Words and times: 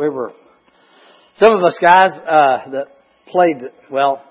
we 0.00 0.08
were 0.08 0.32
some 1.36 1.54
of 1.54 1.62
us 1.62 1.76
guys 1.78 2.10
uh, 2.12 2.70
that 2.70 2.86
played 3.28 3.58
well. 3.90 4.22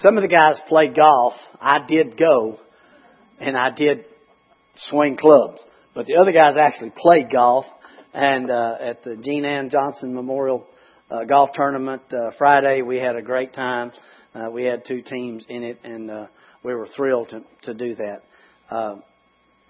Some 0.00 0.18
of 0.18 0.22
the 0.22 0.28
guys 0.28 0.60
played 0.68 0.96
golf. 0.96 1.34
I 1.60 1.78
did 1.86 2.18
go, 2.18 2.58
and 3.40 3.56
I 3.56 3.70
did 3.70 4.04
swing 4.88 5.16
clubs. 5.16 5.60
But 5.94 6.06
the 6.06 6.16
other 6.16 6.32
guys 6.32 6.56
actually 6.60 6.92
played 6.96 7.30
golf. 7.30 7.66
And 8.12 8.50
uh, 8.50 8.74
at 8.80 9.04
the 9.04 9.16
Jean 9.16 9.44
Ann 9.44 9.70
Johnson 9.70 10.12
Memorial 10.12 10.66
uh, 11.08 11.22
Golf 11.24 11.50
Tournament 11.54 12.02
uh, 12.10 12.32
Friday, 12.36 12.82
we 12.82 12.96
had 12.96 13.14
a 13.14 13.22
great 13.22 13.54
time. 13.54 13.92
Uh, 14.34 14.50
we 14.50 14.64
had 14.64 14.84
two 14.84 15.02
teams 15.02 15.44
in 15.48 15.62
it, 15.62 15.78
and 15.84 16.10
uh, 16.10 16.26
we 16.64 16.74
were 16.74 16.88
thrilled 16.96 17.28
to 17.28 17.42
to 17.62 17.74
do 17.74 17.94
that. 17.94 18.22
Uh, 18.68 18.96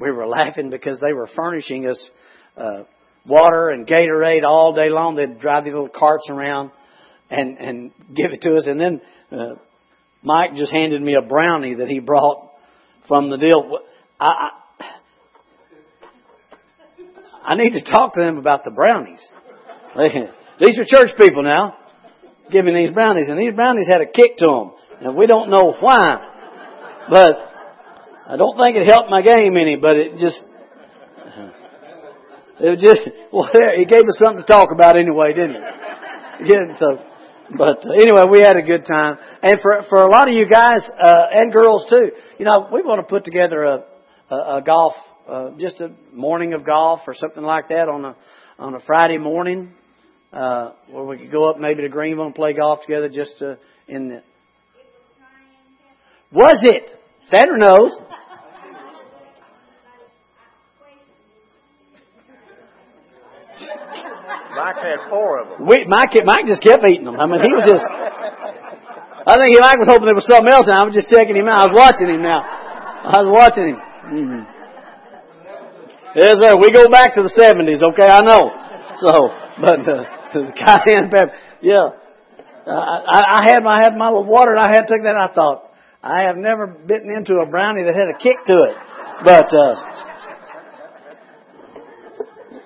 we 0.00 0.10
were 0.10 0.26
laughing 0.26 0.70
because 0.70 0.98
they 1.00 1.12
were 1.12 1.28
furnishing 1.36 1.86
us 1.86 2.10
uh, 2.56 2.84
water 3.26 3.70
and 3.70 3.86
Gatorade 3.86 4.44
all 4.44 4.74
day 4.74 4.88
long. 4.90 5.16
They'd 5.16 5.40
drive 5.40 5.64
these 5.64 5.72
little 5.72 5.88
carts 5.88 6.28
around 6.30 6.70
and 7.30 7.58
and 7.58 7.90
give 8.08 8.32
it 8.32 8.42
to 8.42 8.56
us, 8.56 8.66
and 8.66 8.80
then 8.80 9.00
uh, 9.32 9.54
Mike 10.22 10.54
just 10.56 10.72
handed 10.72 11.02
me 11.02 11.14
a 11.14 11.22
brownie 11.22 11.76
that 11.76 11.88
he 11.88 12.00
brought 12.00 12.50
from 13.08 13.30
the 13.30 13.36
deal. 13.36 13.78
I, 14.20 14.26
I 14.26 14.50
I 17.46 17.54
need 17.56 17.72
to 17.72 17.82
talk 17.82 18.14
to 18.14 18.20
them 18.20 18.38
about 18.38 18.64
the 18.64 18.70
brownies. 18.70 19.26
These 20.60 20.78
are 20.78 20.84
church 20.86 21.10
people 21.18 21.42
now, 21.42 21.76
giving 22.50 22.74
these 22.74 22.90
brownies, 22.90 23.26
and 23.28 23.38
these 23.38 23.54
brownies 23.54 23.86
had 23.90 24.00
a 24.00 24.06
kick 24.06 24.38
to 24.38 24.46
them, 24.46 24.72
and 25.00 25.16
we 25.16 25.26
don't 25.26 25.50
know 25.50 25.76
why. 25.78 26.30
But 27.10 27.36
I 28.28 28.36
don't 28.36 28.56
think 28.56 28.76
it 28.76 28.88
helped 28.90 29.10
my 29.10 29.20
game 29.20 29.56
any, 29.58 29.76
but 29.76 29.96
it 29.96 30.12
just 30.18 30.42
it 32.60 32.70
was 32.70 32.80
just 32.80 33.00
well, 33.32 33.48
he 33.76 33.84
gave 33.84 34.04
us 34.04 34.18
something 34.18 34.44
to 34.44 34.52
talk 34.52 34.68
about 34.72 34.96
anyway, 34.96 35.32
didn't 35.34 35.56
he? 35.56 35.62
Yeah, 36.40 36.76
so, 36.80 36.98
but 37.56 37.86
uh, 37.86 37.92
anyway, 37.92 38.24
we 38.28 38.40
had 38.40 38.56
a 38.56 38.62
good 38.62 38.84
time, 38.84 39.18
and 39.40 39.60
for 39.60 39.82
for 39.88 40.02
a 40.02 40.08
lot 40.08 40.28
of 40.28 40.34
you 40.34 40.48
guys 40.48 40.80
uh, 41.00 41.26
and 41.30 41.52
girls 41.52 41.86
too, 41.88 42.10
you 42.40 42.44
know, 42.44 42.68
we 42.72 42.82
want 42.82 43.06
to 43.06 43.08
put 43.08 43.24
together 43.24 43.62
a 43.62 43.84
a, 44.30 44.56
a 44.56 44.62
golf 44.66 44.94
uh, 45.28 45.50
just 45.58 45.80
a 45.80 45.92
morning 46.12 46.52
of 46.54 46.66
golf 46.66 47.00
or 47.06 47.14
something 47.14 47.44
like 47.44 47.68
that 47.68 47.88
on 47.88 48.04
a 48.04 48.16
on 48.58 48.74
a 48.74 48.80
Friday 48.80 49.18
morning, 49.18 49.72
uh, 50.32 50.72
where 50.90 51.04
we 51.04 51.18
could 51.18 51.30
go 51.30 51.48
up 51.48 51.58
maybe 51.58 51.82
to 51.82 51.88
Greenville 51.88 52.26
and 52.26 52.34
play 52.34 52.52
golf 52.52 52.80
together. 52.82 53.08
Just 53.08 53.40
uh, 53.40 53.54
in 53.86 54.08
the 54.08 54.22
was 56.32 56.58
it? 56.62 56.90
Sandra 57.26 57.58
knows. 57.58 57.96
Mike 64.64 64.80
had 64.80 65.12
four 65.12 65.44
of 65.44 65.48
them. 65.52 65.68
We, 65.68 65.84
Mike, 65.84 66.16
Mike 66.24 66.46
just 66.48 66.64
kept 66.64 66.88
eating 66.88 67.04
them. 67.04 67.20
I 67.20 67.28
mean, 67.28 67.44
he 67.44 67.52
was 67.52 67.68
just. 67.68 67.84
I 67.84 69.36
think 69.36 69.60
Mike 69.60 69.76
was 69.76 69.92
hoping 69.92 70.08
there 70.08 70.16
was 70.16 70.24
something 70.24 70.48
else, 70.48 70.64
and 70.64 70.80
I 70.80 70.88
was 70.88 70.96
just 70.96 71.12
checking 71.12 71.36
him 71.36 71.52
out. 71.52 71.68
I 71.68 71.68
was 71.68 71.76
watching 71.76 72.08
him 72.08 72.24
now. 72.24 72.40
I 72.40 73.20
was 73.20 73.28
watching 73.28 73.76
him. 73.76 73.76
Mm-hmm. 73.76 74.40
Yes, 76.16 76.40
sir. 76.40 76.56
We 76.56 76.72
go 76.72 76.88
back 76.88 77.12
to 77.12 77.20
the 77.20 77.28
seventies, 77.28 77.84
okay? 77.92 78.08
I 78.08 78.24
know. 78.24 78.48
So, 79.04 79.28
but 79.60 79.84
uh, 79.84 80.08
cayenne 80.56 81.12
pepper, 81.12 81.36
yeah. 81.60 82.00
Uh, 82.64 82.72
I, 82.72 83.44
I 83.44 83.44
had 83.44 83.60
my 83.60 83.76
I 83.76 83.84
had 83.84 83.92
my 84.00 84.08
little 84.08 84.24
water, 84.24 84.56
and 84.56 84.64
I 84.64 84.72
had 84.72 84.88
took 84.88 85.04
that. 85.04 85.12
I 85.12 85.28
thought 85.28 85.76
I 86.00 86.22
have 86.24 86.40
never 86.40 86.66
bitten 86.66 87.12
into 87.12 87.36
a 87.36 87.44
brownie 87.44 87.84
that 87.84 87.92
had 87.92 88.08
a 88.08 88.16
kick 88.16 88.40
to 88.48 88.56
it, 88.64 88.76
but. 89.28 89.52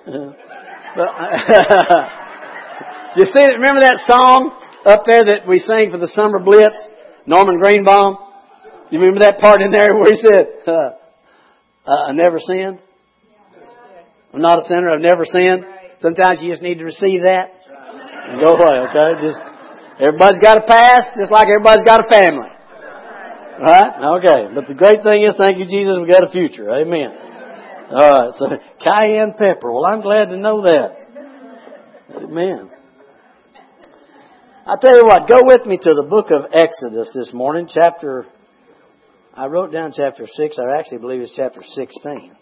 Uh, 0.07 0.47
but 0.95 1.09
you 3.17 3.25
see, 3.25 3.45
remember 3.45 3.81
that 3.81 3.99
song 4.07 4.51
up 4.85 5.03
there 5.05 5.25
that 5.35 5.47
we 5.47 5.59
sang 5.59 5.91
for 5.91 5.97
the 5.97 6.07
summer 6.07 6.39
blitz, 6.39 6.75
Norman 7.25 7.59
Greenbaum. 7.59 8.17
You 8.89 8.99
remember 8.99 9.19
that 9.21 9.39
part 9.39 9.61
in 9.61 9.71
there 9.71 9.93
where 9.93 10.09
he 10.09 10.17
said, 10.17 10.47
uh, 10.67 12.09
"I 12.09 12.11
never 12.13 12.39
sinned." 12.39 12.79
I'm 14.33 14.41
not 14.41 14.59
a 14.59 14.63
sinner. 14.63 14.89
I've 14.89 15.01
never 15.01 15.25
sinned. 15.25 15.65
Sometimes 16.01 16.41
you 16.41 16.49
just 16.51 16.61
need 16.61 16.77
to 16.77 16.85
receive 16.85 17.21
that 17.21 17.49
and 18.29 18.41
go 18.41 18.53
away. 18.53 18.85
Okay, 18.89 19.21
just 19.25 19.39
everybody's 19.99 20.41
got 20.41 20.57
a 20.57 20.65
past, 20.65 21.17
just 21.17 21.31
like 21.31 21.47
everybody's 21.49 21.85
got 21.85 22.01
a 22.01 22.09
family. 22.09 22.49
Right? 23.59 24.23
Okay. 24.23 24.55
But 24.55 24.67
the 24.67 24.73
great 24.73 25.03
thing 25.03 25.27
is, 25.27 25.35
thank 25.35 25.57
you, 25.57 25.65
Jesus, 25.65 25.97
we 25.99 26.09
got 26.09 26.23
a 26.23 26.31
future. 26.31 26.71
Amen. 26.71 27.28
All 27.91 28.09
right. 28.09 28.33
So 28.35 28.45
cayenne 28.83 29.33
pepper. 29.37 29.71
Well, 29.71 29.85
I'm 29.85 30.01
glad 30.01 30.29
to 30.29 30.37
know 30.37 30.61
that. 30.61 30.95
Amen. 32.17 32.69
I 34.67 34.75
tell 34.79 34.95
you 34.95 35.05
what, 35.05 35.27
go 35.27 35.39
with 35.41 35.65
me 35.65 35.77
to 35.77 35.93
the 35.95 36.05
book 36.07 36.27
of 36.29 36.51
Exodus 36.53 37.09
this 37.15 37.33
morning, 37.33 37.67
chapter. 37.73 38.27
I 39.33 39.47
wrote 39.47 39.71
down 39.71 39.93
chapter 39.95 40.27
six. 40.35 40.57
I 40.59 40.77
actually 40.77 40.99
believe 40.99 41.21
it's 41.21 41.31
chapter 41.35 41.63
sixteen. 41.63 42.35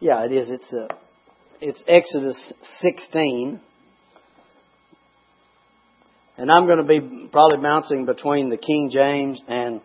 Yeah, 0.00 0.24
it 0.24 0.32
is. 0.32 0.50
It's 0.50 0.72
uh, 0.72 0.88
it's 1.60 1.82
Exodus 1.86 2.52
16. 2.80 3.60
And 6.36 6.50
I'm 6.50 6.66
going 6.66 6.78
to 6.78 6.84
be 6.84 7.28
probably 7.30 7.58
bouncing 7.62 8.06
between 8.06 8.50
the 8.50 8.56
King 8.56 8.90
James 8.92 9.40
and 9.46 9.80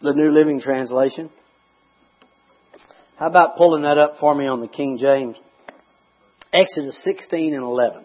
the 0.00 0.12
New 0.12 0.30
Living 0.30 0.60
Translation. 0.60 1.30
How 3.16 3.26
about 3.26 3.56
pulling 3.56 3.82
that 3.82 3.98
up 3.98 4.16
for 4.20 4.34
me 4.34 4.46
on 4.46 4.60
the 4.60 4.68
King 4.68 4.98
James? 5.00 5.36
Exodus 6.52 7.00
16 7.04 7.54
and 7.54 7.62
11. 7.62 8.04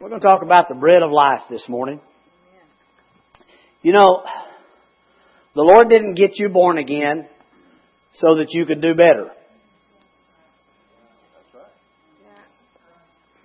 We're 0.00 0.08
going 0.08 0.20
to 0.20 0.26
talk 0.26 0.42
about 0.42 0.68
the 0.68 0.74
bread 0.74 1.02
of 1.02 1.10
life 1.10 1.42
this 1.50 1.68
morning. 1.68 2.00
You 3.82 3.92
know, 3.92 4.24
the 5.54 5.62
Lord 5.62 5.88
didn't 5.88 6.14
get 6.14 6.32
you 6.34 6.48
born 6.48 6.78
again 6.78 7.28
so 8.14 8.36
that 8.36 8.48
you 8.50 8.66
could 8.66 8.80
do 8.80 8.94
better. 8.94 9.30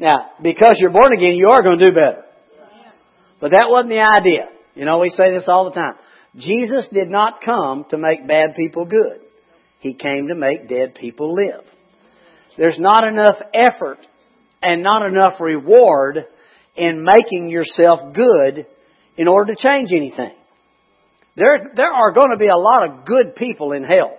Now, 0.03 0.31
because 0.41 0.75
you're 0.79 0.91
born 0.91 1.13
again, 1.13 1.35
you 1.35 1.47
are 1.47 1.63
going 1.63 1.79
to 1.79 1.85
do 1.85 1.95
better. 1.95 2.25
But 3.39 3.51
that 3.51 3.67
wasn't 3.69 3.91
the 3.91 4.01
idea. 4.01 4.49
You 4.75 4.83
know, 4.83 4.99
we 4.99 5.07
say 5.07 5.31
this 5.31 5.45
all 5.47 5.63
the 5.63 5.71
time. 5.71 5.93
Jesus 6.35 6.89
did 6.91 7.09
not 7.09 7.41
come 7.41 7.85
to 7.89 7.97
make 7.97 8.27
bad 8.27 8.55
people 8.57 8.83
good. 8.83 9.21
He 9.79 9.93
came 9.93 10.27
to 10.27 10.35
make 10.35 10.67
dead 10.67 10.95
people 10.95 11.33
live. 11.33 11.63
There's 12.57 12.77
not 12.77 13.07
enough 13.07 13.35
effort 13.53 13.99
and 14.61 14.83
not 14.83 15.05
enough 15.05 15.39
reward 15.39 16.25
in 16.75 17.05
making 17.05 17.49
yourself 17.49 18.13
good 18.13 18.65
in 19.15 19.29
order 19.29 19.53
to 19.53 19.61
change 19.61 19.93
anything. 19.93 20.33
There, 21.37 21.71
there 21.77 21.93
are 21.93 22.11
going 22.11 22.31
to 22.31 22.37
be 22.37 22.47
a 22.47 22.57
lot 22.57 22.89
of 22.89 23.05
good 23.05 23.37
people 23.37 23.71
in 23.71 23.85
hell. 23.85 24.17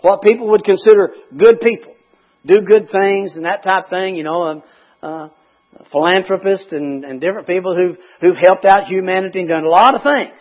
what 0.00 0.20
people 0.20 0.50
would 0.50 0.64
consider 0.64 1.14
good 1.36 1.60
people, 1.60 1.91
do 2.44 2.62
good 2.62 2.88
things 2.90 3.36
and 3.36 3.44
that 3.44 3.62
type 3.62 3.88
thing, 3.90 4.16
you 4.16 4.24
know, 4.24 4.46
um, 4.46 4.62
uh, 5.02 5.28
philanthropists 5.90 6.72
and, 6.72 7.04
and 7.04 7.20
different 7.20 7.46
people 7.46 7.74
who've, 7.76 7.96
who've 8.20 8.36
helped 8.40 8.64
out 8.64 8.86
humanity 8.86 9.40
and 9.40 9.48
done 9.48 9.64
a 9.64 9.68
lot 9.68 9.94
of 9.94 10.02
things. 10.02 10.38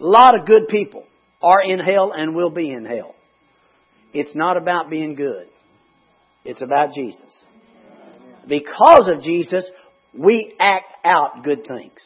A 0.00 0.04
lot 0.04 0.38
of 0.38 0.46
good 0.46 0.68
people 0.68 1.04
are 1.42 1.62
in 1.62 1.78
hell 1.78 2.12
and 2.14 2.34
will 2.34 2.50
be 2.50 2.70
in 2.70 2.84
hell. 2.84 3.14
It's 4.12 4.34
not 4.34 4.56
about 4.56 4.90
being 4.90 5.14
good. 5.14 5.46
It's 6.44 6.62
about 6.62 6.94
Jesus. 6.94 7.44
Because 8.48 9.08
of 9.08 9.22
Jesus, 9.22 9.64
we 10.16 10.54
act 10.58 10.92
out 11.04 11.44
good 11.44 11.66
things. 11.66 11.98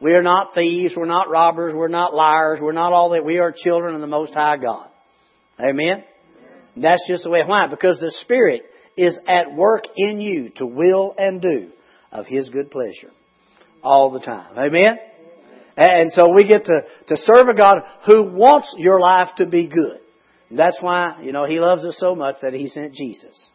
We 0.00 0.12
are 0.12 0.22
not 0.22 0.54
thieves, 0.54 0.94
we're 0.96 1.06
not 1.06 1.30
robbers, 1.30 1.74
we're 1.74 1.88
not 1.88 2.14
liars, 2.14 2.58
we're 2.60 2.72
not 2.72 2.92
all 2.92 3.10
that. 3.10 3.24
We 3.24 3.38
are 3.38 3.54
children 3.54 3.94
of 3.94 4.00
the 4.00 4.06
Most 4.06 4.32
High 4.32 4.56
God. 4.56 4.88
Amen? 5.58 6.04
That's 6.80 7.02
just 7.08 7.24
the 7.24 7.30
way. 7.30 7.40
Why? 7.44 7.66
Because 7.68 7.98
the 7.98 8.14
Spirit 8.22 8.62
is 8.96 9.18
at 9.28 9.54
work 9.54 9.84
in 9.96 10.20
you 10.20 10.50
to 10.56 10.66
will 10.66 11.14
and 11.16 11.40
do 11.40 11.70
of 12.12 12.26
His 12.26 12.48
good 12.50 12.70
pleasure 12.70 13.10
all 13.82 14.10
the 14.10 14.20
time. 14.20 14.56
Amen? 14.58 14.98
And 15.76 16.10
so 16.12 16.28
we 16.34 16.46
get 16.46 16.64
to, 16.66 16.80
to 17.08 17.16
serve 17.16 17.48
a 17.48 17.54
God 17.54 17.78
who 18.06 18.24
wants 18.24 18.74
your 18.76 19.00
life 19.00 19.28
to 19.38 19.46
be 19.46 19.66
good. 19.66 20.00
That's 20.50 20.76
why, 20.80 21.20
you 21.22 21.32
know, 21.32 21.46
He 21.46 21.60
loves 21.60 21.84
us 21.84 21.96
so 21.98 22.14
much 22.14 22.36
that 22.42 22.52
He 22.52 22.68
sent 22.68 22.92
Jesus. 22.92 23.46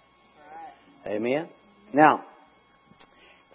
Amen? 1.06 1.50
Now, 1.94 2.24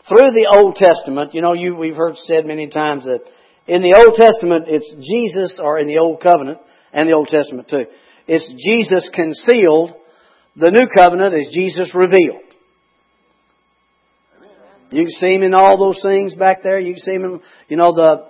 through 0.08 0.32
the 0.32 0.48
Old 0.52 0.76
Testament, 0.76 1.34
you 1.34 1.40
know, 1.40 1.54
you, 1.54 1.74
we've 1.74 1.96
heard 1.96 2.16
said 2.16 2.46
many 2.46 2.68
times 2.68 3.04
that 3.04 3.20
in 3.66 3.82
the 3.82 3.94
Old 3.96 4.16
Testament 4.16 4.64
it's 4.68 4.88
Jesus, 5.00 5.58
or 5.62 5.78
in 5.78 5.86
the 5.86 5.98
Old 5.98 6.22
Covenant, 6.22 6.58
and 6.92 7.08
the 7.08 7.14
Old 7.14 7.28
Testament 7.28 7.68
too. 7.68 7.84
It's 8.32 8.46
Jesus 8.64 9.10
concealed. 9.12 9.92
The 10.54 10.70
new 10.70 10.86
covenant 10.86 11.34
is 11.34 11.52
Jesus 11.52 11.92
revealed. 11.92 12.42
You 14.92 15.02
can 15.02 15.10
see 15.10 15.34
him 15.34 15.42
in 15.42 15.52
all 15.52 15.76
those 15.76 16.00
things 16.00 16.36
back 16.36 16.62
there. 16.62 16.78
You 16.78 16.94
can 16.94 17.02
see 17.02 17.14
him 17.14 17.24
in, 17.24 17.40
you 17.68 17.76
know, 17.76 17.92
the, 17.92 18.28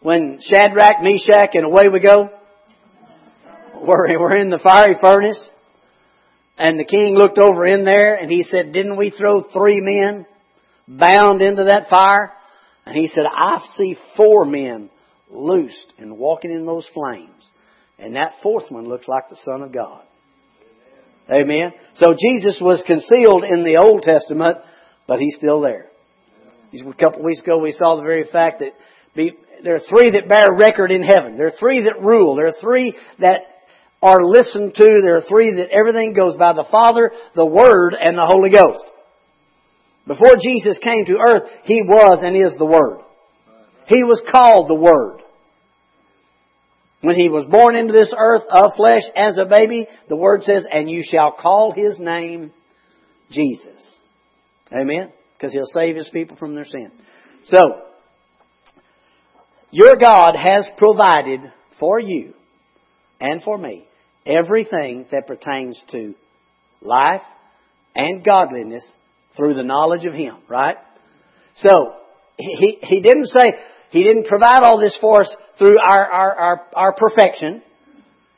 when 0.00 0.38
Shadrach, 0.46 1.02
Meshach, 1.02 1.50
and 1.54 1.64
away 1.64 1.88
we 1.92 1.98
go. 1.98 2.30
We're, 3.84 4.16
we're 4.20 4.36
in 4.36 4.50
the 4.50 4.60
fiery 4.62 4.94
furnace. 5.00 5.42
And 6.56 6.78
the 6.78 6.84
king 6.84 7.16
looked 7.16 7.40
over 7.40 7.66
in 7.66 7.84
there 7.84 8.14
and 8.14 8.30
he 8.30 8.44
said, 8.44 8.72
didn't 8.72 8.96
we 8.96 9.10
throw 9.10 9.42
three 9.52 9.80
men 9.80 10.24
bound 10.86 11.42
into 11.42 11.64
that 11.64 11.88
fire? 11.90 12.32
And 12.86 12.96
he 12.96 13.08
said, 13.08 13.24
I 13.28 13.58
see 13.76 13.96
four 14.16 14.44
men 14.44 14.88
loosed 15.28 15.92
and 15.98 16.16
walking 16.16 16.52
in 16.52 16.64
those 16.64 16.86
flames. 16.94 17.42
And 18.02 18.16
that 18.16 18.34
fourth 18.42 18.64
one 18.68 18.88
looks 18.88 19.06
like 19.06 19.28
the 19.30 19.38
Son 19.44 19.62
of 19.62 19.72
God. 19.72 20.02
Amen. 21.30 21.72
So 21.94 22.14
Jesus 22.18 22.58
was 22.60 22.82
concealed 22.84 23.44
in 23.44 23.62
the 23.62 23.76
Old 23.76 24.02
Testament, 24.02 24.58
but 25.06 25.20
He's 25.20 25.36
still 25.36 25.60
there. 25.60 25.86
A 26.74 26.94
couple 26.94 27.20
of 27.20 27.24
weeks 27.24 27.40
ago 27.40 27.58
we 27.58 27.70
saw 27.72 27.96
the 27.96 28.02
very 28.02 28.24
fact 28.24 28.60
that 28.60 28.72
be, 29.14 29.32
there 29.62 29.76
are 29.76 29.80
three 29.88 30.10
that 30.10 30.28
bear 30.28 30.48
record 30.52 30.90
in 30.90 31.02
heaven. 31.02 31.36
There 31.36 31.46
are 31.46 31.58
three 31.60 31.82
that 31.82 32.02
rule. 32.02 32.34
There 32.34 32.48
are 32.48 32.60
three 32.60 32.96
that 33.20 33.40
are 34.02 34.24
listened 34.24 34.74
to. 34.74 35.00
There 35.02 35.18
are 35.18 35.28
three 35.28 35.54
that 35.56 35.68
everything 35.70 36.12
goes 36.14 36.34
by 36.36 36.54
the 36.54 36.66
Father, 36.70 37.12
the 37.36 37.46
Word, 37.46 37.94
and 37.98 38.16
the 38.16 38.26
Holy 38.26 38.50
Ghost. 38.50 38.84
Before 40.08 40.36
Jesus 40.42 40.76
came 40.82 41.04
to 41.06 41.18
earth, 41.24 41.42
He 41.64 41.82
was 41.82 42.18
and 42.22 42.34
is 42.34 42.56
the 42.58 42.64
Word. 42.64 43.00
He 43.86 44.02
was 44.02 44.20
called 44.32 44.68
the 44.68 44.74
Word. 44.74 45.21
When 47.02 47.16
He 47.16 47.28
was 47.28 47.44
born 47.46 47.76
into 47.76 47.92
this 47.92 48.14
earth 48.16 48.44
of 48.48 48.74
flesh 48.76 49.02
as 49.16 49.36
a 49.36 49.44
baby, 49.44 49.86
the 50.08 50.16
Word 50.16 50.44
says, 50.44 50.64
and 50.70 50.88
you 50.88 51.02
shall 51.04 51.32
call 51.32 51.72
His 51.72 51.98
name 51.98 52.52
Jesus. 53.30 53.96
Amen? 54.72 55.12
Because 55.36 55.52
He'll 55.52 55.64
save 55.74 55.96
His 55.96 56.08
people 56.10 56.36
from 56.36 56.54
their 56.54 56.64
sin. 56.64 56.92
So, 57.44 57.58
your 59.72 59.96
God 59.96 60.36
has 60.36 60.66
provided 60.78 61.40
for 61.80 61.98
you 61.98 62.34
and 63.20 63.42
for 63.42 63.58
me 63.58 63.84
everything 64.24 65.06
that 65.10 65.26
pertains 65.26 65.80
to 65.90 66.14
life 66.80 67.22
and 67.96 68.24
godliness 68.24 68.84
through 69.36 69.54
the 69.54 69.64
knowledge 69.64 70.04
of 70.04 70.14
Him, 70.14 70.36
right? 70.48 70.76
So, 71.56 71.94
He, 72.38 72.78
he 72.80 73.00
didn't 73.00 73.26
say, 73.26 73.54
He 73.92 74.02
didn't 74.02 74.26
provide 74.26 74.62
all 74.62 74.80
this 74.80 74.96
for 75.00 75.20
us 75.20 75.36
through 75.58 75.76
our, 75.78 76.04
our, 76.04 76.34
our, 76.34 76.66
our 76.74 76.92
perfection. 76.94 77.62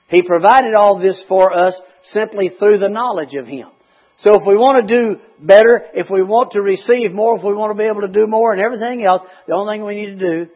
He 0.08 0.22
provided 0.22 0.74
all 0.74 0.98
this 0.98 1.22
for 1.28 1.56
us 1.56 1.74
simply 2.12 2.50
through 2.58 2.78
the 2.78 2.88
knowledge 2.88 3.34
of 3.34 3.46
Him. 3.46 3.68
So 4.18 4.34
if 4.34 4.46
we 4.46 4.56
want 4.56 4.86
to 4.86 4.94
do 4.94 5.20
better, 5.40 5.82
if 5.94 6.10
we 6.10 6.22
want 6.22 6.52
to 6.52 6.60
receive 6.60 7.12
more, 7.12 7.38
if 7.38 7.44
we 7.44 7.54
want 7.54 7.70
to 7.70 7.80
be 7.80 7.88
able 7.88 8.02
to 8.02 8.08
do 8.08 8.26
more 8.26 8.52
and 8.52 8.60
everything 8.60 9.04
else, 9.06 9.22
the 9.46 9.54
only 9.54 9.74
thing 9.74 9.86
we 9.86 9.94
need 9.94 10.18
to 10.18 10.44
do 10.44 10.50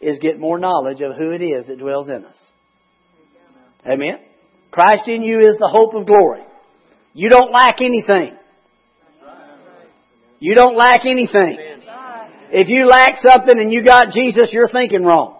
is 0.00 0.18
get 0.18 0.40
more 0.40 0.58
knowledge 0.58 1.00
of 1.00 1.16
who 1.16 1.30
it 1.30 1.40
is 1.40 1.66
that 1.68 1.78
dwells 1.78 2.08
in 2.08 2.24
us. 2.24 2.36
Amen? 3.86 4.18
Christ 4.72 5.06
in 5.06 5.22
you 5.22 5.38
is 5.38 5.56
the 5.58 5.68
hope 5.70 5.94
of 5.94 6.06
glory. 6.06 6.42
You 7.14 7.28
don't 7.28 7.52
lack 7.52 7.76
anything. 7.80 8.36
You 10.40 10.56
don't 10.56 10.76
lack 10.76 11.06
anything. 11.06 11.71
If 12.52 12.68
you 12.68 12.86
lack 12.86 13.16
something 13.16 13.58
and 13.58 13.72
you 13.72 13.82
got 13.82 14.10
Jesus, 14.10 14.50
you're 14.52 14.68
thinking 14.68 15.02
wrong. 15.02 15.38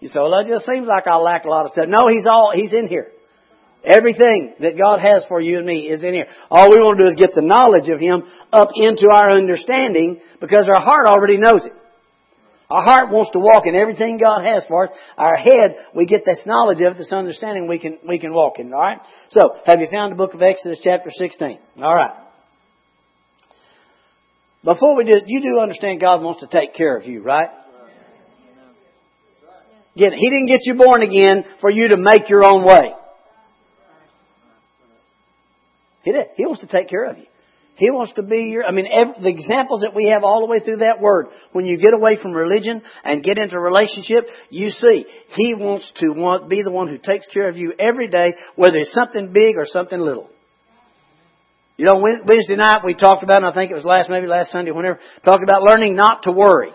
You 0.00 0.08
say, 0.08 0.18
well, 0.18 0.40
it 0.40 0.48
just 0.48 0.66
seems 0.66 0.86
like 0.88 1.06
I 1.06 1.16
lack 1.16 1.44
a 1.44 1.48
lot 1.48 1.66
of 1.66 1.70
stuff. 1.70 1.86
No, 1.88 2.08
He's 2.08 2.26
all, 2.26 2.52
He's 2.54 2.72
in 2.72 2.88
here. 2.88 3.12
Everything 3.84 4.54
that 4.58 4.76
God 4.76 4.98
has 4.98 5.24
for 5.28 5.40
you 5.40 5.58
and 5.58 5.66
me 5.66 5.86
is 5.86 6.02
in 6.02 6.12
here. 6.12 6.26
All 6.50 6.68
we 6.68 6.78
want 6.78 6.98
to 6.98 7.04
do 7.04 7.10
is 7.10 7.16
get 7.16 7.34
the 7.34 7.46
knowledge 7.46 7.88
of 7.88 8.00
Him 8.00 8.24
up 8.52 8.70
into 8.74 9.06
our 9.08 9.30
understanding 9.30 10.20
because 10.40 10.68
our 10.68 10.82
heart 10.82 11.06
already 11.06 11.36
knows 11.36 11.64
it. 11.64 11.72
Our 12.68 12.82
heart 12.82 13.12
wants 13.12 13.30
to 13.30 13.38
walk 13.38 13.62
in 13.66 13.76
everything 13.76 14.18
God 14.18 14.44
has 14.44 14.64
for 14.66 14.88
us. 14.88 14.96
Our 15.16 15.36
head, 15.36 15.76
we 15.94 16.06
get 16.06 16.22
this 16.26 16.40
knowledge 16.44 16.80
of 16.82 16.94
it, 16.94 16.98
this 16.98 17.12
understanding 17.12 17.68
we 17.68 17.78
can, 17.78 17.98
we 18.06 18.18
can 18.18 18.34
walk 18.34 18.58
in. 18.58 18.74
Alright? 18.74 18.98
So, 19.30 19.54
have 19.64 19.80
you 19.80 19.86
found 19.92 20.10
the 20.10 20.16
book 20.16 20.34
of 20.34 20.42
Exodus 20.42 20.80
chapter 20.82 21.10
16? 21.14 21.60
Alright. 21.80 22.25
Before 24.66 24.96
we 24.96 25.04
do, 25.04 25.20
you 25.26 25.40
do 25.42 25.60
understand 25.60 26.00
God 26.00 26.22
wants 26.22 26.40
to 26.40 26.48
take 26.48 26.74
care 26.74 26.96
of 26.96 27.06
you, 27.06 27.22
right? 27.22 27.50
Again, 29.94 30.10
He 30.12 30.28
didn't 30.28 30.48
get 30.48 30.58
you 30.62 30.74
born 30.74 31.02
again 31.02 31.44
for 31.60 31.70
you 31.70 31.88
to 31.88 31.96
make 31.96 32.28
your 32.28 32.44
own 32.44 32.64
way. 32.64 32.92
He 36.02 36.10
did. 36.10 36.26
He 36.36 36.44
wants 36.44 36.62
to 36.62 36.66
take 36.66 36.88
care 36.88 37.08
of 37.08 37.16
you. 37.16 37.26
He 37.76 37.90
wants 37.90 38.14
to 38.14 38.22
be 38.22 38.48
your, 38.50 38.64
I 38.64 38.72
mean, 38.72 38.88
every, 38.92 39.22
the 39.22 39.28
examples 39.28 39.82
that 39.82 39.94
we 39.94 40.08
have 40.08 40.24
all 40.24 40.40
the 40.40 40.50
way 40.50 40.58
through 40.58 40.78
that 40.78 41.00
word, 41.00 41.26
when 41.52 41.64
you 41.64 41.78
get 41.78 41.94
away 41.94 42.18
from 42.20 42.32
religion 42.32 42.82
and 43.04 43.22
get 43.22 43.38
into 43.38 43.60
relationship, 43.60 44.26
you 44.50 44.70
see, 44.70 45.06
He 45.36 45.54
wants 45.54 45.92
to 46.00 46.10
want, 46.10 46.48
be 46.48 46.62
the 46.62 46.72
one 46.72 46.88
who 46.88 46.98
takes 46.98 47.26
care 47.32 47.48
of 47.48 47.56
you 47.56 47.72
every 47.78 48.08
day, 48.08 48.34
whether 48.56 48.78
it's 48.78 48.92
something 48.92 49.32
big 49.32 49.56
or 49.56 49.64
something 49.66 50.00
little. 50.00 50.28
You 51.76 51.84
know, 51.84 51.96
Wednesday 51.96 52.56
night 52.56 52.80
we 52.84 52.94
talked 52.94 53.22
about, 53.22 53.38
and 53.38 53.46
I 53.46 53.52
think 53.52 53.70
it 53.70 53.74
was 53.74 53.84
last, 53.84 54.08
maybe 54.08 54.26
last 54.26 54.50
Sunday, 54.50 54.70
whenever, 54.70 54.98
talked 55.24 55.42
about 55.42 55.62
learning 55.62 55.94
not 55.94 56.22
to 56.22 56.32
worry. 56.32 56.70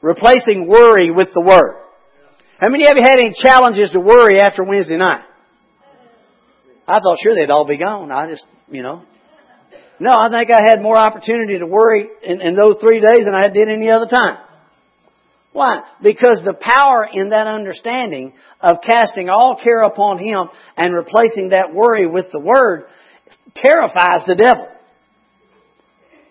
Replacing 0.00 0.66
worry 0.66 1.10
with 1.10 1.28
the 1.34 1.42
Word. 1.42 1.82
How 2.58 2.70
many 2.70 2.84
of 2.84 2.94
you 2.96 3.04
had 3.04 3.18
any 3.18 3.34
challenges 3.36 3.90
to 3.90 4.00
worry 4.00 4.40
after 4.40 4.64
Wednesday 4.64 4.96
night? 4.96 5.24
I 6.88 7.00
thought 7.00 7.18
sure 7.22 7.34
they'd 7.34 7.50
all 7.50 7.66
be 7.66 7.76
gone. 7.76 8.10
I 8.10 8.30
just, 8.30 8.46
you 8.70 8.82
know, 8.82 9.02
no, 9.98 10.10
I 10.10 10.28
think 10.30 10.50
I 10.54 10.62
had 10.62 10.80
more 10.80 10.96
opportunity 10.96 11.58
to 11.58 11.66
worry 11.66 12.06
in, 12.22 12.40
in 12.40 12.54
those 12.54 12.76
three 12.80 13.00
days 13.00 13.24
than 13.24 13.34
I 13.34 13.48
did 13.48 13.68
any 13.68 13.90
other 13.90 14.06
time. 14.06 14.38
Why? 15.52 15.82
Because 16.02 16.42
the 16.44 16.52
power 16.52 17.08
in 17.10 17.30
that 17.30 17.46
understanding 17.46 18.34
of 18.60 18.76
casting 18.86 19.28
all 19.30 19.58
care 19.62 19.80
upon 19.80 20.18
Him 20.18 20.48
and 20.76 20.94
replacing 20.94 21.50
that 21.50 21.74
worry 21.74 22.06
with 22.06 22.26
the 22.30 22.40
Word 22.40 22.84
terrifies 23.54 24.24
the 24.26 24.34
devil. 24.34 24.68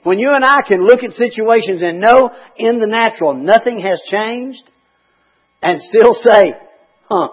When 0.04 0.20
you 0.20 0.30
and 0.30 0.46
I 0.46 0.58
can 0.68 0.86
look 0.86 1.04
at 1.04 1.12
situations 1.14 1.82
and 1.82 2.00
know 2.00 2.30
in 2.58 2.80
the 2.80 2.86
natural 2.86 3.34
nothing 3.34 3.80
has 3.80 4.02
changed 4.12 4.64
and 5.64 5.80
still 5.82 6.14
say, 6.14 6.54
huh, 7.10 7.30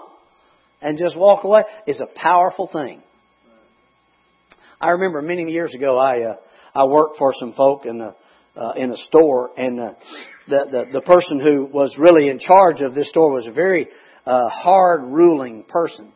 and 0.81 0.97
just 0.97 1.17
walk 1.17 1.43
away 1.43 1.61
is 1.85 2.01
a 2.01 2.07
powerful 2.19 2.67
thing. 2.71 3.03
I 4.81 4.89
remember 4.89 5.21
many 5.21 5.51
years 5.51 5.73
ago, 5.73 5.97
I 5.97 6.31
uh, 6.31 6.35
I 6.75 6.85
worked 6.85 7.17
for 7.17 7.33
some 7.39 7.53
folk 7.53 7.85
in 7.85 7.99
the 7.99 8.15
uh, 8.55 8.73
in 8.75 8.91
a 8.91 8.97
store, 8.97 9.51
and 9.55 9.79
uh, 9.79 9.91
the, 10.49 10.59
the 10.71 10.83
the 10.93 11.01
person 11.01 11.39
who 11.39 11.65
was 11.65 11.95
really 11.97 12.27
in 12.27 12.39
charge 12.39 12.81
of 12.81 12.93
this 12.93 13.07
store 13.09 13.31
was 13.31 13.47
a 13.47 13.51
very 13.51 13.87
uh, 14.25 14.49
hard 14.49 15.03
ruling 15.03 15.63
person, 15.63 16.11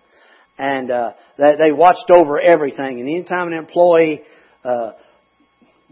and 0.58 0.92
uh, 0.92 1.12
they, 1.38 1.52
they 1.66 1.72
watched 1.72 2.10
over 2.14 2.40
everything. 2.40 3.00
And 3.00 3.10
anytime 3.10 3.48
an 3.48 3.54
employee 3.54 4.22
uh, 4.64 4.92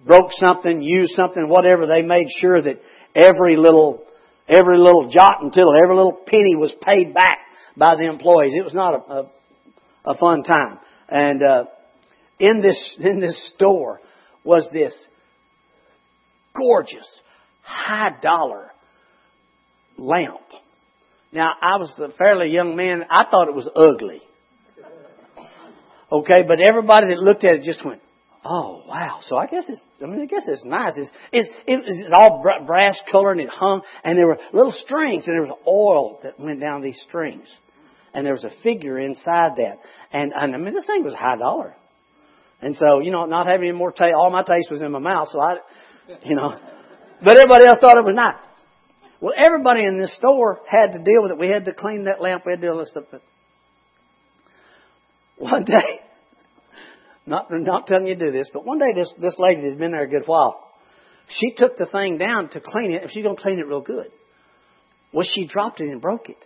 broke 0.06 0.32
something, 0.32 0.82
used 0.82 1.14
something, 1.16 1.48
whatever, 1.48 1.88
they 1.88 2.02
made 2.02 2.28
sure 2.40 2.62
that 2.62 2.82
every 3.16 3.58
little 3.58 4.04
every 4.48 4.78
little 4.78 5.10
jot 5.10 5.42
and 5.42 5.52
tittle, 5.52 5.74
every 5.82 5.96
little 5.96 6.18
penny 6.26 6.56
was 6.56 6.74
paid 6.82 7.14
back 7.14 7.40
by 7.76 7.96
the 7.96 8.08
employees. 8.08 8.54
It 8.56 8.64
was 8.64 8.74
not 8.74 8.94
a 8.94 9.14
a, 9.14 10.12
a 10.12 10.18
fun 10.18 10.44
time, 10.44 10.80
and 11.10 11.42
uh, 11.44 11.64
in 12.40 12.62
this, 12.62 12.98
in 13.00 13.20
this 13.20 13.52
store 13.56 14.00
was 14.44 14.68
this 14.72 14.94
gorgeous, 16.56 17.08
high 17.64 18.12
dollar 18.22 18.72
lamp. 19.98 20.40
Now, 21.32 21.52
I 21.62 21.78
was 21.78 21.92
a 22.00 22.16
fairly 22.18 22.52
young 22.52 22.76
man. 22.76 23.04
I 23.10 23.26
thought 23.30 23.50
it 23.50 23.56
was 23.56 23.68
ugly. 23.76 24.22
Okay, 26.20 26.44
but 26.48 26.60
everybody 26.66 27.08
that 27.08 27.20
looked 27.20 27.44
at 27.44 27.56
it 27.56 27.64
just 27.64 27.84
went, 27.84 28.02
"Oh 28.44 28.84
wow!" 28.88 29.20
So 29.24 29.38
I 29.38 29.48
guess 29.48 29.66
it's. 29.68 29.82
I 30.02 30.06
mean, 30.06 30.22
I 30.22 30.26
guess 30.26 30.44
it's 30.48 30.64
nice. 30.64 30.94
It's 30.98 31.10
it's, 31.32 31.50
it's 31.68 32.14
all 32.16 32.44
brass 32.66 33.00
color 33.12 33.32
and 33.32 33.42
it 33.42 33.50
hung, 33.50 33.82
and 34.04 34.18
there 34.18 34.28
were 34.28 34.38
little 34.54 34.72
strings, 34.72 35.26
and 35.28 35.36
there 35.36 35.42
was 35.42 35.58
oil 35.68 36.20
that 36.24 36.40
went 36.40 36.62
down 36.62 36.82
these 36.82 37.02
strings, 37.08 37.48
and 38.14 38.26
there 38.26 38.34
was 38.34 38.46
a 38.46 38.52
figure 38.64 38.98
inside 38.98 39.58
that, 39.58 39.80
and, 40.14 40.32
and 40.34 40.56
I 40.56 40.58
mean, 40.58 40.74
this 40.74 40.86
thing 40.86 41.04
was 41.04 41.14
high 41.14 41.38
dollar. 41.38 41.76
And 42.62 42.76
so, 42.76 43.02
you 43.02 43.12
know, 43.12 43.26
not 43.26 43.48
having 43.48 43.68
any 43.68 43.78
more 43.78 43.92
taste, 43.92 44.14
all 44.18 44.32
my 44.32 44.42
taste 44.42 44.72
was 44.72 44.82
in 44.82 44.92
my 44.92 45.00
mouth, 45.00 45.28
so 45.30 45.40
I, 45.40 45.58
you 46.24 46.36
know, 46.36 46.58
but 47.24 47.38
everybody 47.38 47.66
else 47.68 47.80
thought 47.80 47.98
it 47.98 48.06
was 48.06 48.16
nice. 48.16 48.42
Well, 49.20 49.34
everybody 49.38 49.84
in 49.84 50.00
this 50.00 50.16
store 50.16 50.62
had 50.70 50.94
to 50.94 51.00
deal 51.00 51.22
with 51.22 51.32
it. 51.32 51.38
We 51.38 51.50
had 51.50 51.66
to 51.66 51.74
clean 51.74 52.06
that 52.06 52.22
lamp. 52.22 52.44
We 52.46 52.54
had 52.54 52.62
to 52.62 52.68
deal 52.68 52.78
with 52.78 52.88
stuff. 52.88 53.04
One 55.38 55.66
day, 55.66 56.02
not, 57.26 57.48
not 57.52 57.88
telling 57.88 58.08
you 58.08 58.16
to 58.16 58.26
do 58.28 58.32
this, 58.32 58.50
but 58.54 58.66
one 58.66 58.80
day 58.80 58.94
this, 58.96 59.14
this 59.20 59.36
lady 59.40 59.62
that 59.62 59.70
had 59.70 59.80
been 59.80 59.92
there 59.92 60.04
a 60.04 60.08
good 60.08 60.24
while, 60.26 60.72
she 61.28 61.54
took 61.56 61.78
the 61.78 61.86
thing 61.86 62.18
down 62.18 62.50
to 62.50 62.60
clean 62.60 62.92
it, 62.92 63.04
and 63.04 63.12
she's 63.12 63.24
going 63.24 63.36
to 63.36 63.42
clean 63.42 63.60
it 63.60 63.68
real 63.68 63.82
good. 63.82 64.12
Well, 65.12 65.28
she 65.34 65.48
dropped 65.48 65.82
it 65.82 65.90
and 65.90 66.02
broke 66.02 66.30
it. 66.30 66.38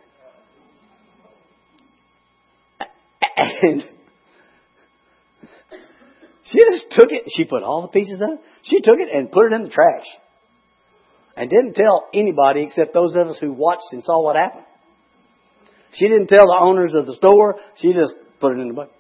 And 3.62 3.83
She 6.51 6.57
just 6.71 6.91
took 6.91 7.12
it. 7.12 7.24
She 7.36 7.43
put 7.45 7.62
all 7.62 7.83
the 7.83 7.89
pieces 7.89 8.19
in. 8.21 8.39
She 8.63 8.81
took 8.81 8.98
it 8.98 9.15
and 9.15 9.31
put 9.31 9.51
it 9.51 9.53
in 9.53 9.63
the 9.63 9.69
trash. 9.69 10.05
And 11.36 11.50
didn't 11.50 11.75
tell 11.75 12.07
anybody 12.13 12.63
except 12.63 12.93
those 12.93 13.15
of 13.15 13.27
us 13.27 13.38
who 13.39 13.53
watched 13.53 13.91
and 13.91 14.03
saw 14.03 14.21
what 14.24 14.36
happened. 14.36 14.65
She 15.93 16.07
didn't 16.07 16.27
tell 16.27 16.45
the 16.45 16.59
owners 16.59 16.93
of 16.95 17.05
the 17.05 17.13
store. 17.15 17.55
She 17.77 17.93
just 17.93 18.15
put 18.39 18.53
it 18.53 18.59
in 18.59 18.69
the 18.69 18.74
bucket. 18.74 18.93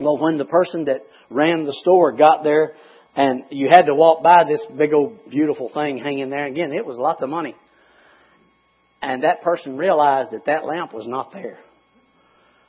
Well, 0.00 0.16
when 0.16 0.38
the 0.38 0.46
person 0.46 0.84
that 0.84 1.02
ran 1.28 1.64
the 1.64 1.76
store 1.82 2.12
got 2.12 2.42
there 2.42 2.72
and 3.14 3.44
you 3.50 3.68
had 3.70 3.82
to 3.82 3.94
walk 3.94 4.22
by 4.22 4.44
this 4.48 4.64
big 4.76 4.94
old 4.94 5.28
beautiful 5.28 5.70
thing 5.72 5.98
hanging 5.98 6.30
there, 6.30 6.46
again, 6.46 6.72
it 6.72 6.86
was 6.86 6.96
lots 6.96 7.22
of 7.22 7.28
money. 7.28 7.54
And 9.02 9.24
that 9.24 9.42
person 9.42 9.76
realized 9.76 10.30
that 10.32 10.46
that 10.46 10.64
lamp 10.64 10.94
was 10.94 11.06
not 11.06 11.32
there. 11.32 11.58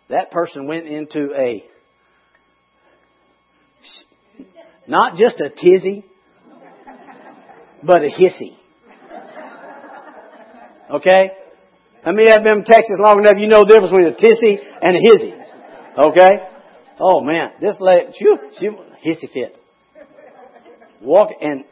That 0.10 0.30
person 0.32 0.68
went 0.68 0.88
into 0.88 1.30
a, 1.38 1.64
not 4.88 5.16
just 5.16 5.40
a 5.40 5.50
tizzy, 5.50 6.04
but 7.82 8.04
a 8.04 8.10
hissy. 8.10 8.58
Okay? 10.90 11.32
I 12.04 12.12
mean, 12.12 12.30
I've 12.30 12.44
been 12.44 12.58
in 12.58 12.64
Texas 12.66 12.98
long 13.00 13.20
enough, 13.20 13.36
you 13.38 13.48
know 13.48 13.62
the 13.62 13.68
difference 13.68 13.92
between 13.92 14.08
a 14.08 14.16
tizzy 14.16 14.60
and 14.82 14.98
a 14.98 15.00
hissy. 15.00 15.34
Okay? 15.98 16.51
Oh 17.00 17.22
man, 17.22 17.52
this 17.60 17.78
lady, 17.80 18.12
she, 18.18 18.26
she 18.60 18.68
hissy 19.06 19.32
fit. 19.32 19.58
Walk 21.02 21.30
and, 21.42 21.64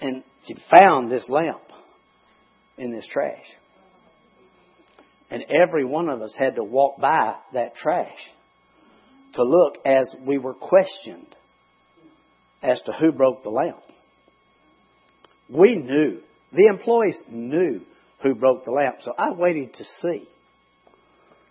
and 0.00 0.24
she 0.44 0.56
found 0.76 1.10
this 1.10 1.28
lamp 1.28 1.62
in 2.76 2.92
this 2.92 3.06
trash. 3.06 3.44
And 5.30 5.44
every 5.48 5.84
one 5.84 6.08
of 6.08 6.20
us 6.20 6.34
had 6.38 6.56
to 6.56 6.64
walk 6.64 7.00
by 7.00 7.36
that 7.54 7.76
trash 7.76 8.18
to 9.34 9.42
look 9.42 9.76
as 9.86 10.14
we 10.26 10.36
were 10.36 10.54
questioned 10.54 11.34
as 12.62 12.80
to 12.82 12.92
who 12.92 13.12
broke 13.12 13.42
the 13.42 13.50
lamp. 13.50 13.80
We 15.48 15.76
knew. 15.76 16.20
The 16.52 16.66
employees 16.66 17.16
knew 17.30 17.80
who 18.22 18.34
broke 18.34 18.64
the 18.64 18.72
lamp. 18.72 18.96
So 19.02 19.12
I 19.16 19.32
waited 19.32 19.74
to 19.74 19.84
see 20.02 20.28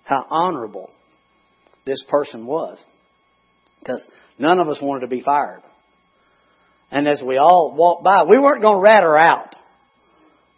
how 0.03 0.25
honorable 0.29 0.91
this 1.85 2.03
person 2.07 2.45
was. 2.45 2.77
Because 3.81 4.05
none 4.37 4.59
of 4.59 4.69
us 4.69 4.79
wanted 4.81 5.01
to 5.01 5.07
be 5.07 5.21
fired. 5.21 5.61
And 6.91 7.07
as 7.07 7.21
we 7.25 7.37
all 7.37 7.73
walked 7.75 8.03
by, 8.03 8.23
we 8.23 8.37
weren't 8.37 8.61
going 8.61 8.77
to 8.77 8.81
rat 8.81 9.03
her 9.03 9.17
out. 9.17 9.55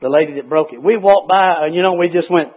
The 0.02 0.10
lady 0.10 0.34
that 0.34 0.50
broke 0.50 0.74
it. 0.74 0.84
We 0.84 0.98
walked 0.98 1.30
by 1.30 1.66
and 1.66 1.74
you 1.76 1.82
know, 1.82 1.94
we 1.94 2.10
just 2.10 2.30
went, 2.30 2.50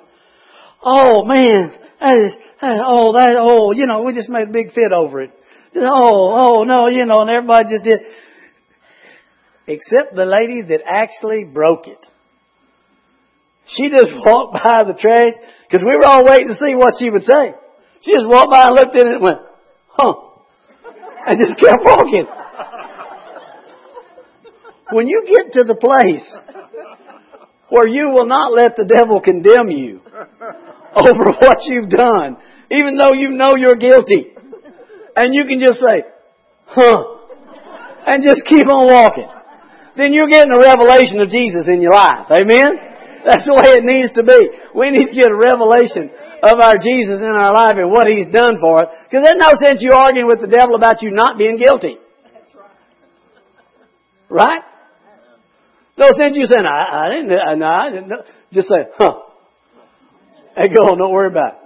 Oh 0.82 1.24
man, 1.24 1.72
that 2.00 2.14
is, 2.14 2.36
oh 2.62 3.12
that, 3.12 3.36
oh, 3.38 3.72
you 3.72 3.86
know, 3.86 4.02
we 4.02 4.14
just 4.14 4.28
made 4.28 4.48
a 4.48 4.52
big 4.52 4.72
fit 4.72 4.92
over 4.92 5.22
it. 5.22 5.30
Oh, 5.76 6.34
oh 6.34 6.62
no, 6.64 6.88
you 6.88 7.04
know, 7.04 7.20
and 7.20 7.30
everybody 7.30 7.64
just 7.70 7.84
did. 7.84 8.00
Except 9.68 10.14
the 10.14 10.24
lady 10.24 10.62
that 10.68 10.82
actually 10.86 11.44
broke 11.44 11.86
it. 11.86 11.98
She 13.68 13.90
just 13.90 14.12
walked 14.14 14.54
by 14.54 14.84
the 14.84 14.98
trash 14.98 15.34
because 15.68 15.84
we 15.84 15.96
were 15.96 16.06
all 16.06 16.24
waiting 16.24 16.48
to 16.48 16.54
see 16.56 16.74
what 16.74 16.94
she 16.98 17.10
would 17.10 17.24
say. 17.24 17.54
She 18.00 18.12
just 18.12 18.26
walked 18.26 18.50
by 18.50 18.68
and 18.68 18.74
looked 18.74 18.94
in 18.94 19.06
it 19.06 19.14
and 19.14 19.22
went, 19.22 19.38
huh, 19.88 20.25
and 21.26 21.38
just 21.38 21.58
kept 21.58 21.82
walking. 21.84 22.26
When 24.92 25.08
you 25.08 25.26
get 25.26 25.52
to 25.54 25.64
the 25.64 25.74
place 25.74 26.24
where 27.68 27.88
you 27.88 28.08
will 28.10 28.26
not 28.26 28.54
let 28.54 28.76
the 28.76 28.86
devil 28.86 29.20
condemn 29.20 29.68
you 29.68 30.00
over 30.94 31.24
what 31.42 31.66
you've 31.66 31.90
done, 31.90 32.36
even 32.70 32.96
though 32.96 33.12
you 33.12 33.30
know 33.30 33.54
you're 33.58 33.76
guilty. 33.76 34.32
And 35.16 35.34
you 35.34 35.44
can 35.44 35.58
just 35.58 35.80
say, 35.80 36.04
huh, 36.66 37.02
and 38.06 38.22
just 38.22 38.44
keep 38.46 38.66
on 38.68 38.86
walking. 38.86 39.28
Then 39.96 40.12
you're 40.12 40.28
getting 40.28 40.52
a 40.52 40.60
revelation 40.60 41.20
of 41.20 41.28
Jesus 41.28 41.66
in 41.66 41.80
your 41.80 41.92
life. 41.92 42.30
Amen? 42.30 42.70
That's 43.26 43.42
the 43.42 43.56
way 43.58 43.80
it 43.80 43.84
needs 43.84 44.12
to 44.14 44.22
be. 44.22 44.38
We 44.76 44.90
need 44.92 45.10
to 45.10 45.16
get 45.16 45.32
a 45.32 45.34
revelation 45.34 46.12
of 46.46 46.60
our 46.60 46.78
Jesus 46.78 47.20
in 47.20 47.32
our 47.32 47.54
life 47.54 47.76
and 47.76 47.90
what 47.90 48.06
He's 48.06 48.26
done 48.32 48.58
for 48.60 48.84
us. 48.84 48.88
Because 49.04 49.24
there's 49.24 49.40
no 49.40 49.54
sense 49.62 49.82
you 49.82 49.92
arguing 49.92 50.28
with 50.28 50.40
the 50.40 50.46
devil 50.46 50.74
about 50.76 51.02
you 51.02 51.10
not 51.10 51.38
being 51.38 51.56
guilty. 51.58 51.96
That's 52.32 52.54
Right? 54.28 54.46
Right? 54.46 54.62
No 55.98 56.06
sense 56.16 56.36
you 56.36 56.46
saying, 56.46 56.66
I, 56.66 57.06
I 57.06 57.08
didn't, 57.14 57.58
no, 57.58 57.66
I 57.66 57.90
didn't 57.90 58.08
know. 58.08 58.22
Just 58.52 58.68
say, 58.68 58.84
huh. 58.98 59.20
And 60.56 60.74
go 60.74 60.80
on, 60.80 60.98
don't 60.98 61.12
worry 61.12 61.28
about 61.28 61.54
it. 61.54 61.58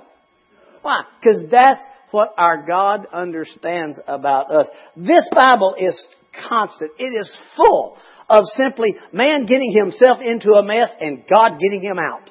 Why? 0.83 1.03
Because 1.21 1.45
that's 1.51 1.83
what 2.11 2.35
our 2.37 2.67
God 2.67 3.07
understands 3.13 3.99
about 4.07 4.51
us. 4.51 4.67
This 4.97 5.29
Bible 5.33 5.75
is 5.79 5.97
constant. 6.49 6.93
It 6.99 7.13
is 7.19 7.31
full 7.57 7.99
of 8.29 8.45
simply 8.57 8.97
man 9.13 9.47
getting 9.47 9.73
himself 9.73 10.19
into 10.25 10.51
a 10.53 10.65
mess 10.65 10.91
and 11.01 11.25
God 11.29 11.59
getting 11.61 11.83
him 11.83 11.99
out. 11.99 12.31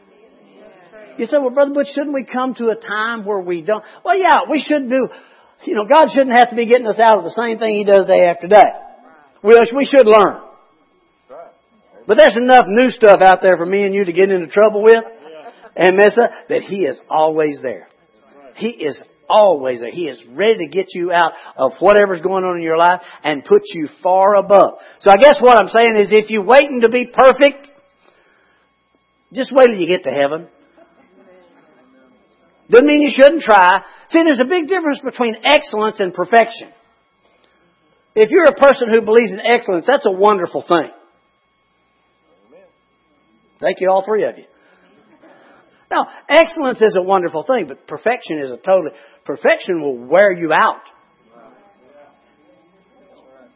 You 1.19 1.25
say, 1.25 1.37
well, 1.37 1.49
Brother 1.49 1.73
Butch, 1.73 1.87
shouldn't 1.93 2.13
we 2.13 2.23
come 2.23 2.53
to 2.55 2.69
a 2.69 2.75
time 2.75 3.25
where 3.25 3.41
we 3.41 3.61
don't? 3.61 3.83
Well, 4.05 4.17
yeah, 4.17 4.43
we 4.49 4.63
should 4.65 4.89
do, 4.89 5.09
you 5.65 5.75
know, 5.75 5.85
God 5.85 6.07
shouldn't 6.13 6.37
have 6.37 6.49
to 6.49 6.55
be 6.55 6.65
getting 6.65 6.87
us 6.87 6.97
out 6.97 7.17
of 7.17 7.25
the 7.25 7.31
same 7.31 7.59
thing 7.59 7.75
He 7.75 7.83
does 7.83 8.05
day 8.05 8.25
after 8.25 8.47
day. 8.47 8.63
We, 9.43 9.59
we 9.75 9.85
should 9.85 10.07
learn. 10.07 10.41
But 12.07 12.17
there's 12.17 12.37
enough 12.37 12.65
new 12.67 12.89
stuff 12.89 13.19
out 13.23 13.39
there 13.41 13.57
for 13.57 13.65
me 13.65 13.83
and 13.83 13.93
you 13.93 14.05
to 14.05 14.13
get 14.13 14.31
into 14.31 14.47
trouble 14.47 14.81
with 14.81 15.03
and 15.75 15.97
mess 15.97 16.17
up 16.17 16.31
that 16.47 16.61
He 16.61 16.85
is 16.85 16.99
always 17.09 17.59
there. 17.61 17.89
He 18.55 18.69
is 18.69 19.01
always 19.29 19.81
there. 19.81 19.91
He 19.91 20.07
is 20.07 20.23
ready 20.31 20.65
to 20.65 20.67
get 20.71 20.87
you 20.93 21.11
out 21.11 21.33
of 21.57 21.73
whatever's 21.79 22.21
going 22.21 22.45
on 22.45 22.55
in 22.55 22.63
your 22.63 22.77
life 22.77 23.01
and 23.25 23.43
put 23.43 23.61
you 23.65 23.89
far 24.01 24.35
above. 24.35 24.79
So 25.01 25.11
I 25.11 25.21
guess 25.21 25.41
what 25.41 25.57
I'm 25.57 25.69
saying 25.69 25.97
is 25.97 26.11
if 26.11 26.29
you're 26.29 26.45
waiting 26.45 26.81
to 26.81 26.89
be 26.89 27.07
perfect, 27.13 27.67
just 29.33 29.51
wait 29.53 29.67
till 29.67 29.75
you 29.75 29.87
get 29.87 30.03
to 30.05 30.11
heaven. 30.11 30.47
Doesn't 32.69 32.85
mean 32.85 33.01
you 33.01 33.11
shouldn't 33.11 33.41
try. 33.41 33.81
See, 34.09 34.23
there's 34.23 34.39
a 34.39 34.47
big 34.47 34.67
difference 34.67 34.99
between 35.03 35.35
excellence 35.43 35.99
and 35.99 36.13
perfection. 36.13 36.69
If 38.15 38.29
you're 38.31 38.45
a 38.45 38.55
person 38.55 38.89
who 38.93 39.01
believes 39.01 39.31
in 39.31 39.39
excellence, 39.39 39.85
that's 39.87 40.05
a 40.05 40.11
wonderful 40.11 40.63
thing. 40.67 40.91
Thank 43.59 43.81
you, 43.81 43.89
all 43.89 44.03
three 44.05 44.23
of 44.23 44.37
you. 44.37 44.45
Now, 45.91 46.07
excellence 46.29 46.81
is 46.81 46.95
a 46.97 47.01
wonderful 47.01 47.43
thing, 47.43 47.65
but 47.67 47.87
perfection 47.87 48.39
is 48.39 48.51
a 48.51 48.57
totally, 48.57 48.91
perfection 49.25 49.81
will 49.81 49.97
wear 49.97 50.31
you 50.31 50.53
out. 50.53 50.81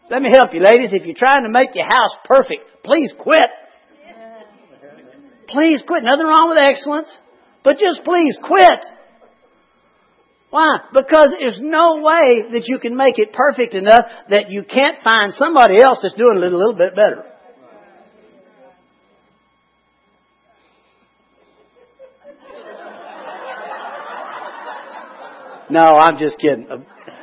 Let 0.09 0.21
me 0.21 0.29
help 0.31 0.53
you, 0.53 0.59
ladies. 0.59 0.89
If 0.91 1.05
you're 1.05 1.15
trying 1.15 1.43
to 1.43 1.49
make 1.49 1.75
your 1.75 1.85
house 1.85 2.11
perfect, 2.25 2.83
please 2.83 3.11
quit. 3.17 3.49
Please 5.47 5.83
quit. 5.85 6.03
Nothing 6.03 6.25
wrong 6.25 6.49
with 6.49 6.63
excellence, 6.63 7.07
but 7.63 7.77
just 7.77 8.03
please 8.03 8.37
quit. 8.43 8.83
Why? 10.53 10.81
Because 10.93 11.29
there's 11.39 11.57
no 11.59 11.95
way 12.03 12.43
that 12.51 12.65
you 12.67 12.77
can 12.77 12.95
make 12.95 13.17
it 13.17 13.33
perfect 13.33 13.73
enough 13.73 14.05
that 14.29 14.51
you 14.51 14.61
can't 14.61 14.99
find 15.03 15.33
somebody 15.33 15.81
else 15.81 15.97
that's 16.03 16.13
doing 16.13 16.37
it 16.37 16.43
a 16.43 16.55
little 16.55 16.75
bit 16.75 16.95
better. 16.95 17.25
No, 25.71 25.97
I'm 25.97 26.19
just 26.19 26.37
kidding. 26.37 26.67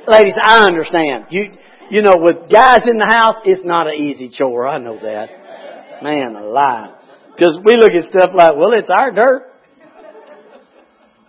Ladies, 0.09 0.35
I 0.43 0.65
understand. 0.67 1.27
You, 1.31 1.53
you 1.89 2.03
know, 2.03 2.15
with 2.17 2.51
guys 2.51 2.89
in 2.89 2.99
the 2.99 3.07
house, 3.09 3.37
it's 3.45 3.65
not 3.65 3.87
an 3.87 3.95
easy 3.95 4.29
chore. 4.37 4.67
I 4.67 4.79
know 4.79 4.99
that. 5.01 6.03
Man 6.03 6.35
alive. 6.35 6.97
Because 7.37 7.57
we 7.65 7.77
look 7.77 7.93
at 7.93 8.11
stuff 8.11 8.31
like, 8.35 8.57
well, 8.57 8.73
it's 8.73 8.91
our 8.91 9.13
dirt. 9.13 9.53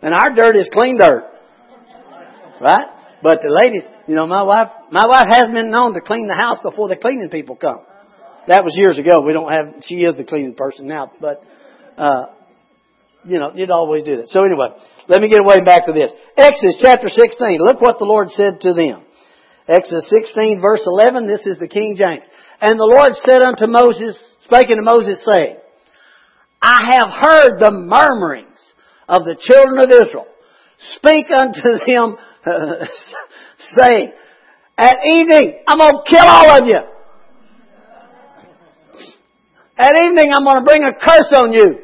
And 0.01 0.15
our 0.15 0.33
dirt 0.33 0.55
is 0.55 0.67
clean 0.73 0.97
dirt. 0.97 1.30
Right? 2.61 2.87
But 3.23 3.39
the 3.41 3.49
ladies, 3.49 3.83
you 4.07 4.15
know, 4.15 4.27
my 4.27 4.43
wife, 4.43 4.69
my 4.91 5.05
wife 5.07 5.27
has 5.29 5.49
been 5.49 5.71
known 5.71 5.93
to 5.93 6.01
clean 6.01 6.27
the 6.27 6.37
house 6.37 6.57
before 6.61 6.89
the 6.89 6.95
cleaning 6.95 7.29
people 7.29 7.55
come. 7.55 7.81
That 8.47 8.63
was 8.63 8.73
years 8.75 8.97
ago. 8.97 9.21
We 9.25 9.33
don't 9.33 9.51
have, 9.51 9.83
she 9.85 10.01
is 10.01 10.17
the 10.17 10.23
cleaning 10.23 10.55
person 10.55 10.87
now, 10.87 11.11
but, 11.19 11.43
uh, 11.97 12.33
you 13.23 13.37
know, 13.37 13.51
you'd 13.53 13.69
always 13.69 14.03
do 14.03 14.17
that. 14.17 14.29
So 14.29 14.43
anyway, 14.43 14.69
let 15.07 15.21
me 15.21 15.29
get 15.29 15.41
away 15.41 15.59
back 15.65 15.85
to 15.85 15.93
this. 15.93 16.11
Exodus 16.37 16.81
chapter 16.81 17.09
16. 17.09 17.59
Look 17.61 17.81
what 17.81 17.99
the 17.99 18.05
Lord 18.05 18.29
said 18.31 18.61
to 18.61 18.73
them. 18.73 19.05
Exodus 19.67 20.09
16 20.09 20.59
verse 20.59 20.81
11. 20.85 21.27
This 21.27 21.45
is 21.45 21.59
the 21.59 21.67
King 21.67 21.95
James. 21.97 22.23
And 22.59 22.79
the 22.79 22.91
Lord 22.97 23.13
said 23.13 23.41
unto 23.41 23.67
Moses, 23.67 24.17
speaking 24.43 24.77
to 24.77 24.83
Moses, 24.83 25.21
saying, 25.23 25.57
I 26.61 26.97
have 26.97 27.09
heard 27.09 27.59
the 27.59 27.71
murmurings 27.71 28.61
of 29.07 29.23
the 29.23 29.35
children 29.39 29.83
of 29.83 29.89
Israel. 29.89 30.27
Speak 30.97 31.27
unto 31.29 31.85
them, 31.85 32.17
saying, 33.75 34.11
At 34.77 34.95
evening, 35.05 35.59
I'm 35.67 35.77
going 35.77 35.91
to 35.91 36.03
kill 36.09 36.25
all 36.25 36.57
of 36.57 36.63
you. 36.65 36.79
At 39.77 39.97
evening, 39.97 40.31
I'm 40.31 40.43
going 40.43 40.57
to 40.57 40.63
bring 40.63 40.83
a 40.83 40.93
curse 40.93 41.31
on 41.35 41.53
you. 41.53 41.79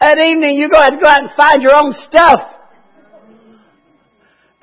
At 0.00 0.18
evening, 0.18 0.56
you 0.56 0.70
go 0.70 0.78
ahead 0.78 0.94
and 0.94 1.02
go 1.02 1.08
out 1.08 1.20
and 1.20 1.30
find 1.36 1.62
your 1.62 1.76
own 1.76 1.92
stuff. 2.08 2.40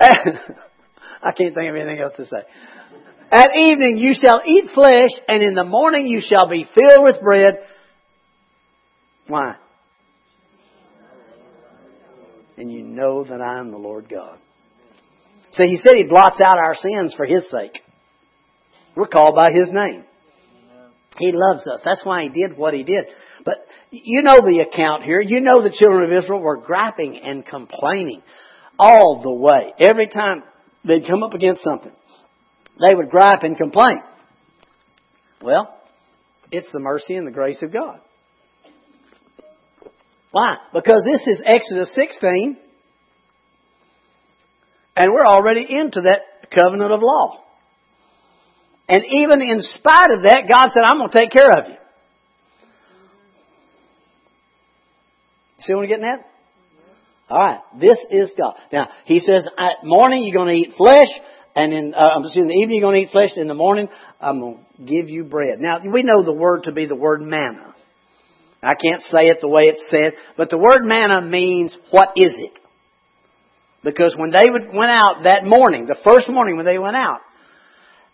I 0.00 1.32
can't 1.32 1.54
think 1.54 1.70
of 1.70 1.76
anything 1.76 2.00
else 2.00 2.12
to 2.16 2.24
say. 2.24 2.42
At 3.30 3.50
evening 3.56 3.98
you 3.98 4.14
shall 4.14 4.40
eat 4.46 4.70
flesh, 4.74 5.10
and 5.28 5.42
in 5.42 5.54
the 5.54 5.64
morning 5.64 6.06
you 6.06 6.20
shall 6.20 6.48
be 6.48 6.66
filled 6.74 7.04
with 7.04 7.20
bread. 7.20 7.58
Why? 9.26 9.56
And 12.56 12.72
you 12.72 12.82
know 12.82 13.24
that 13.24 13.40
I 13.40 13.58
am 13.58 13.70
the 13.70 13.76
Lord 13.76 14.08
God. 14.08 14.38
So 15.58 15.64
he 15.64 15.76
said 15.82 15.96
he 15.96 16.04
blots 16.04 16.40
out 16.40 16.58
our 16.58 16.76
sins 16.76 17.14
for 17.16 17.26
his 17.26 17.42
sake. 17.50 17.82
We're 18.94 19.08
called 19.08 19.34
by 19.34 19.50
his 19.50 19.68
name. 19.72 20.04
He 21.18 21.32
loves 21.34 21.66
us. 21.66 21.80
That's 21.84 22.04
why 22.04 22.22
he 22.22 22.28
did 22.28 22.56
what 22.56 22.74
he 22.74 22.84
did. 22.84 23.06
But 23.44 23.66
you 23.90 24.22
know 24.22 24.36
the 24.36 24.60
account 24.60 25.02
here. 25.02 25.20
You 25.20 25.40
know 25.40 25.60
the 25.60 25.76
children 25.76 26.04
of 26.04 26.16
Israel 26.16 26.38
were 26.38 26.58
griping 26.58 27.20
and 27.24 27.44
complaining 27.44 28.22
all 28.78 29.20
the 29.20 29.32
way. 29.32 29.74
Every 29.80 30.06
time 30.06 30.44
they'd 30.84 31.08
come 31.08 31.24
up 31.24 31.34
against 31.34 31.64
something, 31.64 31.90
they 32.78 32.94
would 32.94 33.10
gripe 33.10 33.42
and 33.42 33.56
complain. 33.56 33.98
Well, 35.42 35.76
it's 36.52 36.70
the 36.72 36.78
mercy 36.78 37.16
and 37.16 37.26
the 37.26 37.32
grace 37.32 37.58
of 37.62 37.72
God. 37.72 37.98
Why? 40.30 40.58
Because 40.72 41.02
this 41.04 41.26
is 41.26 41.42
Exodus 41.44 41.92
16, 41.96 42.58
and 44.98 45.12
we're 45.12 45.24
already 45.24 45.64
into 45.68 46.02
that 46.02 46.50
covenant 46.52 46.92
of 46.92 47.00
law. 47.00 47.44
And 48.88 49.02
even 49.08 49.40
in 49.40 49.60
spite 49.60 50.10
of 50.10 50.24
that, 50.24 50.44
God 50.48 50.70
said, 50.74 50.82
I'm 50.84 50.98
going 50.98 51.10
to 51.10 51.16
take 51.16 51.30
care 51.30 51.50
of 51.56 51.68
you. 51.68 51.76
See 55.60 55.74
what 55.74 55.82
I'm 55.82 55.88
getting 55.88 56.04
at? 56.04 56.26
Alright, 57.30 57.60
this 57.78 57.98
is 58.10 58.32
God. 58.36 58.54
Now, 58.72 58.88
He 59.04 59.20
says, 59.20 59.46
at 59.58 59.84
morning 59.86 60.24
you're 60.24 60.34
going 60.34 60.48
to 60.48 60.68
eat 60.68 60.74
flesh, 60.76 61.08
and 61.54 61.72
in, 61.72 61.94
uh, 61.94 61.98
I'm 61.98 62.24
in 62.24 62.48
the 62.48 62.54
evening 62.54 62.78
you're 62.78 62.90
going 62.90 63.04
to 63.04 63.08
eat 63.08 63.12
flesh, 63.12 63.30
in 63.36 63.48
the 63.48 63.54
morning 63.54 63.88
I'm 64.20 64.40
going 64.40 64.58
to 64.78 64.84
give 64.84 65.10
you 65.10 65.24
bread. 65.24 65.60
Now, 65.60 65.80
we 65.80 66.02
know 66.02 66.24
the 66.24 66.32
word 66.32 66.62
to 66.64 66.72
be 66.72 66.86
the 66.86 66.96
word 66.96 67.20
manna. 67.20 67.74
I 68.62 68.74
can't 68.80 69.02
say 69.02 69.28
it 69.28 69.38
the 69.40 69.48
way 69.48 69.64
it's 69.64 69.86
said, 69.90 70.14
but 70.36 70.50
the 70.50 70.58
word 70.58 70.82
manna 70.82 71.20
means, 71.20 71.72
what 71.90 72.10
is 72.16 72.32
it? 72.34 72.58
Because 73.84 74.16
when 74.18 74.30
they 74.30 74.50
went 74.50 74.90
out 74.90 75.22
that 75.24 75.44
morning, 75.44 75.86
the 75.86 75.98
first 76.04 76.28
morning 76.28 76.56
when 76.56 76.66
they 76.66 76.78
went 76.78 76.96
out, 76.96 77.20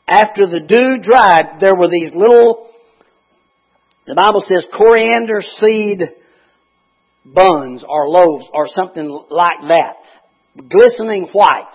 after 0.06 0.46
the 0.46 0.60
dew 0.60 0.98
dried, 1.02 1.60
there 1.60 1.74
were 1.74 1.88
these 1.88 2.10
little, 2.14 2.70
the 4.06 4.14
Bible 4.14 4.44
says 4.46 4.66
coriander 4.76 5.40
seed 5.40 6.10
buns 7.24 7.82
or 7.88 8.08
loaves 8.08 8.44
or 8.52 8.68
something 8.68 9.08
like 9.30 9.60
that. 9.68 10.68
Glistening 10.68 11.28
white. 11.32 11.72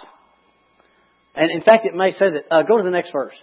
And 1.36 1.50
in 1.52 1.62
fact, 1.62 1.86
it 1.86 1.96
may 1.96 2.12
say 2.12 2.28
that, 2.32 2.54
uh, 2.54 2.64
go 2.64 2.78
to 2.78 2.84
the 2.84 2.92
next 2.92 3.12
verse. 3.12 3.36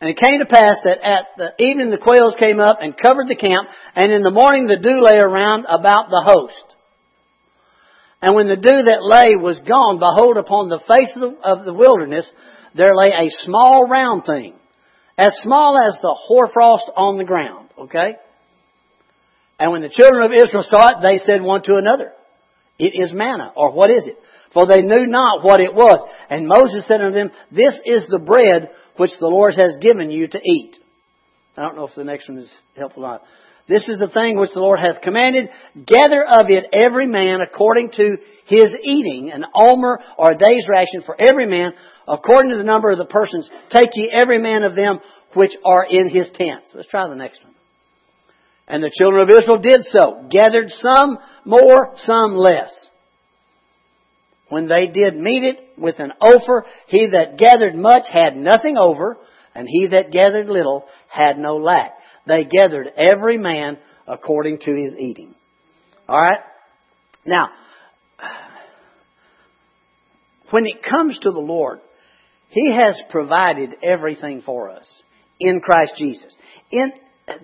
And 0.00 0.08
it 0.08 0.18
came 0.22 0.38
to 0.38 0.46
pass 0.46 0.76
that 0.84 1.04
at 1.04 1.26
the 1.36 1.50
evening 1.62 1.90
the 1.90 1.98
quails 1.98 2.34
came 2.38 2.58
up 2.58 2.78
and 2.80 2.96
covered 2.96 3.28
the 3.28 3.36
camp, 3.36 3.68
and 3.94 4.12
in 4.12 4.22
the 4.22 4.30
morning 4.30 4.66
the 4.66 4.76
dew 4.76 5.04
lay 5.04 5.18
around 5.18 5.66
about 5.68 6.08
the 6.08 6.22
host. 6.24 6.76
And 8.22 8.34
when 8.34 8.48
the 8.48 8.56
dew 8.56 8.82
that 8.84 9.00
lay 9.02 9.36
was 9.36 9.60
gone, 9.66 9.98
behold, 9.98 10.36
upon 10.36 10.68
the 10.68 10.80
face 10.80 11.12
of 11.16 11.22
the, 11.22 11.36
of 11.42 11.64
the 11.64 11.74
wilderness 11.74 12.28
there 12.74 12.94
lay 12.94 13.10
a 13.10 13.30
small 13.44 13.88
round 13.88 14.24
thing, 14.24 14.54
as 15.18 15.34
small 15.42 15.76
as 15.86 15.98
the 16.00 16.14
hoarfrost 16.14 16.90
on 16.96 17.16
the 17.16 17.24
ground. 17.24 17.70
Okay? 17.78 18.16
And 19.58 19.72
when 19.72 19.82
the 19.82 19.90
children 19.90 20.22
of 20.22 20.32
Israel 20.32 20.62
saw 20.62 20.88
it, 20.88 21.02
they 21.02 21.18
said 21.18 21.42
one 21.42 21.62
to 21.64 21.76
another, 21.76 22.12
It 22.78 22.92
is 22.94 23.12
manna, 23.12 23.52
or 23.56 23.72
what 23.72 23.90
is 23.90 24.06
it? 24.06 24.16
For 24.52 24.66
they 24.66 24.82
knew 24.82 25.06
not 25.06 25.44
what 25.44 25.60
it 25.60 25.74
was. 25.74 26.00
And 26.28 26.48
Moses 26.48 26.86
said 26.86 27.00
unto 27.00 27.14
them, 27.14 27.30
This 27.50 27.74
is 27.84 28.06
the 28.08 28.18
bread 28.18 28.70
which 28.96 29.10
the 29.20 29.26
Lord 29.26 29.54
has 29.56 29.78
given 29.80 30.10
you 30.10 30.28
to 30.28 30.40
eat. 30.42 30.76
I 31.56 31.62
don't 31.62 31.76
know 31.76 31.86
if 31.86 31.94
the 31.94 32.04
next 32.04 32.28
one 32.28 32.38
is 32.38 32.52
helpful 32.76 33.04
or 33.04 33.12
not. 33.12 33.22
This 33.70 33.88
is 33.88 34.00
the 34.00 34.08
thing 34.08 34.36
which 34.36 34.50
the 34.52 34.58
Lord 34.58 34.80
hath 34.80 35.00
commanded. 35.00 35.48
Gather 35.86 36.24
of 36.26 36.50
it 36.50 36.66
every 36.72 37.06
man 37.06 37.38
according 37.40 37.92
to 37.92 38.16
his 38.46 38.74
eating, 38.82 39.30
an 39.30 39.44
omer 39.54 40.00
or 40.18 40.32
a 40.32 40.36
day's 40.36 40.66
ration 40.68 41.02
for 41.06 41.14
every 41.16 41.46
man, 41.46 41.72
according 42.08 42.50
to 42.50 42.56
the 42.56 42.64
number 42.64 42.90
of 42.90 42.98
the 42.98 43.04
persons. 43.04 43.48
Take 43.70 43.90
ye 43.94 44.10
every 44.12 44.40
man 44.40 44.64
of 44.64 44.74
them 44.74 44.98
which 45.34 45.52
are 45.64 45.86
in 45.88 46.08
his 46.08 46.28
tents. 46.34 46.72
Let's 46.74 46.88
try 46.88 47.08
the 47.08 47.14
next 47.14 47.44
one. 47.44 47.54
And 48.66 48.82
the 48.82 48.90
children 48.92 49.22
of 49.22 49.38
Israel 49.38 49.60
did 49.60 49.82
so, 49.84 50.26
gathered 50.28 50.70
some 50.70 51.18
more, 51.44 51.92
some 51.98 52.34
less. 52.34 52.72
When 54.48 54.66
they 54.66 54.88
did 54.88 55.14
mete 55.14 55.44
it 55.44 55.78
with 55.78 56.00
an 56.00 56.10
omer, 56.20 56.66
he 56.88 57.10
that 57.12 57.38
gathered 57.38 57.76
much 57.76 58.06
had 58.12 58.36
nothing 58.36 58.76
over, 58.76 59.16
and 59.54 59.68
he 59.68 59.86
that 59.92 60.10
gathered 60.10 60.48
little 60.48 60.86
had 61.08 61.38
no 61.38 61.54
lack. 61.58 61.92
They 62.30 62.44
gathered 62.44 62.86
every 62.96 63.38
man 63.38 63.76
according 64.06 64.60
to 64.60 64.72
his 64.72 64.94
eating. 64.96 65.34
Alright? 66.08 66.38
Now, 67.26 67.48
when 70.50 70.64
it 70.66 70.76
comes 70.88 71.18
to 71.18 71.30
the 71.32 71.40
Lord, 71.40 71.80
He 72.48 72.72
has 72.72 73.00
provided 73.10 73.70
everything 73.82 74.42
for 74.42 74.70
us 74.70 74.86
in 75.40 75.60
Christ 75.60 75.94
Jesus. 75.98 76.32
In, 76.70 76.92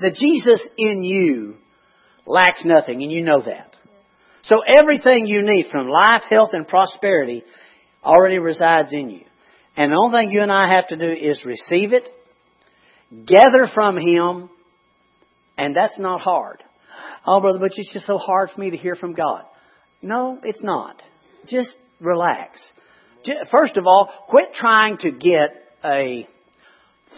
the 0.01 0.11
Jesus 0.11 0.65
in 0.79 1.03
you 1.03 1.57
lacks 2.25 2.65
nothing, 2.65 3.03
and 3.03 3.11
you 3.11 3.25
know 3.25 3.43
that. 3.43 3.75
So 4.45 4.61
everything 4.67 5.27
you 5.27 5.43
need 5.43 5.67
from 5.73 5.89
life, 5.89 6.23
health, 6.31 6.51
and 6.53 6.67
prosperity 6.67 7.43
already 8.05 8.39
resides 8.39 8.93
in 8.93 9.11
you. 9.11 9.25
And 9.77 9.91
the 9.91 9.97
only 9.97 10.21
thing 10.21 10.31
you 10.31 10.43
and 10.43 10.53
I 10.53 10.73
have 10.75 10.87
to 10.89 10.97
do 10.97 11.13
is 11.13 11.45
receive 11.45 11.93
it, 11.93 12.09
gather 13.27 13.69
from 13.75 13.99
Him, 13.99 14.51
and 15.59 15.75
that's 15.75 15.99
not 15.99 16.21
hard. 16.21 16.63
Oh, 17.27 17.41
brother, 17.41 17.59
but 17.59 17.73
it's 17.75 17.93
just 17.93 18.07
so 18.07 18.19
hard 18.19 18.51
for 18.55 18.61
me 18.61 18.71
to 18.71 18.77
hear 18.77 18.95
from 18.95 19.15
God. 19.15 19.43
No, 20.03 20.39
it's 20.43 20.63
not. 20.63 21.03
Just 21.49 21.75
relax. 22.01 22.61
First 23.51 23.77
of 23.77 23.87
all, 23.87 24.11
quit 24.29 24.55
trying 24.55 24.99
to 24.99 25.11
get 25.11 25.51
a 25.85 26.29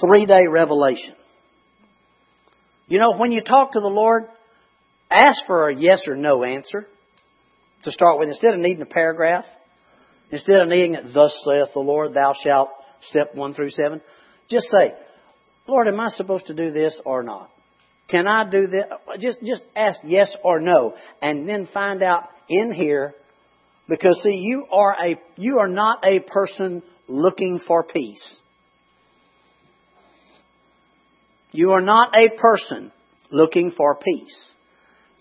three 0.00 0.26
day 0.26 0.46
revelation. 0.46 1.14
You 2.86 2.98
know, 2.98 3.16
when 3.16 3.32
you 3.32 3.42
talk 3.42 3.72
to 3.72 3.80
the 3.80 3.86
Lord, 3.86 4.24
ask 5.10 5.44
for 5.46 5.68
a 5.68 5.76
yes 5.76 6.02
or 6.06 6.16
no 6.16 6.44
answer 6.44 6.86
to 7.84 7.92
start 7.92 8.18
with. 8.18 8.28
Instead 8.28 8.54
of 8.54 8.60
needing 8.60 8.80
a 8.80 8.86
paragraph, 8.86 9.44
instead 10.30 10.56
of 10.56 10.68
needing 10.68 10.94
it, 10.94 11.12
thus 11.12 11.38
saith 11.44 11.74
the 11.74 11.80
Lord, 11.80 12.14
thou 12.14 12.32
shalt, 12.42 12.70
step 13.02 13.34
one 13.34 13.52
through 13.52 13.70
seven, 13.70 14.00
just 14.48 14.66
say, 14.70 14.94
Lord, 15.66 15.86
am 15.88 16.00
I 16.00 16.08
supposed 16.08 16.46
to 16.46 16.54
do 16.54 16.72
this 16.72 16.98
or 17.04 17.22
not? 17.22 17.50
Can 18.08 18.26
I 18.26 18.48
do 18.48 18.66
this? 18.66 18.84
Just, 19.20 19.38
just 19.44 19.62
ask 19.76 20.00
yes 20.04 20.34
or 20.42 20.60
no, 20.60 20.94
and 21.20 21.48
then 21.48 21.68
find 21.72 22.02
out 22.02 22.24
in 22.48 22.72
here, 22.72 23.14
because 23.88 24.18
see, 24.22 24.36
you 24.36 24.64
are 24.70 24.92
a, 24.92 25.20
you 25.36 25.58
are 25.58 25.68
not 25.68 26.04
a 26.04 26.20
person 26.20 26.82
looking 27.06 27.60
for 27.66 27.84
peace. 27.84 28.40
You 31.52 31.72
are 31.72 31.80
not 31.80 32.16
a 32.16 32.30
person 32.30 32.92
looking 33.30 33.72
for 33.76 33.96
peace. 33.96 34.36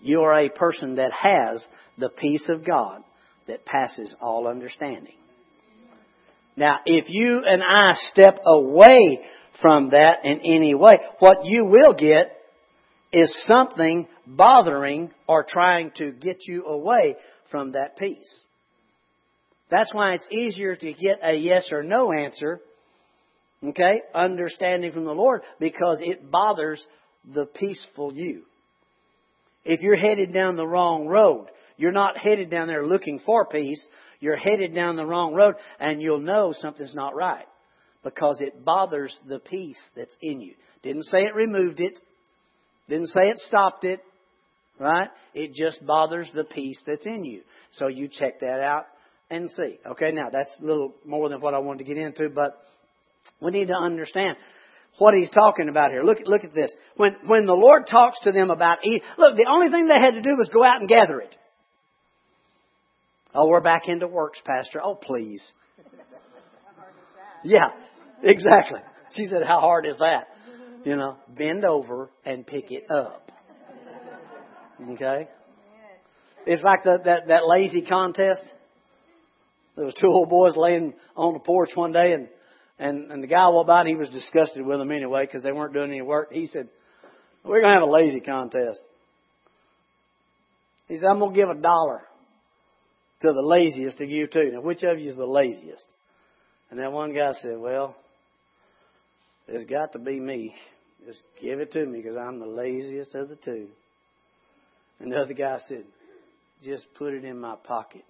You 0.00 0.20
are 0.20 0.40
a 0.40 0.48
person 0.48 0.96
that 0.96 1.12
has 1.12 1.64
the 1.98 2.08
peace 2.08 2.48
of 2.48 2.64
God 2.64 3.02
that 3.48 3.64
passes 3.66 4.14
all 4.20 4.46
understanding. 4.46 5.14
Now, 6.56 6.80
if 6.86 7.06
you 7.08 7.42
and 7.46 7.62
I 7.62 7.94
step 8.12 8.38
away 8.44 9.20
from 9.60 9.90
that 9.90 10.24
in 10.24 10.40
any 10.40 10.74
way, 10.74 10.94
what 11.18 11.44
you 11.44 11.64
will 11.64 11.94
get 11.94 12.37
is 13.12 13.32
something 13.46 14.06
bothering 14.26 15.10
or 15.26 15.44
trying 15.48 15.92
to 15.96 16.12
get 16.12 16.46
you 16.46 16.66
away 16.66 17.16
from 17.50 17.72
that 17.72 17.96
peace. 17.96 18.42
That's 19.70 19.92
why 19.92 20.14
it's 20.14 20.26
easier 20.30 20.76
to 20.76 20.92
get 20.92 21.20
a 21.22 21.34
yes 21.34 21.68
or 21.72 21.82
no 21.82 22.12
answer, 22.12 22.60
okay, 23.64 24.00
understanding 24.14 24.92
from 24.92 25.04
the 25.04 25.12
Lord, 25.12 25.42
because 25.58 25.98
it 26.00 26.30
bothers 26.30 26.82
the 27.34 27.46
peaceful 27.46 28.12
you. 28.14 28.42
If 29.64 29.80
you're 29.80 29.96
headed 29.96 30.32
down 30.32 30.56
the 30.56 30.66
wrong 30.66 31.06
road, 31.06 31.48
you're 31.76 31.92
not 31.92 32.16
headed 32.16 32.50
down 32.50 32.68
there 32.68 32.86
looking 32.86 33.20
for 33.24 33.46
peace, 33.46 33.84
you're 34.20 34.36
headed 34.36 34.74
down 34.74 34.96
the 34.96 35.06
wrong 35.06 35.34
road, 35.34 35.54
and 35.78 36.00
you'll 36.00 36.20
know 36.20 36.54
something's 36.58 36.94
not 36.94 37.14
right 37.14 37.46
because 38.02 38.40
it 38.40 38.64
bothers 38.64 39.16
the 39.28 39.38
peace 39.38 39.80
that's 39.94 40.16
in 40.22 40.40
you. 40.40 40.54
Didn't 40.82 41.04
say 41.04 41.24
it 41.24 41.34
removed 41.34 41.80
it, 41.80 41.98
didn't 42.88 43.08
say 43.08 43.28
it 43.28 43.38
stopped 43.38 43.84
it, 43.84 44.00
right? 44.78 45.08
It 45.34 45.54
just 45.54 45.84
bothers 45.84 46.28
the 46.34 46.44
peace 46.44 46.82
that's 46.86 47.06
in 47.06 47.24
you. 47.24 47.42
So 47.72 47.88
you 47.88 48.08
check 48.08 48.40
that 48.40 48.60
out 48.60 48.86
and 49.30 49.50
see. 49.50 49.78
Okay, 49.86 50.10
now 50.12 50.30
that's 50.32 50.54
a 50.60 50.64
little 50.64 50.94
more 51.04 51.28
than 51.28 51.40
what 51.40 51.54
I 51.54 51.58
wanted 51.58 51.78
to 51.78 51.84
get 51.84 51.98
into, 51.98 52.28
but 52.28 52.58
we 53.40 53.50
need 53.50 53.68
to 53.68 53.74
understand 53.74 54.36
what 54.98 55.14
he's 55.14 55.30
talking 55.30 55.68
about 55.68 55.90
here. 55.90 56.02
Look, 56.02 56.18
look 56.24 56.44
at 56.44 56.54
this. 56.54 56.72
When, 56.96 57.16
when 57.26 57.46
the 57.46 57.52
Lord 57.52 57.86
talks 57.88 58.18
to 58.20 58.32
them 58.32 58.50
about 58.50 58.78
eat, 58.84 59.02
look, 59.16 59.36
the 59.36 59.46
only 59.50 59.70
thing 59.70 59.86
they 59.86 60.04
had 60.04 60.14
to 60.14 60.22
do 60.22 60.36
was 60.36 60.50
go 60.52 60.64
out 60.64 60.80
and 60.80 60.88
gather 60.88 61.20
it. 61.20 61.34
Oh, 63.34 63.46
we're 63.46 63.60
back 63.60 63.82
into 63.88 64.08
works, 64.08 64.40
Pastor. 64.44 64.80
Oh, 64.82 64.94
please. 64.94 65.42
Yeah, 67.44 67.68
exactly. 68.24 68.80
She 69.14 69.26
said, 69.26 69.46
How 69.46 69.60
hard 69.60 69.86
is 69.86 69.96
that? 69.98 70.26
You 70.84 70.96
know, 70.96 71.16
bend 71.28 71.64
over 71.64 72.10
and 72.24 72.46
pick 72.46 72.70
it 72.70 72.90
up. 72.90 73.30
Okay? 74.90 75.28
It's 76.46 76.62
like 76.62 76.84
the, 76.84 76.98
that, 77.04 77.28
that 77.28 77.46
lazy 77.46 77.82
contest. 77.82 78.42
There 79.76 79.84
was 79.84 79.94
two 79.94 80.08
old 80.08 80.30
boys 80.30 80.56
laying 80.56 80.94
on 81.16 81.34
the 81.34 81.40
porch 81.40 81.70
one 81.74 81.92
day 81.92 82.12
and, 82.12 82.28
and, 82.78 83.10
and 83.10 83.22
the 83.22 83.26
guy 83.26 83.48
walked 83.48 83.68
by 83.68 83.80
and 83.80 83.88
he 83.88 83.96
was 83.96 84.08
disgusted 84.08 84.64
with 84.64 84.78
them 84.78 84.90
anyway 84.90 85.26
because 85.26 85.42
they 85.42 85.52
weren't 85.52 85.74
doing 85.74 85.90
any 85.90 86.02
work. 86.02 86.32
He 86.32 86.46
said, 86.46 86.68
we're 87.44 87.60
going 87.60 87.74
to 87.74 87.80
have 87.80 87.88
a 87.88 87.90
lazy 87.90 88.20
contest. 88.20 88.80
He 90.88 90.96
said, 90.96 91.06
I'm 91.06 91.18
going 91.18 91.34
to 91.34 91.38
give 91.38 91.50
a 91.50 91.60
dollar 91.60 92.02
to 93.20 93.32
the 93.32 93.42
laziest 93.42 94.00
of 94.00 94.08
you 94.08 94.26
two. 94.26 94.50
Now, 94.52 94.60
which 94.60 94.82
of 94.82 94.98
you 94.98 95.10
is 95.10 95.16
the 95.16 95.26
laziest? 95.26 95.84
And 96.70 96.78
that 96.80 96.92
one 96.92 97.14
guy 97.14 97.32
said, 97.40 97.58
Well, 97.58 97.96
it's 99.48 99.68
got 99.68 99.92
to 99.92 99.98
be 99.98 100.20
me. 100.20 100.54
Just 101.06 101.20
give 101.40 101.60
it 101.60 101.72
to 101.72 101.86
me 101.86 102.00
because 102.02 102.16
I'm 102.16 102.38
the 102.38 102.46
laziest 102.46 103.14
of 103.14 103.28
the 103.28 103.36
two. 103.36 103.68
And 105.00 105.12
the 105.12 105.16
other 105.16 105.34
guy 105.34 105.58
said, 105.68 105.84
Just 106.62 106.86
put 106.96 107.14
it 107.14 107.24
in 107.24 107.38
my 107.38 107.56
pocket. 107.56 108.04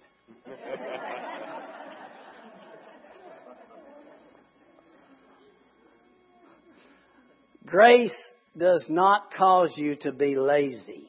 Grace 7.65 8.31
does 8.57 8.83
not 8.89 9.31
cause 9.37 9.71
you 9.75 9.95
to 9.97 10.11
be 10.11 10.35
lazy. 10.35 11.07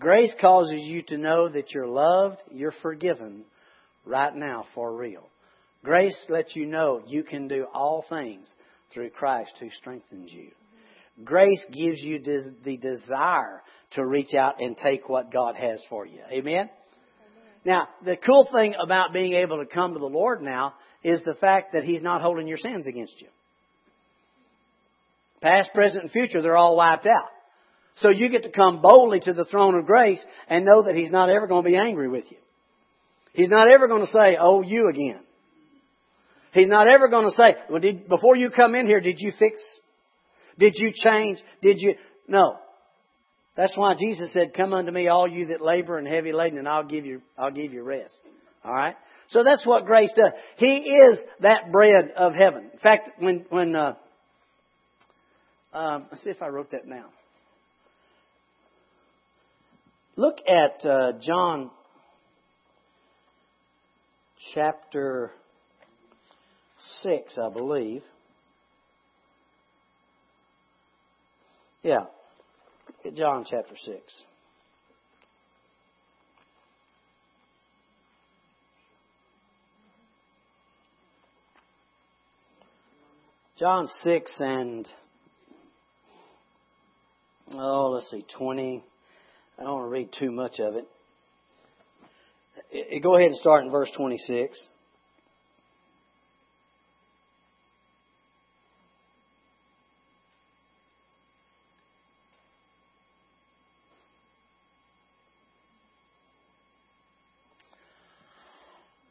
Grace 0.00 0.34
causes 0.40 0.82
you 0.82 1.02
to 1.02 1.16
know 1.16 1.48
that 1.48 1.72
you're 1.72 1.86
loved, 1.86 2.38
you're 2.52 2.74
forgiven 2.82 3.44
right 4.04 4.34
now 4.34 4.64
for 4.74 4.94
real. 4.94 5.28
Grace 5.88 6.18
lets 6.28 6.54
you 6.54 6.66
know 6.66 7.00
you 7.06 7.22
can 7.22 7.48
do 7.48 7.64
all 7.72 8.04
things 8.10 8.46
through 8.92 9.08
Christ 9.08 9.52
who 9.58 9.70
strengthens 9.70 10.30
you. 10.30 10.50
Grace 11.24 11.64
gives 11.72 12.02
you 12.02 12.20
the 12.62 12.76
desire 12.76 13.62
to 13.92 14.04
reach 14.04 14.34
out 14.34 14.60
and 14.60 14.76
take 14.76 15.08
what 15.08 15.32
God 15.32 15.56
has 15.56 15.82
for 15.88 16.04
you. 16.04 16.20
Amen? 16.30 16.68
Now, 17.64 17.88
the 18.04 18.18
cool 18.18 18.46
thing 18.52 18.74
about 18.78 19.14
being 19.14 19.32
able 19.32 19.60
to 19.60 19.64
come 19.64 19.94
to 19.94 19.98
the 19.98 20.04
Lord 20.04 20.42
now 20.42 20.74
is 21.02 21.22
the 21.24 21.32
fact 21.40 21.72
that 21.72 21.84
He's 21.84 22.02
not 22.02 22.20
holding 22.20 22.46
your 22.46 22.58
sins 22.58 22.86
against 22.86 23.18
you. 23.22 23.28
Past, 25.40 25.70
present, 25.72 26.02
and 26.02 26.12
future, 26.12 26.42
they're 26.42 26.54
all 26.54 26.76
wiped 26.76 27.06
out. 27.06 27.30
So 27.96 28.10
you 28.10 28.28
get 28.28 28.42
to 28.42 28.50
come 28.50 28.82
boldly 28.82 29.20
to 29.20 29.32
the 29.32 29.46
throne 29.46 29.74
of 29.74 29.86
grace 29.86 30.20
and 30.50 30.66
know 30.66 30.82
that 30.82 30.96
He's 30.96 31.10
not 31.10 31.30
ever 31.30 31.46
going 31.46 31.64
to 31.64 31.70
be 31.70 31.76
angry 31.76 32.10
with 32.10 32.30
you. 32.30 32.36
He's 33.32 33.48
not 33.48 33.72
ever 33.74 33.88
going 33.88 34.04
to 34.04 34.12
say, 34.12 34.36
oh, 34.38 34.60
you 34.60 34.90
again. 34.90 35.20
He's 36.52 36.68
not 36.68 36.88
ever 36.88 37.08
going 37.08 37.28
to 37.28 37.34
say, 37.34 37.56
well, 37.68 37.80
did, 37.80 38.08
before 38.08 38.36
you 38.36 38.50
come 38.50 38.74
in 38.74 38.86
here, 38.86 39.00
did 39.00 39.16
you 39.18 39.32
fix? 39.38 39.60
Did 40.58 40.74
you 40.76 40.92
change? 40.92 41.38
Did 41.62 41.76
you? 41.80 41.94
No. 42.26 42.56
That's 43.56 43.76
why 43.76 43.94
Jesus 43.98 44.32
said, 44.32 44.54
come 44.54 44.72
unto 44.72 44.92
me, 44.92 45.08
all 45.08 45.26
you 45.26 45.46
that 45.46 45.60
labor 45.60 45.98
and 45.98 46.06
heavy 46.06 46.32
laden, 46.32 46.58
and 46.58 46.68
I'll 46.68 46.86
give 46.86 47.04
you, 47.04 47.20
I'll 47.36 47.50
give 47.50 47.72
you 47.72 47.82
rest. 47.82 48.14
Alright? 48.64 48.94
So 49.30 49.42
that's 49.44 49.66
what 49.66 49.84
grace 49.84 50.12
does. 50.16 50.32
He 50.56 50.76
is 50.76 51.18
that 51.40 51.70
bread 51.72 52.12
of 52.16 52.34
heaven. 52.34 52.70
In 52.72 52.78
fact, 52.78 53.10
when, 53.18 53.44
when, 53.50 53.74
uh, 53.74 53.94
um, 55.74 56.06
let's 56.10 56.24
see 56.24 56.30
if 56.30 56.40
I 56.40 56.48
wrote 56.48 56.70
that 56.70 56.88
down. 56.88 57.08
Look 60.16 60.38
at 60.48 60.88
uh, 60.88 61.12
John 61.20 61.70
chapter 64.54 65.32
6, 67.02 67.38
I 67.38 67.52
believe. 67.52 68.02
Yeah. 71.82 72.06
John 73.16 73.44
chapter 73.48 73.74
6. 73.84 73.96
John 83.58 83.88
6 84.02 84.32
and, 84.38 84.86
oh, 87.54 87.90
let's 87.90 88.08
see, 88.10 88.24
20. 88.36 88.84
I 89.58 89.62
don't 89.62 89.72
want 89.72 89.86
to 89.86 89.90
read 89.90 90.10
too 90.16 90.30
much 90.30 90.60
of 90.60 90.76
it. 90.76 90.86
Go 93.02 93.16
ahead 93.16 93.30
and 93.30 93.36
start 93.36 93.64
in 93.64 93.72
verse 93.72 93.90
26. 93.96 94.56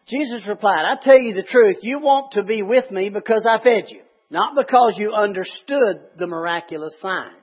Jesus 0.07 0.47
replied, 0.47 0.85
I 0.85 0.95
tell 1.01 1.19
you 1.19 1.33
the 1.33 1.43
truth, 1.43 1.77
you 1.81 1.99
want 1.99 2.33
to 2.33 2.43
be 2.43 2.63
with 2.63 2.89
me 2.91 3.09
because 3.09 3.45
I 3.47 3.61
fed 3.61 3.85
you, 3.89 4.01
not 4.29 4.55
because 4.55 4.95
you 4.97 5.13
understood 5.13 5.97
the 6.17 6.27
miraculous 6.27 6.95
signs. 7.01 7.33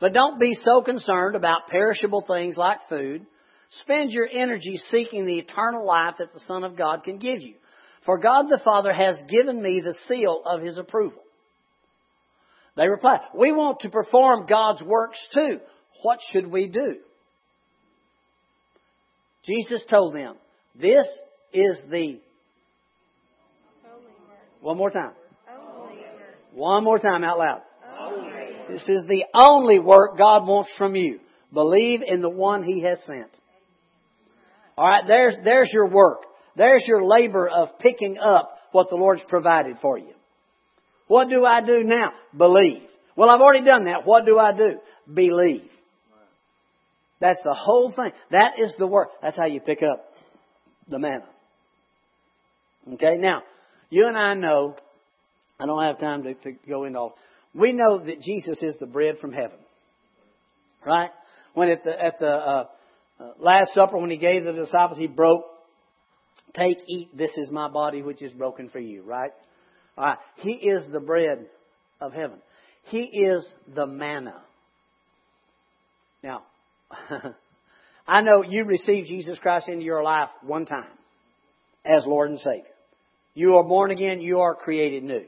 But 0.00 0.12
don't 0.12 0.40
be 0.40 0.54
so 0.54 0.82
concerned 0.82 1.36
about 1.36 1.68
perishable 1.68 2.24
things 2.26 2.56
like 2.56 2.78
food. 2.88 3.24
Spend 3.82 4.10
your 4.10 4.28
energy 4.32 4.80
seeking 4.90 5.26
the 5.26 5.38
eternal 5.38 5.86
life 5.86 6.14
that 6.18 6.32
the 6.32 6.40
Son 6.40 6.64
of 6.64 6.76
God 6.76 7.04
can 7.04 7.18
give 7.18 7.40
you. 7.40 7.54
For 8.04 8.18
God 8.18 8.46
the 8.48 8.60
Father 8.64 8.92
has 8.92 9.16
given 9.28 9.62
me 9.62 9.80
the 9.80 9.94
seal 10.08 10.42
of 10.44 10.62
His 10.62 10.78
approval. 10.78 11.22
They 12.76 12.88
replied, 12.88 13.20
We 13.34 13.52
want 13.52 13.80
to 13.80 13.90
perform 13.90 14.46
God's 14.48 14.82
works 14.82 15.18
too. 15.34 15.60
What 16.02 16.18
should 16.32 16.50
we 16.50 16.68
do? 16.68 16.96
Jesus 19.44 19.84
told 19.88 20.14
them, 20.14 20.36
This 20.74 21.06
is 21.52 21.80
the. 21.90 22.20
One 24.60 24.76
more 24.76 24.90
time. 24.90 25.12
One 26.52 26.84
more 26.84 26.98
time 26.98 27.24
out 27.24 27.38
loud. 27.38 27.62
This 28.68 28.82
is 28.82 29.04
the 29.08 29.24
only 29.34 29.78
work 29.78 30.16
God 30.18 30.46
wants 30.46 30.70
from 30.76 30.94
you. 30.94 31.20
Believe 31.52 32.02
in 32.06 32.20
the 32.20 32.30
one 32.30 32.62
He 32.62 32.82
has 32.82 32.98
sent. 33.06 33.30
Alright, 34.78 35.04
there's, 35.06 35.34
there's 35.44 35.70
your 35.72 35.88
work. 35.88 36.22
There's 36.56 36.84
your 36.86 37.04
labor 37.04 37.48
of 37.48 37.78
picking 37.78 38.18
up 38.18 38.56
what 38.72 38.88
the 38.88 38.96
Lord's 38.96 39.22
provided 39.28 39.76
for 39.82 39.98
you. 39.98 40.12
What 41.08 41.28
do 41.28 41.44
I 41.44 41.60
do 41.60 41.82
now? 41.82 42.12
Believe. 42.36 42.82
Well, 43.16 43.28
I've 43.28 43.40
already 43.40 43.64
done 43.64 43.86
that. 43.86 44.06
What 44.06 44.24
do 44.24 44.38
I 44.38 44.56
do? 44.56 44.78
Believe. 45.12 45.68
That's 47.20 47.40
the 47.44 47.54
whole 47.54 47.92
thing. 47.92 48.12
That 48.30 48.52
is 48.58 48.72
the 48.78 48.86
work. 48.86 49.08
That's 49.20 49.36
how 49.36 49.46
you 49.46 49.60
pick 49.60 49.80
up 49.82 50.04
the 50.88 50.98
manna. 50.98 51.24
Okay, 52.94 53.16
now, 53.18 53.42
you 53.90 54.06
and 54.06 54.16
I 54.16 54.34
know, 54.34 54.76
I 55.58 55.66
don't 55.66 55.82
have 55.82 55.98
time 55.98 56.22
to, 56.22 56.34
to 56.34 56.52
go 56.68 56.84
into 56.84 56.98
all, 56.98 57.14
we 57.54 57.72
know 57.72 58.04
that 58.04 58.20
Jesus 58.22 58.62
is 58.62 58.76
the 58.78 58.86
bread 58.86 59.18
from 59.18 59.32
heaven. 59.32 59.58
Right? 60.86 61.10
When 61.54 61.68
at 61.68 61.84
the, 61.84 61.90
at 61.90 62.18
the 62.18 62.30
uh, 62.30 62.64
uh, 63.18 63.24
Last 63.38 63.74
Supper, 63.74 63.98
when 63.98 64.10
he 64.10 64.16
gave 64.16 64.44
the 64.44 64.52
disciples, 64.52 64.98
he 64.98 65.08
broke, 65.08 65.44
take, 66.54 66.78
eat, 66.88 67.16
this 67.16 67.36
is 67.36 67.50
my 67.50 67.68
body 67.68 68.02
which 68.02 68.22
is 68.22 68.32
broken 68.32 68.70
for 68.70 68.78
you. 68.78 69.02
Right? 69.02 69.32
All 69.98 70.04
right. 70.04 70.18
He 70.36 70.52
is 70.52 70.82
the 70.90 71.00
bread 71.00 71.46
of 72.00 72.12
heaven. 72.12 72.38
He 72.84 73.02
is 73.02 73.46
the 73.74 73.86
manna. 73.86 74.40
Now, 76.22 76.42
I 78.08 78.22
know 78.22 78.42
you 78.42 78.64
received 78.64 79.08
Jesus 79.08 79.38
Christ 79.38 79.68
into 79.68 79.84
your 79.84 80.02
life 80.02 80.28
one 80.42 80.64
time 80.64 80.88
as 81.84 82.04
Lord 82.06 82.30
and 82.30 82.38
Savior. 82.38 82.64
You 83.34 83.56
are 83.56 83.64
born 83.64 83.90
again, 83.90 84.20
you 84.20 84.40
are 84.40 84.54
created 84.54 85.04
new. 85.04 85.24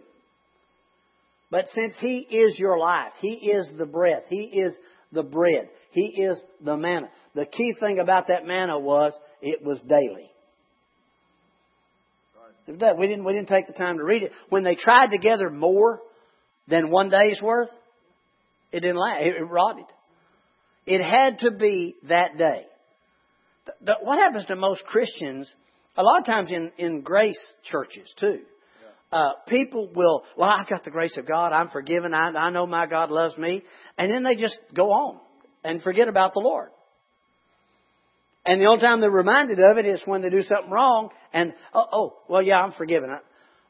But 1.51 1.67
since 1.75 1.95
He 2.01 2.19
is 2.19 2.59
your 2.59 2.79
life, 2.79 3.13
He 3.21 3.35
is 3.35 3.71
the 3.77 3.87
breath, 3.87 4.25
He 4.29 4.45
is 4.45 4.73
the 5.13 5.23
bread, 5.23 5.69
He 5.91 6.23
is 6.23 6.41
the 6.65 6.77
manna. 6.77 7.09
The 7.35 7.47
key 7.47 7.75
thing 7.79 7.99
about 7.99 8.29
that 8.29 8.47
manna 8.47 8.79
was 8.79 9.13
it 9.41 9.65
was 9.65 9.81
daily. 9.89 10.31
We 12.67 13.07
didn't, 13.09 13.25
we 13.25 13.33
didn't 13.33 13.49
take 13.49 13.67
the 13.67 13.73
time 13.73 13.99
to 13.99 14.05
read 14.05 14.23
it. 14.23 14.33
When 14.49 14.63
they 14.63 14.77
tried 14.77 15.09
to 15.09 15.19
gather 15.19 15.51
more 15.51 16.01
than 16.69 16.91
one 16.91 17.11
day's 17.11 17.41
worth, 17.43 17.71
it 18.71 18.81
didn't 18.81 18.97
last. 18.97 19.21
It 19.23 19.43
rotted. 19.43 19.87
It 20.87 21.03
had 21.03 21.41
to 21.41 21.51
be 21.51 21.97
that 22.09 22.39
day. 22.39 22.65
What 24.03 24.19
happens 24.19 24.47
to 24.47 24.57
most 24.57 24.85
Christians, 24.85 25.53
a 25.97 26.03
lot 26.03 26.21
of 26.21 26.27
times 26.27 26.51
in, 26.51 26.73
in 26.79 27.03
grace 27.03 27.41
churches 27.71 28.13
too, 28.19 28.41
uh, 29.13 29.33
people 29.47 29.91
will, 29.95 30.25
well, 30.39 30.49
I've 30.49 30.69
got 30.69 30.85
the 30.85 30.91
grace 30.91 31.19
of 31.19 31.27
God. 31.27 31.53
I'm 31.53 31.69
forgiven. 31.69 32.15
I, 32.15 32.31
I 32.31 32.51
know 32.51 32.67
my 32.67 32.87
God 32.87 33.11
loves 33.11 33.37
me. 33.37 33.63
And 33.99 34.11
then 34.11 34.23
they 34.23 34.37
just 34.37 34.59
go 34.75 34.91
on 34.91 35.21
and 35.63 35.83
forget 35.83 36.09
about 36.09 36.33
the 36.33 36.41
Lord. 36.41 36.71
And 38.47 38.61
the 38.61 38.67
only 38.67 38.81
time 38.81 39.01
they're 39.01 39.11
reminded 39.11 39.61
of 39.61 39.77
it 39.77 39.87
is 39.87 40.03
when 40.07 40.23
they 40.23 40.31
do 40.31 40.41
something 40.41 40.71
wrong 40.71 41.11
and, 41.33 41.53
oh, 41.75 41.85
oh 41.93 42.17
well, 42.29 42.43
yeah, 42.43 42.57
I'm 42.57 42.73
forgiven. 42.73 43.11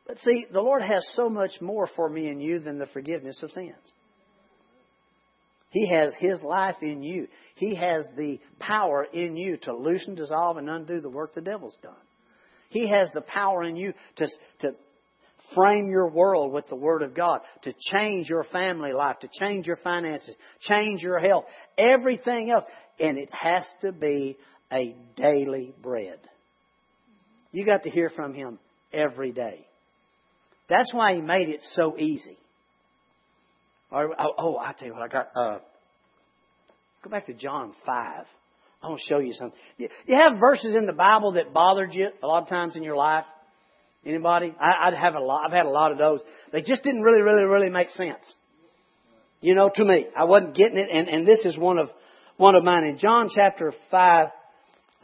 But 0.06 0.18
see, 0.20 0.46
the 0.50 0.62
Lord 0.62 0.82
has 0.82 1.04
so 1.14 1.28
much 1.28 1.60
more 1.60 1.88
for 1.94 2.08
me 2.08 2.28
and 2.28 2.40
you 2.40 2.60
than 2.60 2.78
the 2.78 2.86
forgiveness 2.86 3.42
of 3.42 3.50
sins. 3.50 3.74
He 5.70 5.88
has 5.88 6.14
His 6.18 6.40
life 6.42 6.76
in 6.82 7.02
you. 7.02 7.28
He 7.56 7.74
has 7.74 8.06
the 8.16 8.38
power 8.58 9.04
in 9.12 9.36
you 9.36 9.56
to 9.58 9.74
loosen, 9.74 10.14
dissolve, 10.14 10.56
and 10.56 10.68
undo 10.68 11.00
the 11.00 11.10
work 11.10 11.34
the 11.34 11.40
devil's 11.40 11.76
done. 11.82 11.94
He 12.72 12.88
has 12.88 13.10
the 13.12 13.20
power 13.20 13.62
in 13.62 13.76
you 13.76 13.92
to, 14.16 14.26
to 14.60 14.72
frame 15.54 15.90
your 15.90 16.08
world 16.08 16.52
with 16.52 16.66
the 16.68 16.74
Word 16.74 17.02
of 17.02 17.14
God, 17.14 17.40
to 17.64 17.74
change 17.92 18.30
your 18.30 18.44
family 18.44 18.92
life, 18.92 19.18
to 19.20 19.28
change 19.38 19.66
your 19.66 19.76
finances, 19.76 20.34
change 20.62 21.02
your 21.02 21.18
health, 21.18 21.44
everything 21.76 22.50
else. 22.50 22.64
And 22.98 23.18
it 23.18 23.28
has 23.30 23.64
to 23.82 23.92
be 23.92 24.38
a 24.72 24.96
daily 25.16 25.74
bread. 25.82 26.18
You 27.52 27.66
got 27.66 27.82
to 27.82 27.90
hear 27.90 28.08
from 28.08 28.32
Him 28.32 28.58
every 28.92 29.32
day. 29.32 29.66
That's 30.70 30.94
why 30.94 31.14
He 31.14 31.20
made 31.20 31.50
it 31.50 31.60
so 31.74 31.98
easy. 31.98 32.38
Oh, 33.92 34.08
oh 34.38 34.56
I 34.56 34.72
tell 34.72 34.88
you 34.88 34.94
what, 34.94 35.02
I 35.02 35.08
got. 35.08 35.28
Uh, 35.36 35.58
go 37.04 37.10
back 37.10 37.26
to 37.26 37.34
John 37.34 37.74
5. 37.84 38.24
I 38.82 38.88
want 38.88 39.00
to 39.00 39.06
show 39.06 39.18
you 39.18 39.32
something. 39.32 39.58
You 39.78 39.88
have 40.08 40.40
verses 40.40 40.74
in 40.74 40.86
the 40.86 40.92
Bible 40.92 41.32
that 41.32 41.52
bothered 41.52 41.94
you 41.94 42.08
a 42.22 42.26
lot 42.26 42.42
of 42.42 42.48
times 42.48 42.74
in 42.74 42.82
your 42.82 42.96
life. 42.96 43.24
Anybody? 44.04 44.52
I, 44.60 44.88
I'd 44.88 44.94
have 44.94 45.14
a 45.14 45.20
lot. 45.20 45.42
I've 45.46 45.52
had 45.52 45.66
a 45.66 45.70
lot 45.70 45.92
of 45.92 45.98
those. 45.98 46.20
They 46.52 46.62
just 46.62 46.82
didn't 46.82 47.02
really, 47.02 47.22
really, 47.22 47.44
really 47.44 47.70
make 47.70 47.90
sense. 47.90 48.24
You 49.40 49.54
know, 49.54 49.70
to 49.72 49.84
me, 49.84 50.06
I 50.16 50.24
wasn't 50.24 50.56
getting 50.56 50.78
it, 50.78 50.88
and, 50.92 51.08
and 51.08 51.26
this 51.26 51.40
is 51.44 51.56
one 51.56 51.78
of 51.78 51.90
one 52.36 52.56
of 52.56 52.64
mine 52.64 52.84
in 52.84 52.98
John 52.98 53.28
chapter 53.32 53.72
five, 53.90 54.28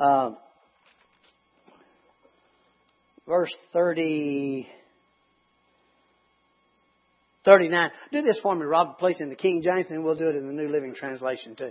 uh, 0.00 0.30
verse 3.26 3.54
thirty. 3.72 4.68
39. 7.44 7.90
Do 8.12 8.20
this 8.20 8.38
for 8.42 8.54
me, 8.54 8.66
Rob. 8.66 8.98
Place 8.98 9.16
in 9.20 9.30
the 9.30 9.34
King 9.34 9.62
James, 9.62 9.86
and 9.88 10.04
we'll 10.04 10.16
do 10.16 10.28
it 10.28 10.36
in 10.36 10.46
the 10.48 10.52
New 10.52 10.68
Living 10.68 10.94
Translation 10.94 11.56
too. 11.56 11.70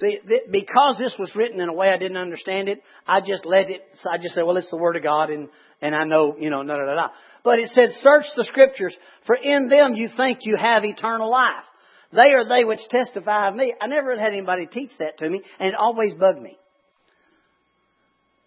See, 0.00 0.18
because 0.50 0.96
this 0.98 1.14
was 1.18 1.34
written 1.36 1.60
in 1.60 1.68
a 1.68 1.72
way 1.72 1.88
I 1.88 1.98
didn't 1.98 2.16
understand 2.16 2.70
it, 2.70 2.82
I 3.06 3.20
just 3.20 3.44
let 3.44 3.68
it, 3.68 3.82
I 4.10 4.16
just 4.16 4.34
said, 4.34 4.44
well, 4.44 4.56
it's 4.56 4.70
the 4.70 4.76
Word 4.76 4.96
of 4.96 5.02
God 5.02 5.28
and, 5.30 5.48
and 5.82 5.94
I 5.94 6.04
know, 6.04 6.36
you 6.38 6.48
know, 6.48 6.64
da 6.64 6.76
da 6.76 6.94
da. 6.94 7.08
But 7.44 7.58
it 7.58 7.68
said, 7.74 7.90
search 8.00 8.24
the 8.34 8.44
Scriptures, 8.44 8.96
for 9.26 9.36
in 9.36 9.68
them 9.68 9.94
you 9.94 10.08
think 10.16 10.38
you 10.42 10.56
have 10.58 10.84
eternal 10.84 11.30
life. 11.30 11.64
They 12.12 12.32
are 12.32 12.48
they 12.48 12.64
which 12.64 12.80
testify 12.88 13.48
of 13.48 13.54
me. 13.54 13.74
I 13.80 13.86
never 13.86 14.18
had 14.18 14.32
anybody 14.32 14.66
teach 14.66 14.90
that 14.98 15.18
to 15.18 15.28
me, 15.28 15.42
and 15.58 15.68
it 15.68 15.74
always 15.74 16.14
bugged 16.14 16.40
me. 16.40 16.56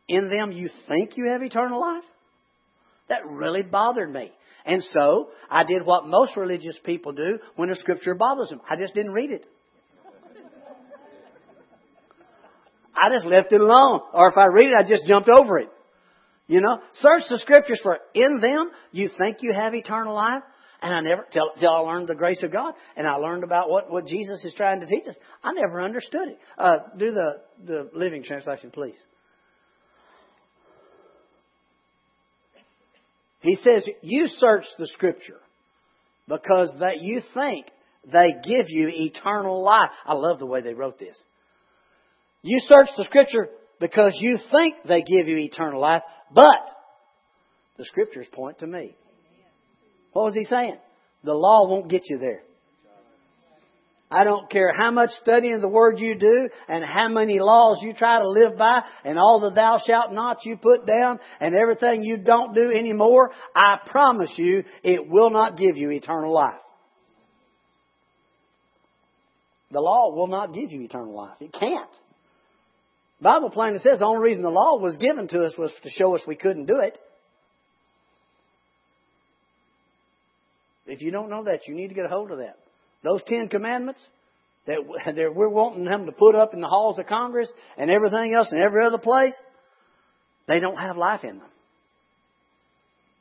In 0.08 0.30
them 0.30 0.52
you 0.52 0.70
think 0.88 1.12
you 1.16 1.30
have 1.32 1.44
eternal 1.44 1.80
life? 1.80 2.04
That 3.10 3.28
really 3.28 3.64
bothered 3.64 4.12
me. 4.12 4.32
And 4.66 4.84
so, 4.92 5.30
I 5.52 5.64
did 5.66 5.86
what 5.86 6.08
most 6.08 6.36
religious 6.36 6.78
people 6.84 7.12
do 7.12 7.38
when 7.56 7.70
a 7.70 7.76
scripture 7.76 8.16
bothers 8.16 8.50
them. 8.50 8.62
I 8.70 8.76
just 8.76 8.94
didn't 8.96 9.14
read 9.14 9.32
it. 9.32 9.46
I 13.04 13.10
just 13.14 13.26
left 13.26 13.52
it 13.52 13.60
alone. 13.60 14.02
Or 14.14 14.30
if 14.30 14.38
I 14.38 14.46
read 14.48 14.70
it, 14.70 14.76
I 14.78 14.88
just 14.88 15.06
jumped 15.06 15.30
over 15.30 15.60
it. 15.60 15.70
You 16.48 16.62
know, 16.62 16.80
search 16.96 17.24
the 17.30 17.38
scriptures 17.38 17.80
for 17.82 18.00
in 18.14 18.40
them 18.40 18.72
you 18.92 19.10
think 19.18 19.38
you 19.42 19.54
have 19.54 19.74
eternal 19.74 20.14
life. 20.14 20.44
And 20.82 20.94
I 20.94 21.00
never, 21.00 21.26
till, 21.32 21.50
till 21.60 21.70
I 21.70 21.80
learned 21.80 22.10
the 22.10 22.16
grace 22.16 22.44
of 22.44 22.52
God 22.52 22.74
and 22.98 23.08
I 23.08 23.16
learned 23.16 23.44
about 23.44 23.70
what, 23.70 23.90
what 23.90 24.06
Jesus 24.06 24.44
is 24.44 24.54
trying 24.56 24.82
to 24.82 24.86
teach 24.86 25.08
us, 25.08 25.16
I 25.42 25.54
never 25.54 25.82
understood 25.82 26.28
it. 26.28 26.40
Uh, 26.58 26.78
do 26.98 27.12
the, 27.12 27.32
the 27.66 27.90
living 27.94 28.24
translation, 28.24 28.70
please. 28.70 28.96
He 33.40 33.56
says, 33.56 33.86
you 34.02 34.28
search 34.28 34.66
the 34.78 34.88
scripture 34.88 35.40
because 36.28 36.70
that 36.80 37.02
you 37.02 37.22
think 37.34 37.68
they 38.06 38.34
give 38.44 38.66
you 38.68 38.90
eternal 38.90 39.64
life. 39.64 39.90
I 40.06 40.14
love 40.14 40.40
the 40.40 40.46
way 40.46 40.62
they 40.62 40.74
wrote 40.74 41.00
this. 41.00 41.22
You 42.44 42.60
search 42.60 42.90
the 42.98 43.06
Scripture 43.06 43.48
because 43.80 44.12
you 44.20 44.38
think 44.52 44.76
they 44.86 45.02
give 45.02 45.28
you 45.28 45.38
eternal 45.38 45.82
life, 45.82 46.04
but 46.32 46.70
the 47.78 47.86
Scriptures 47.86 48.28
point 48.32 48.60
to 48.60 48.68
me. 48.68 48.96
What 50.12 50.26
was 50.26 50.36
he 50.36 50.44
saying? 50.44 50.78
The 51.24 51.34
law 51.34 51.68
won't 51.68 51.90
get 51.90 52.04
you 52.10 52.20
there. 52.20 52.44
I 54.12 54.26
don't 54.26 54.48
care 54.52 54.72
how 54.78 54.92
much 54.92 55.10
studying 55.22 55.60
the 55.60 55.68
Word 55.68 55.98
you 55.98 56.16
do 56.16 56.50
and 56.68 56.84
how 56.86 57.08
many 57.08 57.40
laws 57.40 57.80
you 57.82 57.94
try 57.94 58.20
to 58.20 58.30
live 58.30 58.58
by 58.58 58.82
and 59.04 59.18
all 59.18 59.40
the 59.40 59.50
thou 59.50 59.80
shalt 59.88 60.12
nots 60.12 60.46
you 60.46 60.56
put 60.56 60.86
down 60.86 61.20
and 61.40 61.56
everything 61.56 62.04
you 62.04 62.18
don't 62.18 62.54
do 62.54 62.72
anymore. 62.72 63.32
I 63.56 63.78
promise 63.88 64.30
you 64.38 64.66
it 64.84 65.10
will 65.10 65.32
not 65.32 65.58
give 65.58 65.78
you 65.78 65.90
eternal 65.90 66.32
life. 66.32 66.60
The 69.72 69.80
law 69.80 70.14
will 70.14 70.28
not 70.28 70.54
give 70.54 70.72
you 70.72 70.82
eternal 70.82 71.16
life. 71.16 71.38
It 71.40 71.52
can't. 71.52 71.90
Bible 73.24 73.50
plainly 73.50 73.80
says 73.80 74.00
the 74.00 74.06
only 74.06 74.22
reason 74.22 74.44
the 74.44 74.50
law 74.50 74.78
was 74.78 74.98
given 74.98 75.28
to 75.30 75.46
us 75.46 75.58
was 75.58 75.72
to 75.84 75.90
show 75.90 76.14
us 76.14 76.22
we 76.28 76.36
couldn't 76.36 76.66
do 76.66 76.80
it. 76.82 76.98
If 80.86 81.02
you 81.02 81.12
don't 81.12 81.30
know 81.30 81.46
that, 81.46 81.68
you 81.68 81.74
need 81.74 81.88
to 81.88 81.94
get 81.94 82.06
a 82.06 82.10
hold 82.10 82.32
of 82.32 82.40
that. 82.40 82.58
Those 83.02 83.22
Ten 83.26 83.48
Commandments 83.48 84.02
that 84.68 85.34
we're 85.34 85.50
wanting 85.50 85.86
them 85.86 86.06
to 86.06 86.12
put 86.12 86.36
up 86.36 86.54
in 86.54 86.60
the 86.60 86.68
halls 86.68 87.00
of 87.00 87.08
Congress 87.08 87.50
and 87.78 87.90
everything 87.90 88.34
else 88.34 88.50
and 88.52 88.62
every 88.62 88.86
other 88.86 88.98
place, 88.98 89.34
they 90.48 90.60
don't 90.60 90.78
have 90.78 90.98
life 90.98 91.24
in 91.24 91.40
them. 91.40 91.50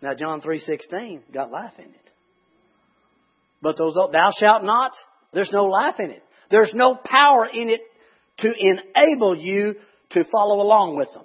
Now 0.02 0.14
John 0.14 0.40
three 0.40 0.58
sixteen 0.58 1.22
got 1.32 1.52
life 1.52 1.74
in 1.78 1.84
it, 1.84 2.10
but 3.60 3.78
those 3.78 3.94
thou 3.94 4.30
shalt 4.38 4.64
not, 4.64 4.92
there's 5.32 5.52
no 5.52 5.66
life 5.66 5.94
in 6.00 6.10
it. 6.10 6.24
There's 6.50 6.72
no 6.74 6.96
power 6.96 7.46
in 7.46 7.68
it 7.68 7.80
to 8.38 8.52
enable 8.58 9.36
you 9.36 9.76
to 10.12 10.24
follow 10.30 10.60
along 10.60 10.96
with 10.96 11.12
them 11.12 11.24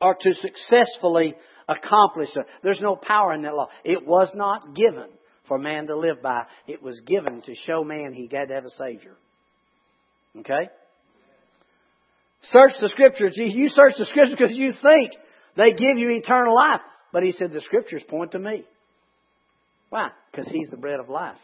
or 0.00 0.16
to 0.20 0.34
successfully 0.34 1.34
accomplish 1.68 2.30
it. 2.34 2.46
There's 2.62 2.80
no 2.80 2.96
power 2.96 3.32
in 3.34 3.42
that 3.42 3.54
law. 3.54 3.68
It 3.84 4.06
was 4.06 4.30
not 4.34 4.74
given 4.74 5.08
for 5.48 5.58
man 5.58 5.86
to 5.86 5.96
live 5.96 6.22
by. 6.22 6.44
It 6.66 6.82
was 6.82 7.00
given 7.00 7.42
to 7.42 7.54
show 7.66 7.84
man 7.84 8.12
he 8.12 8.28
had 8.32 8.48
to 8.48 8.54
have 8.54 8.64
a 8.64 8.70
Savior. 8.70 9.14
Okay? 10.38 10.70
Search 12.44 12.72
the 12.80 12.88
Scriptures. 12.88 13.34
You 13.36 13.68
search 13.68 13.92
the 13.98 14.06
Scriptures 14.06 14.36
because 14.36 14.56
you 14.56 14.72
think 14.82 15.12
they 15.56 15.72
give 15.72 15.98
you 15.98 16.10
eternal 16.10 16.54
life. 16.54 16.80
But 17.12 17.22
he 17.22 17.32
said 17.32 17.52
the 17.52 17.60
Scriptures 17.60 18.02
point 18.08 18.32
to 18.32 18.38
me. 18.38 18.64
Why? 19.90 20.08
Because 20.30 20.48
he's 20.48 20.68
the 20.68 20.76
bread 20.76 20.98
of 20.98 21.08
life. 21.08 21.36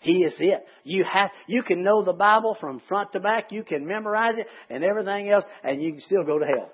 He 0.00 0.22
is 0.22 0.34
it. 0.38 0.64
You 0.84 1.04
have, 1.12 1.30
you 1.46 1.62
can 1.62 1.82
know 1.82 2.04
the 2.04 2.12
Bible 2.12 2.56
from 2.60 2.80
front 2.88 3.12
to 3.12 3.20
back. 3.20 3.50
You 3.50 3.64
can 3.64 3.86
memorize 3.86 4.38
it 4.38 4.46
and 4.70 4.84
everything 4.84 5.30
else, 5.30 5.44
and 5.64 5.82
you 5.82 5.92
can 5.92 6.00
still 6.00 6.24
go 6.24 6.38
to 6.38 6.44
hell. 6.44 6.70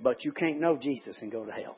But 0.00 0.24
you 0.24 0.32
can't 0.32 0.60
know 0.60 0.76
Jesus 0.76 1.18
and 1.20 1.32
go 1.32 1.44
to 1.44 1.52
hell. 1.52 1.76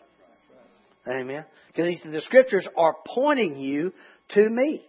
Amen. 1.06 1.44
Because 1.68 1.88
he 1.88 1.98
said 2.02 2.12
the 2.12 2.20
scriptures 2.22 2.66
are 2.76 2.94
pointing 3.06 3.58
you 3.58 3.92
to 4.30 4.48
me. 4.48 4.82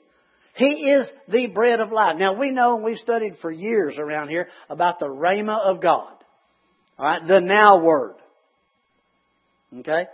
He 0.55 0.89
is 0.89 1.07
the 1.27 1.47
bread 1.47 1.81
of 1.81 1.91
life. 1.91 2.15
Now 2.17 2.39
we 2.39 2.51
know, 2.51 2.75
and 2.75 2.83
we've 2.83 2.97
studied 2.97 3.35
for 3.41 3.51
years 3.51 3.95
around 3.99 4.29
here 4.29 4.47
about 4.69 4.99
the 4.99 5.07
Rhema 5.07 5.59
of 5.59 5.81
God. 5.81 6.13
Alright, 6.97 7.27
the 7.27 7.41
now 7.41 7.83
word. 7.83 8.15
Okay? 9.79 10.05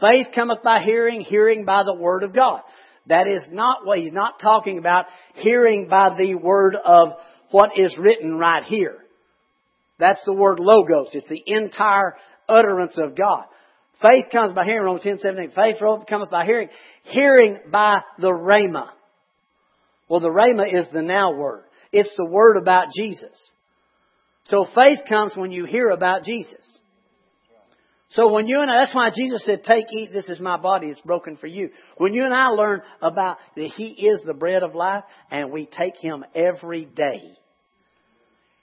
Faith 0.00 0.26
cometh 0.34 0.62
by 0.62 0.80
hearing, 0.84 1.22
hearing 1.22 1.64
by 1.64 1.82
the 1.82 1.94
word 1.94 2.22
of 2.22 2.34
God. 2.34 2.60
That 3.08 3.28
is 3.28 3.46
not 3.50 3.86
what 3.86 3.98
he's 3.98 4.12
not 4.12 4.40
talking 4.40 4.78
about 4.78 5.06
hearing 5.34 5.88
by 5.88 6.16
the 6.18 6.34
word 6.34 6.76
of 6.76 7.10
what 7.50 7.70
is 7.76 7.96
written 7.98 8.36
right 8.36 8.64
here. 8.64 8.98
That's 9.98 10.22
the 10.24 10.32
word 10.32 10.58
logos. 10.58 11.08
It's 11.12 11.28
the 11.28 11.42
entire 11.46 12.16
utterance 12.48 12.98
of 12.98 13.16
God. 13.16 13.44
Faith 14.02 14.26
comes 14.30 14.52
by 14.54 14.64
hearing, 14.64 14.84
Romans 14.84 15.04
10, 15.04 15.18
17. 15.18 15.52
Faith 15.52 15.76
cometh 16.08 16.30
by 16.30 16.44
hearing. 16.44 16.68
Hearing 17.04 17.58
by 17.70 18.00
the 18.18 18.28
Rhema. 18.28 18.88
Well, 20.08 20.20
the 20.20 20.28
Rhema 20.28 20.72
is 20.72 20.86
the 20.92 21.02
now 21.02 21.32
word. 21.32 21.64
It's 21.92 22.14
the 22.16 22.26
word 22.26 22.56
about 22.58 22.88
Jesus. 22.94 23.30
So 24.44 24.66
faith 24.74 25.00
comes 25.08 25.32
when 25.34 25.50
you 25.50 25.64
hear 25.64 25.88
about 25.88 26.24
Jesus. 26.24 26.78
So 28.16 28.32
when 28.32 28.48
you 28.48 28.62
and 28.62 28.70
I, 28.70 28.78
that's 28.78 28.94
why 28.94 29.10
Jesus 29.14 29.44
said, 29.44 29.62
take, 29.62 29.92
eat, 29.92 30.10
this 30.10 30.30
is 30.30 30.40
my 30.40 30.56
body, 30.56 30.86
it's 30.86 31.00
broken 31.02 31.36
for 31.36 31.48
you. 31.48 31.68
When 31.98 32.14
you 32.14 32.24
and 32.24 32.32
I 32.32 32.46
learn 32.46 32.80
about 33.02 33.36
that 33.54 33.70
He 33.76 33.88
is 33.88 34.22
the 34.24 34.32
bread 34.32 34.62
of 34.62 34.74
life 34.74 35.04
and 35.30 35.52
we 35.52 35.66
take 35.66 35.96
Him 35.96 36.24
every 36.34 36.86
day. 36.86 37.20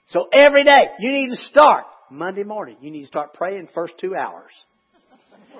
So 0.08 0.26
every 0.32 0.64
day, 0.64 0.80
you 0.98 1.12
need 1.12 1.28
to 1.28 1.40
start 1.42 1.84
Monday 2.10 2.42
morning. 2.42 2.78
You 2.80 2.90
need 2.90 3.02
to 3.02 3.06
start 3.06 3.32
praying 3.32 3.68
first 3.72 3.94
two 4.00 4.16
hours. 4.16 4.50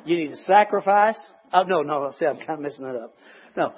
You 0.04 0.16
need 0.16 0.30
to 0.30 0.36
sacrifice. 0.38 1.18
Oh, 1.52 1.62
no, 1.62 1.82
no, 1.82 2.10
see, 2.18 2.26
I'm 2.26 2.38
kind 2.38 2.50
of 2.50 2.60
messing 2.60 2.84
that 2.84 2.96
up. 2.96 3.14
No. 3.56 3.74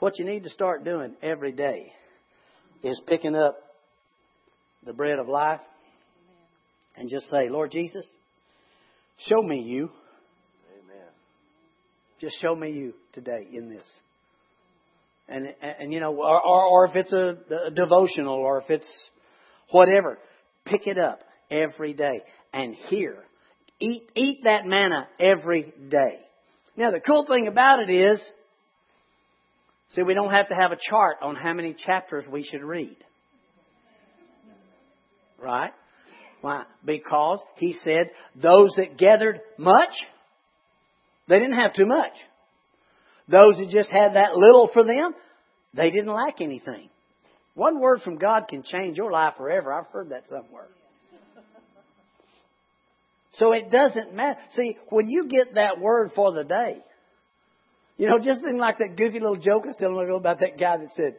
What 0.00 0.18
you 0.18 0.26
need 0.26 0.42
to 0.42 0.50
start 0.50 0.84
doing 0.84 1.14
every 1.22 1.52
day 1.52 1.90
is 2.82 3.00
picking 3.06 3.34
up 3.34 3.56
the 4.84 4.92
bread 4.92 5.18
of 5.18 5.26
life 5.26 5.60
and 6.96 7.08
just 7.08 7.28
say, 7.30 7.48
Lord 7.48 7.70
Jesus, 7.70 8.06
show 9.28 9.42
me 9.42 9.60
you. 9.60 9.90
Amen. 10.72 11.08
Just 12.20 12.40
show 12.40 12.54
me 12.54 12.70
you 12.70 12.94
today 13.12 13.46
in 13.52 13.68
this. 13.68 13.86
And, 15.28 15.46
and, 15.62 15.74
and 15.80 15.92
you 15.92 16.00
know, 16.00 16.14
or, 16.14 16.40
or, 16.40 16.64
or 16.64 16.86
if 16.86 16.96
it's 16.96 17.12
a, 17.12 17.36
a 17.66 17.70
devotional 17.70 18.34
or 18.34 18.60
if 18.60 18.70
it's 18.70 19.08
whatever, 19.70 20.18
pick 20.64 20.86
it 20.86 20.98
up 20.98 21.20
every 21.50 21.94
day 21.94 22.22
and 22.52 22.74
hear. 22.88 23.16
Eat, 23.80 24.08
eat 24.14 24.40
that 24.44 24.66
manna 24.66 25.08
every 25.18 25.72
day. 25.90 26.20
Now 26.76 26.90
the 26.90 27.00
cool 27.00 27.26
thing 27.26 27.48
about 27.48 27.80
it 27.80 27.90
is, 27.90 28.20
see, 29.90 30.02
we 30.02 30.14
don't 30.14 30.30
have 30.30 30.48
to 30.48 30.54
have 30.54 30.72
a 30.72 30.78
chart 30.90 31.16
on 31.22 31.36
how 31.36 31.54
many 31.54 31.74
chapters 31.74 32.24
we 32.30 32.44
should 32.44 32.62
read. 32.62 32.96
Right? 35.40 35.72
Why? 36.44 36.64
Because 36.84 37.40
he 37.56 37.72
said 37.72 38.10
those 38.36 38.74
that 38.76 38.98
gathered 38.98 39.40
much, 39.56 39.94
they 41.26 41.38
didn't 41.38 41.58
have 41.58 41.72
too 41.72 41.86
much. 41.86 42.12
Those 43.26 43.56
that 43.56 43.70
just 43.70 43.88
had 43.88 44.14
that 44.14 44.36
little 44.36 44.68
for 44.70 44.84
them, 44.84 45.14
they 45.72 45.90
didn't 45.90 46.12
lack 46.12 46.42
anything. 46.42 46.90
One 47.54 47.80
word 47.80 48.02
from 48.02 48.18
God 48.18 48.42
can 48.46 48.62
change 48.62 48.98
your 48.98 49.10
life 49.10 49.38
forever. 49.38 49.72
I've 49.72 49.86
heard 49.86 50.10
that 50.10 50.28
somewhere. 50.28 50.66
So 53.36 53.54
it 53.54 53.70
doesn't 53.70 54.14
matter. 54.14 54.38
See, 54.50 54.76
when 54.90 55.08
you 55.08 55.28
get 55.28 55.54
that 55.54 55.80
word 55.80 56.10
for 56.14 56.30
the 56.34 56.44
day, 56.44 56.76
you 57.96 58.06
know, 58.06 58.18
just 58.18 58.44
think 58.44 58.60
like 58.60 58.76
that 58.80 58.98
goofy 58.98 59.18
little 59.18 59.36
joke 59.36 59.62
I 59.64 59.68
was 59.68 59.76
telling 59.78 59.96
you 59.96 60.14
about 60.14 60.40
that 60.40 60.60
guy 60.60 60.76
that 60.76 60.90
said, 60.94 61.14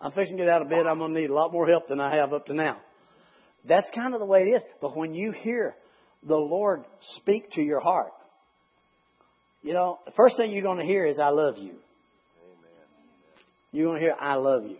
I'm 0.00 0.12
fixing 0.12 0.38
to 0.38 0.44
get 0.44 0.50
out 0.50 0.62
of 0.62 0.70
bed, 0.70 0.86
I'm 0.88 1.00
going 1.00 1.12
to 1.12 1.20
need 1.20 1.28
a 1.28 1.34
lot 1.34 1.52
more 1.52 1.68
help 1.68 1.88
than 1.88 2.00
I 2.00 2.16
have 2.16 2.32
up 2.32 2.46
to 2.46 2.54
now. 2.54 2.78
That's 3.66 3.88
kind 3.94 4.14
of 4.14 4.20
the 4.20 4.26
way 4.26 4.40
it 4.40 4.56
is. 4.56 4.62
But 4.80 4.96
when 4.96 5.14
you 5.14 5.32
hear 5.32 5.74
the 6.26 6.36
Lord 6.36 6.84
speak 7.16 7.50
to 7.52 7.62
your 7.62 7.80
heart, 7.80 8.12
you 9.62 9.72
know, 9.72 9.98
the 10.04 10.12
first 10.12 10.36
thing 10.36 10.52
you're 10.52 10.62
going 10.62 10.78
to 10.78 10.84
hear 10.84 11.06
is, 11.06 11.18
I 11.18 11.30
love 11.30 11.56
you. 11.56 11.70
Amen. 11.70 11.78
You're 13.72 13.86
going 13.86 14.00
to 14.00 14.06
hear, 14.06 14.14
I 14.20 14.34
love 14.34 14.64
you. 14.64 14.76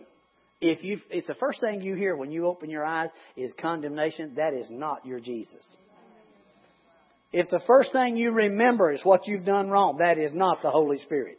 If 0.61 0.83
you 0.83 0.99
if 1.09 1.27
the 1.27 1.33
first 1.35 1.59
thing 1.59 1.81
you 1.81 1.95
hear 1.95 2.15
when 2.15 2.31
you 2.31 2.47
open 2.47 2.69
your 2.69 2.85
eyes 2.85 3.09
is 3.35 3.53
condemnation, 3.59 4.35
that 4.35 4.53
is 4.53 4.67
not 4.69 5.05
your 5.05 5.19
Jesus. 5.19 5.65
If 7.33 7.49
the 7.49 7.59
first 7.67 7.91
thing 7.91 8.15
you 8.15 8.31
remember 8.31 8.91
is 8.91 9.03
what 9.03 9.27
you've 9.27 9.45
done 9.45 9.69
wrong, 9.69 9.97
that 9.97 10.17
is 10.17 10.33
not 10.33 10.61
the 10.61 10.71
Holy 10.71 10.97
Spirit. 10.99 11.37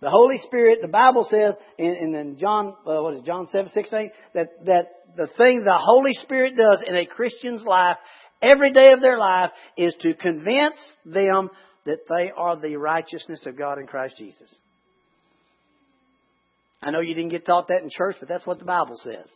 The 0.00 0.10
Holy 0.10 0.38
Spirit, 0.38 0.78
the 0.80 0.88
Bible 0.88 1.26
says 1.30 1.54
in, 1.76 2.14
in 2.14 2.38
John, 2.38 2.68
uh, 2.86 3.02
what 3.02 3.14
is 3.14 3.20
it, 3.20 3.26
John 3.26 3.46
7, 3.48 3.70
16, 3.70 4.10
that, 4.34 4.48
that 4.64 4.86
the 5.16 5.28
thing 5.36 5.62
the 5.62 5.78
Holy 5.78 6.14
Spirit 6.14 6.56
does 6.56 6.82
in 6.86 6.96
a 6.96 7.04
Christian's 7.04 7.62
life 7.62 7.96
every 8.40 8.72
day 8.72 8.92
of 8.92 9.00
their 9.00 9.18
life 9.18 9.50
is 9.76 9.94
to 10.00 10.14
convince 10.14 10.78
them 11.04 11.50
that 11.84 12.00
they 12.08 12.30
are 12.34 12.58
the 12.58 12.76
righteousness 12.76 13.44
of 13.46 13.58
God 13.58 13.78
in 13.78 13.86
Christ 13.86 14.16
Jesus. 14.16 14.54
I 16.82 16.90
know 16.90 17.00
you 17.00 17.14
didn't 17.14 17.30
get 17.30 17.44
taught 17.44 17.68
that 17.68 17.82
in 17.82 17.90
church, 17.90 18.16
but 18.20 18.28
that's 18.28 18.46
what 18.46 18.58
the 18.58 18.64
Bible 18.64 18.96
says. 18.96 19.28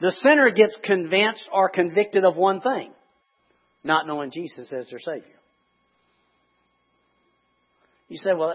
The 0.00 0.12
sinner 0.22 0.50
gets 0.50 0.76
convinced 0.82 1.46
or 1.52 1.68
convicted 1.68 2.24
of 2.24 2.36
one 2.36 2.62
thing 2.62 2.92
not 3.84 4.06
knowing 4.06 4.30
Jesus 4.30 4.72
as 4.72 4.88
their 4.88 4.98
Savior. 4.98 5.36
You 8.08 8.16
say, 8.16 8.30
well, 8.36 8.54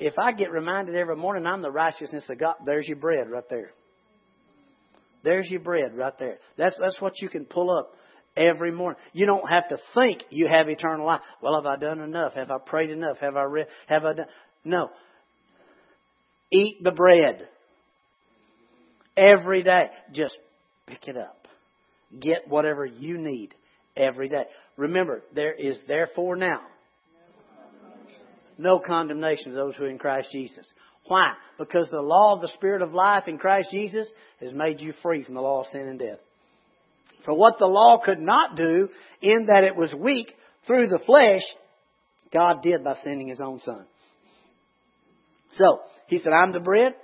if 0.00 0.18
I 0.18 0.32
get 0.32 0.50
reminded 0.50 0.96
every 0.96 1.14
morning 1.14 1.46
I'm 1.46 1.62
the 1.62 1.70
righteousness 1.70 2.24
of 2.28 2.38
God, 2.38 2.56
there's 2.64 2.88
your 2.88 2.96
bread 2.96 3.30
right 3.30 3.48
there. 3.48 3.70
There's 5.22 5.48
your 5.50 5.60
bread 5.60 5.94
right 5.94 6.18
there. 6.18 6.38
That's, 6.56 6.76
that's 6.80 7.00
what 7.00 7.20
you 7.20 7.28
can 7.28 7.44
pull 7.44 7.70
up 7.70 7.92
every 8.34 8.72
morning. 8.72 8.98
You 9.12 9.26
don't 9.26 9.48
have 9.48 9.68
to 9.68 9.78
think 9.94 10.22
you 10.30 10.48
have 10.50 10.68
eternal 10.68 11.06
life. 11.06 11.20
Well, 11.42 11.54
have 11.56 11.66
I 11.66 11.76
done 11.76 12.00
enough? 12.00 12.32
Have 12.34 12.50
I 12.50 12.56
prayed 12.64 12.90
enough? 12.90 13.18
Have 13.20 13.36
I 13.36 13.42
read? 13.42 13.66
Have 13.86 14.06
I 14.06 14.14
done? 14.14 14.26
No. 14.64 14.90
Eat 16.50 16.82
the 16.82 16.92
bread 16.92 17.46
every 19.16 19.62
day. 19.62 19.90
Just 20.12 20.38
pick 20.86 21.06
it 21.06 21.16
up. 21.18 21.46
Get 22.18 22.48
whatever 22.48 22.86
you 22.86 23.18
need 23.18 23.54
every 23.94 24.30
day. 24.30 24.44
Remember, 24.78 25.22
there 25.34 25.52
is 25.52 25.80
therefore 25.86 26.36
now 26.36 26.62
no 28.60 28.78
condemnation 28.78 29.50
to 29.50 29.56
those 29.56 29.74
who 29.74 29.84
are 29.84 29.90
in 29.90 29.98
Christ 29.98 30.28
Jesus. 30.32 30.70
Why? 31.06 31.32
Because 31.58 31.88
the 31.90 32.00
law 32.00 32.34
of 32.34 32.40
the 32.40 32.48
Spirit 32.48 32.82
of 32.82 32.92
life 32.92 33.24
in 33.26 33.38
Christ 33.38 33.70
Jesus 33.70 34.06
has 34.40 34.52
made 34.52 34.80
you 34.80 34.92
free 35.02 35.24
from 35.24 35.34
the 35.34 35.40
law 35.40 35.60
of 35.60 35.66
sin 35.66 35.82
and 35.82 35.98
death. 35.98 36.18
For 37.24 37.34
what 37.34 37.58
the 37.58 37.66
law 37.66 37.98
could 38.02 38.20
not 38.20 38.56
do, 38.56 38.88
in 39.20 39.46
that 39.46 39.64
it 39.64 39.76
was 39.76 39.94
weak 39.94 40.32
through 40.66 40.88
the 40.88 41.00
flesh, 41.04 41.42
God 42.32 42.62
did 42.62 42.84
by 42.84 42.94
sending 43.02 43.28
His 43.28 43.40
own 43.40 43.58
Son. 43.60 43.84
So, 45.54 45.80
He 46.06 46.18
said, 46.18 46.32
I'm 46.32 46.52
the 46.52 46.60
bread, 46.60 46.94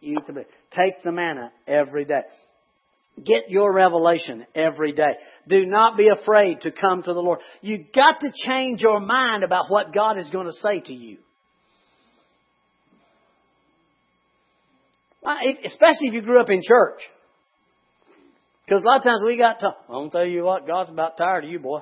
you 0.00 0.14
eat 0.18 0.26
the 0.26 0.32
bread. 0.32 0.46
Take 0.72 1.02
the 1.02 1.12
manna 1.12 1.52
every 1.66 2.04
day. 2.04 2.22
Get 3.24 3.50
your 3.50 3.72
revelation 3.72 4.46
every 4.54 4.92
day. 4.92 5.16
Do 5.48 5.66
not 5.66 5.96
be 5.96 6.08
afraid 6.08 6.62
to 6.62 6.70
come 6.70 7.02
to 7.02 7.12
the 7.12 7.20
Lord. 7.20 7.40
You've 7.60 7.92
got 7.94 8.20
to 8.20 8.32
change 8.46 8.80
your 8.80 9.00
mind 9.00 9.44
about 9.44 9.66
what 9.68 9.92
God 9.92 10.18
is 10.18 10.30
going 10.30 10.46
to 10.46 10.52
say 10.54 10.80
to 10.80 10.94
you. 10.94 11.18
Especially 15.64 16.08
if 16.08 16.14
you 16.14 16.22
grew 16.22 16.40
up 16.40 16.50
in 16.50 16.62
church. 16.62 17.00
Because 18.64 18.82
a 18.82 18.86
lot 18.86 18.98
of 18.98 19.02
times 19.02 19.22
we 19.24 19.36
got 19.36 19.60
to, 19.60 19.74
I'll 19.88 20.10
tell 20.10 20.24
you 20.24 20.44
what, 20.44 20.66
God's 20.66 20.90
about 20.90 21.16
tired 21.16 21.44
of 21.44 21.50
you, 21.50 21.58
boy. 21.58 21.80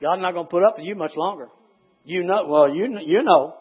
God's 0.00 0.22
not 0.22 0.32
going 0.32 0.46
to 0.46 0.50
put 0.50 0.64
up 0.64 0.78
with 0.78 0.86
you 0.86 0.94
much 0.94 1.16
longer. 1.16 1.48
You 2.04 2.24
know, 2.24 2.46
well, 2.48 2.74
you, 2.74 2.98
you 3.04 3.22
know. 3.22 3.54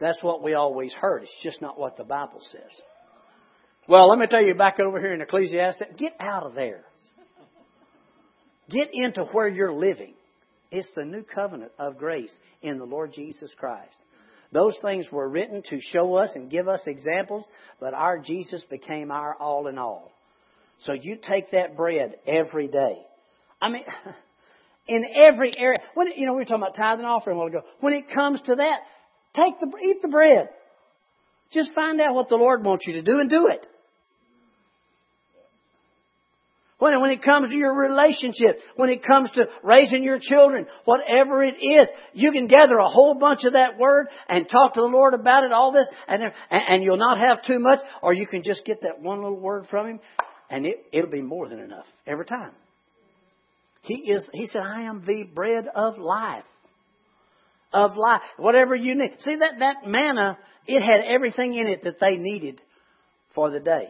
That's 0.00 0.22
what 0.22 0.42
we 0.42 0.54
always 0.54 0.92
heard. 0.92 1.24
It's 1.24 1.42
just 1.42 1.60
not 1.60 1.78
what 1.78 1.96
the 1.96 2.04
Bible 2.04 2.40
says. 2.52 2.70
Well, 3.88 4.10
let 4.10 4.18
me 4.18 4.26
tell 4.26 4.42
you 4.42 4.54
back 4.54 4.78
over 4.80 5.00
here 5.00 5.14
in 5.14 5.22
Ecclesiastes, 5.22 5.82
get 5.96 6.14
out 6.20 6.42
of 6.44 6.54
there. 6.54 6.84
Get 8.68 8.90
into 8.92 9.24
where 9.32 9.48
you're 9.48 9.72
living. 9.72 10.12
It's 10.70 10.90
the 10.94 11.06
new 11.06 11.22
covenant 11.22 11.72
of 11.78 11.96
grace 11.96 12.30
in 12.60 12.78
the 12.78 12.84
Lord 12.84 13.14
Jesus 13.14 13.50
Christ. 13.58 13.96
Those 14.52 14.76
things 14.82 15.06
were 15.10 15.28
written 15.28 15.62
to 15.70 15.80
show 15.80 16.16
us 16.16 16.30
and 16.34 16.50
give 16.50 16.68
us 16.68 16.80
examples, 16.86 17.46
but 17.80 17.94
our 17.94 18.18
Jesus 18.18 18.62
became 18.68 19.10
our 19.10 19.34
all 19.34 19.68
in 19.68 19.78
all. 19.78 20.12
So 20.80 20.92
you 20.92 21.16
take 21.16 21.52
that 21.52 21.74
bread 21.74 22.16
every 22.26 22.68
day. 22.68 22.98
I 23.60 23.70
mean, 23.70 23.84
in 24.86 25.04
every 25.14 25.54
area. 25.56 25.78
When 25.94 26.08
you 26.14 26.26
know 26.26 26.32
we 26.32 26.40
were 26.40 26.44
talking 26.44 26.62
about 26.62 26.76
tithing 26.76 27.06
offering 27.06 27.36
a 27.36 27.38
while 27.38 27.48
ago. 27.48 27.62
When 27.80 27.94
it 27.94 28.04
comes 28.14 28.40
to 28.42 28.54
that, 28.54 28.78
take 29.34 29.58
the 29.60 29.66
eat 29.82 30.02
the 30.02 30.08
bread. 30.08 30.50
Just 31.52 31.72
find 31.74 31.98
out 32.00 32.14
what 32.14 32.28
the 32.28 32.36
Lord 32.36 32.64
wants 32.64 32.86
you 32.86 32.94
to 32.94 33.02
do 33.02 33.20
and 33.20 33.30
do 33.30 33.48
it. 33.48 33.66
When, 36.78 37.00
when 37.00 37.10
it 37.10 37.24
comes 37.24 37.50
to 37.50 37.56
your 37.56 37.74
relationship, 37.74 38.60
when 38.76 38.88
it 38.88 39.04
comes 39.04 39.30
to 39.32 39.46
raising 39.64 40.04
your 40.04 40.20
children, 40.20 40.66
whatever 40.84 41.42
it 41.42 41.56
is, 41.60 41.88
you 42.12 42.30
can 42.30 42.46
gather 42.46 42.78
a 42.78 42.88
whole 42.88 43.16
bunch 43.16 43.44
of 43.44 43.54
that 43.54 43.78
word 43.78 44.06
and 44.28 44.48
talk 44.48 44.74
to 44.74 44.80
the 44.80 44.86
Lord 44.86 45.12
about 45.12 45.42
it, 45.42 45.52
all 45.52 45.72
this, 45.72 45.88
and, 46.06 46.22
and 46.50 46.84
you'll 46.84 46.96
not 46.96 47.18
have 47.18 47.42
too 47.42 47.58
much, 47.58 47.80
or 48.00 48.12
you 48.12 48.28
can 48.28 48.44
just 48.44 48.64
get 48.64 48.82
that 48.82 49.02
one 49.02 49.22
little 49.22 49.40
word 49.40 49.66
from 49.68 49.88
Him, 49.88 50.00
and 50.48 50.66
it, 50.66 50.86
it'll 50.92 51.10
be 51.10 51.20
more 51.20 51.48
than 51.48 51.58
enough 51.58 51.86
every 52.06 52.26
time. 52.26 52.52
He 53.82 54.12
is, 54.12 54.24
He 54.32 54.46
said, 54.46 54.62
I 54.62 54.82
am 54.82 55.04
the 55.04 55.24
bread 55.24 55.66
of 55.74 55.98
life. 55.98 56.44
Of 57.72 57.96
life. 57.96 58.20
Whatever 58.36 58.76
you 58.76 58.94
need. 58.94 59.16
See 59.18 59.36
that, 59.36 59.58
that 59.58 59.76
manna, 59.84 60.38
it 60.66 60.80
had 60.80 61.00
everything 61.04 61.54
in 61.54 61.66
it 61.66 61.82
that 61.84 61.98
they 62.00 62.16
needed 62.16 62.60
for 63.34 63.50
the 63.50 63.60
day. 63.60 63.88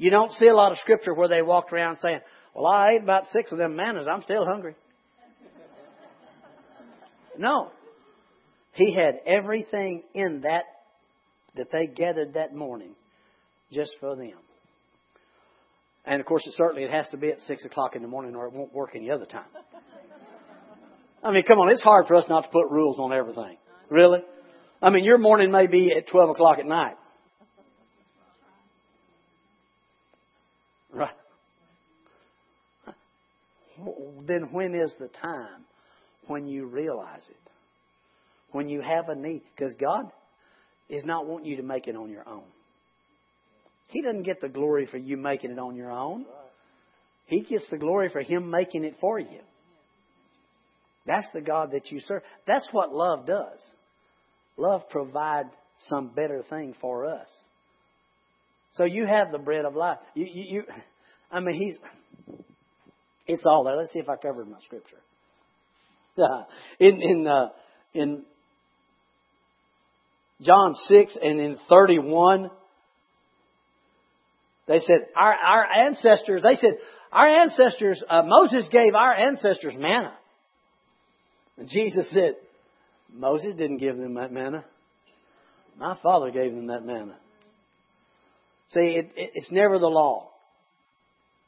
You 0.00 0.08
don't 0.08 0.32
see 0.32 0.46
a 0.46 0.54
lot 0.54 0.72
of 0.72 0.78
scripture 0.78 1.12
where 1.12 1.28
they 1.28 1.42
walked 1.42 1.74
around 1.74 1.98
saying, 1.98 2.20
Well, 2.54 2.66
I 2.66 2.92
ate 2.92 3.02
about 3.02 3.24
six 3.34 3.52
of 3.52 3.58
them 3.58 3.76
mannas. 3.76 4.06
I'm 4.10 4.22
still 4.22 4.46
hungry. 4.46 4.74
No. 7.36 7.68
He 8.72 8.94
had 8.94 9.20
everything 9.26 10.02
in 10.14 10.40
that 10.44 10.64
that 11.56 11.66
they 11.70 11.86
gathered 11.86 12.32
that 12.32 12.54
morning 12.54 12.94
just 13.72 13.92
for 14.00 14.16
them. 14.16 14.38
And 16.06 16.18
of 16.18 16.26
course, 16.26 16.46
it 16.46 16.54
certainly 16.56 16.84
it 16.84 16.90
has 16.90 17.06
to 17.10 17.18
be 17.18 17.28
at 17.28 17.38
six 17.40 17.66
o'clock 17.66 17.94
in 17.94 18.00
the 18.00 18.08
morning, 18.08 18.34
or 18.34 18.46
it 18.46 18.54
won't 18.54 18.72
work 18.72 18.92
any 18.94 19.10
other 19.10 19.26
time. 19.26 19.44
I 21.22 21.30
mean, 21.30 21.42
come 21.46 21.58
on, 21.58 21.70
it's 21.70 21.82
hard 21.82 22.06
for 22.06 22.14
us 22.14 22.24
not 22.26 22.44
to 22.44 22.48
put 22.48 22.70
rules 22.70 22.98
on 22.98 23.12
everything. 23.12 23.58
Really? 23.90 24.20
I 24.80 24.88
mean, 24.88 25.04
your 25.04 25.18
morning 25.18 25.50
may 25.50 25.66
be 25.66 25.92
at 25.94 26.08
twelve 26.08 26.30
o'clock 26.30 26.58
at 26.58 26.64
night. 26.64 26.96
Right. 30.92 31.14
Then 34.26 34.52
when 34.52 34.74
is 34.74 34.92
the 34.98 35.08
time 35.08 35.64
when 36.26 36.46
you 36.46 36.66
realize 36.66 37.22
it? 37.28 37.36
When 38.52 38.68
you 38.68 38.80
have 38.80 39.08
a 39.08 39.14
need? 39.14 39.42
Because 39.54 39.74
God, 39.80 40.10
is 40.88 41.04
not 41.04 41.26
wanting 41.26 41.46
you 41.46 41.56
to 41.56 41.62
make 41.62 41.86
it 41.86 41.96
on 41.96 42.10
your 42.10 42.28
own. 42.28 42.42
He 43.88 44.02
doesn't 44.02 44.24
get 44.24 44.40
the 44.40 44.48
glory 44.48 44.86
for 44.86 44.98
you 44.98 45.16
making 45.16 45.52
it 45.52 45.58
on 45.58 45.76
your 45.76 45.90
own. 45.90 46.26
He 47.26 47.42
gets 47.42 47.64
the 47.70 47.78
glory 47.78 48.08
for 48.08 48.20
Him 48.20 48.50
making 48.50 48.84
it 48.84 48.96
for 49.00 49.18
you. 49.18 49.40
That's 51.06 51.26
the 51.32 51.40
God 51.40 51.72
that 51.72 51.90
you 51.90 52.00
serve. 52.00 52.22
That's 52.46 52.68
what 52.72 52.92
love 52.92 53.26
does. 53.26 53.64
Love 54.56 54.88
provides 54.90 55.48
some 55.86 56.08
better 56.08 56.42
thing 56.50 56.74
for 56.80 57.06
us. 57.06 57.28
So 58.74 58.84
you 58.84 59.06
have 59.06 59.32
the 59.32 59.38
bread 59.38 59.64
of 59.64 59.74
life. 59.74 59.98
You, 60.14 60.26
you, 60.30 60.44
you 60.48 60.62
I 61.30 61.40
mean, 61.40 61.54
He's. 61.54 61.78
It's 63.32 63.46
all 63.46 63.64
there. 63.64 63.76
Let's 63.76 63.92
see 63.92 63.98
if 64.00 64.08
I 64.08 64.16
covered 64.16 64.48
my 64.48 64.58
scripture. 64.64 64.96
In 66.80 67.00
in 67.00 67.26
uh, 67.26 67.48
in 67.94 68.24
John 70.42 70.74
six 70.86 71.16
and 71.20 71.40
in 71.40 71.56
thirty 71.68 71.98
one, 71.98 72.50
they 74.66 74.78
said 74.78 75.06
our 75.16 75.32
our 75.32 75.64
ancestors. 75.64 76.42
They 76.42 76.56
said 76.56 76.78
our 77.12 77.26
ancestors. 77.42 78.02
Uh, 78.08 78.22
Moses 78.24 78.68
gave 78.70 78.94
our 78.94 79.14
ancestors 79.14 79.74
manna. 79.78 80.12
And 81.56 81.68
Jesus 81.68 82.10
said, 82.12 82.36
Moses 83.12 83.54
didn't 83.54 83.78
give 83.78 83.96
them 83.96 84.14
that 84.14 84.32
manna. 84.32 84.64
My 85.78 85.96
Father 86.02 86.30
gave 86.30 86.54
them 86.54 86.68
that 86.68 86.84
manna. 86.84 87.16
See, 88.70 88.80
it, 88.80 89.10
it, 89.14 89.32
it's 89.34 89.52
never 89.52 89.78
the 89.78 89.86
law. 89.86 90.29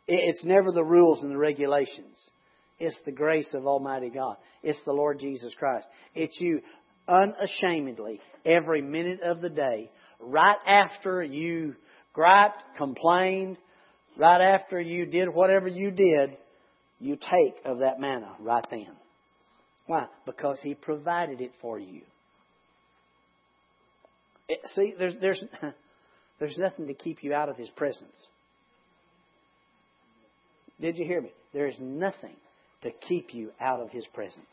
It, 0.07 0.21
it's 0.25 0.45
never 0.45 0.73
the 0.73 0.85
rules 0.85 1.23
and 1.23 1.31
the 1.31 1.39
regulations. 1.39 2.19
It's 2.79 2.99
the 3.05 3.13
grace 3.13 3.55
of 3.55 3.67
Almighty 3.67 4.11
God. 4.11 4.37
It's 4.63 4.81
the 4.85 4.93
Lord 4.93 5.21
Jesus 5.21 5.55
Christ. 5.59 5.87
It's 6.15 6.41
you 6.41 6.61
unashamedly 7.07 8.21
every 8.45 8.83
minute 8.83 9.21
of 9.23 9.41
the 9.41 9.51
day, 9.51 9.91
right 10.21 10.57
after 10.67 11.23
you 11.23 11.75
griped, 12.13 12.63
complained, 12.77 13.57
right 14.17 14.55
after 14.55 14.81
you 14.81 15.07
did 15.07 15.29
whatever 15.29 15.69
you 15.69 15.91
did, 15.91 16.37
you 17.01 17.17
take 17.17 17.55
of 17.65 17.79
that 17.79 18.01
manna 18.01 18.33
right 18.41 18.65
then. 18.71 18.97
Why? 19.87 20.07
Because 20.27 20.59
He 20.63 20.75
provided 20.75 21.41
it 21.41 21.53
for 21.61 21.79
you. 21.79 22.03
It, 24.49 24.61
see, 24.75 24.95
there's, 24.99 25.15
there's, 25.21 25.43
there's 26.41 26.59
nothing 26.59 26.87
to 26.87 26.95
keep 26.95 27.23
you 27.23 27.35
out 27.35 27.49
of 27.49 27.57
His 27.57 27.71
presence. 27.71 28.17
Did 30.83 30.99
you 30.99 31.07
hear 31.07 31.22
me? 31.22 31.33
There 31.55 31.68
is 31.68 31.76
nothing 31.80 32.37
to 32.83 32.91
keep 32.91 33.33
you 33.33 33.53
out 33.61 33.80
of 33.80 33.89
His 33.91 34.05
presence. 34.12 34.45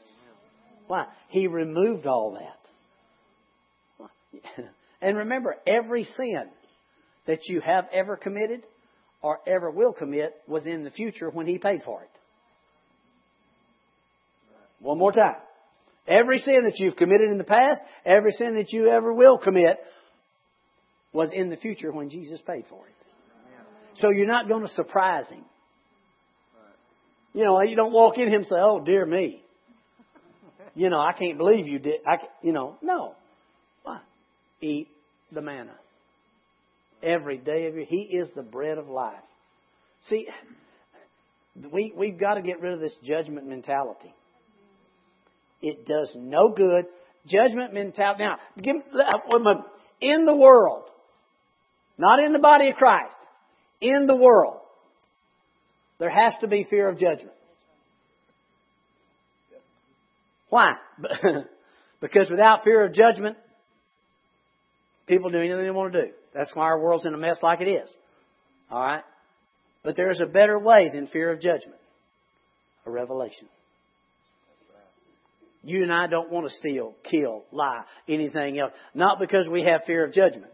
Why? 0.88 1.07
He 1.30 1.47
removed 1.47 2.05
all 2.05 2.38
that. 2.39 2.55
And 5.01 5.15
remember, 5.15 5.55
every 5.65 6.03
sin 6.03 6.43
that 7.25 7.47
you 7.47 7.61
have 7.61 7.86
ever 7.93 8.17
committed 8.17 8.63
or 9.21 9.39
ever 9.47 9.71
will 9.71 9.93
commit 9.93 10.34
was 10.45 10.67
in 10.67 10.84
the 10.84 10.91
future 10.91 11.30
when 11.30 11.47
He 11.47 11.57
paid 11.57 11.84
for 11.86 12.01
it. 12.01 12.09
One 14.80 14.97
more 14.97 15.13
time. 15.13 15.38
Every 16.05 16.39
sin 16.39 16.65
that 16.65 16.80
you've 16.80 16.97
committed 16.97 17.32
in 17.32 17.38
the 17.38 17.45
past, 17.45 17.80
every 18.05 18.32
sin 18.32 18.55
that 18.55 18.73
you 18.73 18.89
ever 18.89 19.13
will 19.13 19.38
commit, 19.38 19.77
was 21.13 21.30
in 21.32 21.49
the 21.49 21.55
future 21.55 21.93
when 21.93 22.09
Jesus 22.09 22.41
paid 22.45 22.65
for 22.69 22.86
it. 22.86 22.93
So 24.01 24.09
you're 24.09 24.27
not 24.27 24.49
going 24.49 24.63
to 24.63 24.73
surprise 24.73 25.30
Him. 25.30 25.45
You 27.34 27.43
know, 27.43 27.61
you 27.61 27.75
don't 27.75 27.93
walk 27.93 28.17
in 28.17 28.27
Him 28.27 28.41
and 28.41 28.45
say, 28.45 28.55
"Oh, 28.57 28.80
dear 28.80 29.05
me." 29.05 29.41
You 30.75 30.89
know, 30.89 30.99
I 30.99 31.13
can't 31.13 31.38
believe 31.38 31.67
you 31.67 31.80
did. 31.80 32.01
I, 32.07 32.17
you 32.41 32.53
know, 32.53 32.77
no. 32.82 33.15
Why? 33.84 33.99
Eat 34.61 34.88
the 35.32 35.41
manna 35.41 35.75
every 37.03 37.38
day 37.38 37.67
of 37.67 37.75
your. 37.75 37.86
He 37.86 38.01
is 38.01 38.30
the 38.36 38.41
bread 38.41 38.77
of 38.77 38.88
life. 38.88 39.15
See, 40.07 40.27
we 41.71 41.93
we've 41.95 42.19
got 42.19 42.36
to 42.36 42.41
get 42.41 42.61
rid 42.61 42.73
of 42.73 42.80
this 42.80 42.95
judgment 43.03 43.47
mentality. 43.47 44.13
It 45.61 45.86
does 45.86 46.11
no 46.15 46.49
good. 46.49 46.86
Judgment 47.27 47.73
mentality. 47.73 48.23
Now, 48.23 48.38
give, 48.61 48.77
in 50.01 50.25
the 50.25 50.36
world, 50.36 50.84
not 51.97 52.19
in 52.19 52.32
the 52.32 52.39
body 52.39 52.69
of 52.69 52.75
Christ, 52.75 53.15
in 53.82 54.05
the 54.05 54.15
world, 54.15 54.61
there 56.00 56.10
has 56.10 56.34
to 56.41 56.47
be 56.47 56.66
fear 56.70 56.89
of 56.89 56.97
judgment. 56.97 57.36
Why? 60.50 60.74
because 62.02 62.30
without 62.30 62.64
fear 62.64 62.86
of 62.86 62.93
judgment, 62.93 63.38
people 65.08 65.30
do 65.30 65.38
anything 65.38 65.64
they 65.64 65.70
want 65.70 65.93
to 65.93 66.02
do. 66.06 66.12
That's 66.34 66.56
why 66.56 66.64
our 66.64 66.80
world's 66.80 67.06
in 67.06 67.14
a 67.14 67.18
mess 67.18 67.38
like 67.43 67.62
it 67.62 67.68
is. 67.68 67.89
All 68.72 68.82
right? 68.82 69.04
But 69.84 69.95
there 69.95 70.10
is 70.10 70.22
a 70.22 70.26
better 70.26 70.58
way 70.58 70.89
than 70.93 71.08
fear 71.08 71.32
of 71.32 71.41
judgment 71.41 71.80
a 72.86 72.91
revelation. 72.91 73.47
You 75.62 75.84
and 75.84 75.91
I 75.91 76.08
don't 76.08 76.32
want 76.32 76.47
to 76.47 76.56
steal, 76.56 76.95
kill, 77.04 77.43
lie, 77.52 77.84
anything 78.08 78.58
else. 78.58 78.72
Not 78.93 79.20
because 79.20 79.47
we 79.50 79.64
have 79.64 79.82
fear 79.86 80.06
of 80.06 80.14
judgment, 80.14 80.52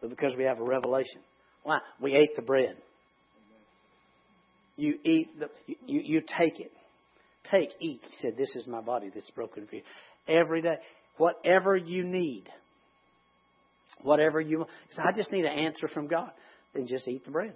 but 0.00 0.10
because 0.10 0.34
we 0.36 0.44
have 0.44 0.60
a 0.60 0.64
revelation. 0.64 1.20
Why? 1.64 1.78
We 2.00 2.14
ate 2.14 2.36
the 2.36 2.42
bread. 2.42 2.76
You 4.78 4.96
eat 5.02 5.38
the, 5.40 5.50
you, 5.86 6.00
you 6.04 6.22
take 6.38 6.60
it. 6.60 6.70
Take, 7.50 7.70
eat. 7.80 8.00
He 8.08 8.16
said, 8.22 8.36
This 8.38 8.54
is 8.54 8.66
my 8.68 8.80
body 8.80 9.10
that's 9.12 9.30
broken 9.32 9.66
for 9.66 9.74
you. 9.74 9.82
Every 10.28 10.62
day. 10.62 10.76
Whatever 11.16 11.76
you 11.76 12.04
need. 12.04 12.44
Whatever 14.02 14.40
you 14.40 14.58
want. 14.58 14.70
He 14.88 15.02
I 15.02 15.10
just 15.10 15.32
need 15.32 15.44
an 15.44 15.58
answer 15.58 15.88
from 15.88 16.06
God. 16.06 16.30
Then 16.74 16.86
just 16.86 17.08
eat 17.08 17.24
the 17.24 17.32
bread. 17.32 17.54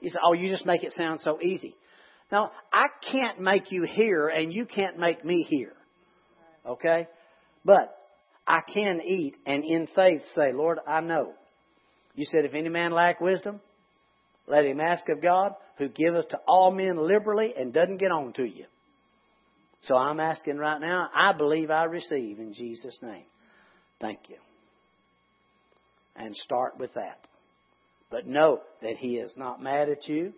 He 0.00 0.08
said, 0.08 0.20
Oh, 0.24 0.32
you 0.32 0.48
just 0.48 0.64
make 0.64 0.82
it 0.82 0.94
sound 0.94 1.20
so 1.20 1.38
easy. 1.42 1.76
Now, 2.32 2.52
I 2.72 2.86
can't 3.12 3.40
make 3.40 3.70
you 3.70 3.84
hear 3.84 4.28
and 4.28 4.50
you 4.50 4.64
can't 4.64 4.98
make 4.98 5.22
me 5.24 5.42
hear. 5.42 5.74
Okay? 6.64 7.06
But 7.66 7.94
I 8.46 8.60
can 8.72 9.02
eat 9.04 9.36
and 9.44 9.62
in 9.62 9.88
faith 9.94 10.22
say, 10.34 10.52
Lord, 10.54 10.78
I 10.86 11.02
know. 11.02 11.34
You 12.14 12.24
said, 12.30 12.46
if 12.46 12.54
any 12.54 12.70
man 12.70 12.92
lack 12.92 13.20
wisdom, 13.20 13.60
let 14.46 14.64
him 14.64 14.80
ask 14.80 15.06
of 15.10 15.20
God, 15.20 15.52
who 15.78 15.88
giveth 15.88 16.28
to 16.28 16.38
all 16.46 16.70
men 16.70 16.96
liberally 16.96 17.54
and 17.56 17.72
doesn't 17.72 17.98
get 17.98 18.10
on 18.10 18.32
to 18.34 18.44
you. 18.44 18.66
So 19.82 19.94
I'm 19.94 20.20
asking 20.20 20.58
right 20.58 20.80
now, 20.80 21.08
I 21.14 21.32
believe 21.32 21.70
I 21.70 21.84
receive 21.84 22.40
in 22.40 22.52
Jesus' 22.52 22.98
name. 23.00 23.24
Thank 24.00 24.28
you. 24.28 24.36
And 26.16 26.34
start 26.34 26.78
with 26.78 26.92
that. 26.94 27.26
But 28.10 28.26
know 28.26 28.60
that 28.82 28.96
He 28.96 29.16
is 29.16 29.32
not 29.36 29.62
mad 29.62 29.88
at 29.88 30.08
you. 30.08 30.32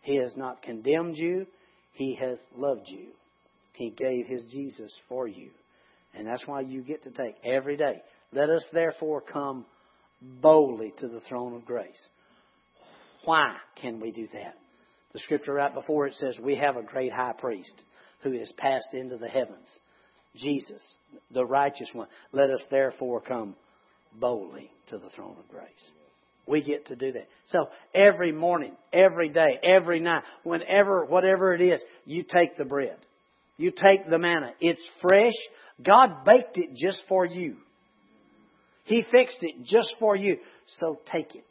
He 0.00 0.16
has 0.16 0.34
not 0.36 0.62
condemned 0.62 1.16
you. 1.18 1.46
He 1.92 2.14
has 2.14 2.40
loved 2.56 2.86
you. 2.86 3.08
He 3.74 3.90
gave 3.90 4.26
His 4.26 4.46
Jesus 4.50 4.98
for 5.08 5.28
you. 5.28 5.50
And 6.14 6.26
that's 6.26 6.46
why 6.46 6.62
you 6.62 6.82
get 6.82 7.02
to 7.02 7.10
take 7.10 7.36
every 7.44 7.76
day. 7.76 8.02
Let 8.32 8.48
us 8.48 8.64
therefore 8.72 9.20
come 9.20 9.66
boldly 10.22 10.94
to 10.98 11.08
the 11.08 11.20
throne 11.28 11.54
of 11.54 11.66
grace. 11.66 12.08
Why 13.24 13.56
can 13.80 14.00
we 14.00 14.10
do 14.10 14.26
that? 14.32 14.54
The 15.12 15.18
scripture 15.18 15.54
right 15.54 15.74
before 15.74 16.06
it 16.06 16.14
says 16.14 16.38
we 16.38 16.56
have 16.56 16.76
a 16.76 16.82
great 16.82 17.12
high 17.12 17.32
priest 17.32 17.74
who 18.22 18.32
is 18.32 18.52
passed 18.56 18.92
into 18.92 19.16
the 19.16 19.28
heavens. 19.28 19.66
Jesus, 20.36 20.82
the 21.32 21.44
righteous 21.44 21.90
one. 21.92 22.08
Let 22.32 22.50
us 22.50 22.62
therefore 22.70 23.20
come 23.20 23.56
boldly 24.14 24.70
to 24.88 24.98
the 24.98 25.10
throne 25.10 25.36
of 25.38 25.48
grace. 25.48 25.90
We 26.46 26.62
get 26.62 26.86
to 26.86 26.96
do 26.96 27.12
that. 27.12 27.28
So 27.46 27.68
every 27.94 28.32
morning, 28.32 28.72
every 28.92 29.28
day, 29.28 29.58
every 29.62 30.00
night, 30.00 30.22
whenever, 30.42 31.04
whatever 31.04 31.54
it 31.54 31.60
is, 31.60 31.80
you 32.04 32.24
take 32.24 32.56
the 32.56 32.64
bread. 32.64 32.96
You 33.56 33.70
take 33.70 34.08
the 34.08 34.18
manna. 34.18 34.52
It's 34.60 34.82
fresh. 35.02 35.34
God 35.82 36.24
baked 36.24 36.56
it 36.56 36.74
just 36.74 37.02
for 37.08 37.24
you. 37.24 37.56
He 38.84 39.04
fixed 39.10 39.38
it 39.42 39.64
just 39.64 39.94
for 40.00 40.16
you. 40.16 40.38
So 40.78 40.98
take 41.12 41.34
it 41.34 41.44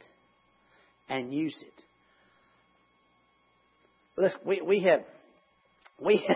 and 1.08 1.32
use 1.32 1.56
it. 1.60 1.79
Listen, 4.20 4.38
we, 4.44 4.60
we 4.60 4.80
have, 4.80 5.00
we, 5.98 6.28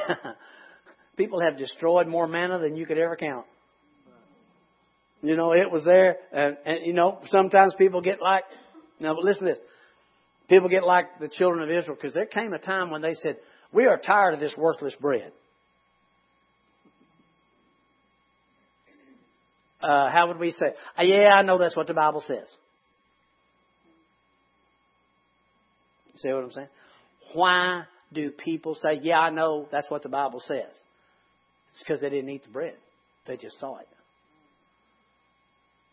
people 1.17 1.41
have 1.41 1.59
destroyed 1.59 2.07
more 2.07 2.27
manna 2.27 2.59
than 2.59 2.77
you 2.77 2.87
could 2.87 2.97
ever 2.97 3.17
count. 3.17 3.45
You 5.23 5.37
know, 5.37 5.53
it 5.53 5.71
was 5.71 5.85
there, 5.85 6.17
and, 6.33 6.57
and 6.65 6.87
you 6.87 6.93
know, 6.93 7.21
sometimes 7.27 7.75
people 7.77 8.01
get 8.01 8.21
like, 8.23 8.45
now, 9.01 9.15
but 9.15 9.25
listen 9.25 9.47
to 9.47 9.53
this. 9.53 9.63
People 10.49 10.69
get 10.69 10.85
like 10.85 11.19
the 11.21 11.29
children 11.29 11.63
of 11.63 11.71
Israel 11.71 11.97
because 12.01 12.15
there 12.15 12.27
came 12.27 12.53
a 12.53 12.59
time 12.59 12.91
when 12.91 13.01
they 13.01 13.15
said, 13.15 13.37
We 13.73 13.87
are 13.87 13.99
tired 13.99 14.35
of 14.35 14.41
this 14.41 14.55
worthless 14.57 14.95
bread. 15.01 15.33
Uh, 19.83 20.11
how 20.11 20.29
would 20.29 20.39
we 20.39 20.51
say? 20.51 20.67
Uh, 20.99 21.03
yeah, 21.03 21.35
I 21.35 21.43
know 21.43 21.59
that's 21.59 21.77
what 21.77 21.87
the 21.87 21.95
Bible 21.95 22.23
says. 22.27 22.47
See 26.17 26.33
what 26.33 26.45
I'm 26.45 26.53
saying? 26.53 26.69
Why 27.35 27.83
do 28.13 28.31
people 28.31 28.77
say, 28.77 29.01
Yeah, 29.03 29.19
I 29.19 29.31
know 29.31 29.69
that's 29.71 29.91
what 29.91 30.03
the 30.03 30.09
Bible 30.09 30.41
says? 30.47 30.73
It's 31.73 31.83
because 31.87 32.01
they 32.01 32.09
didn't 32.09 32.31
eat 32.31 32.45
the 32.45 32.51
bread, 32.51 32.77
they 33.27 33.37
just 33.37 33.59
saw 33.61 33.79
it. 33.79 33.89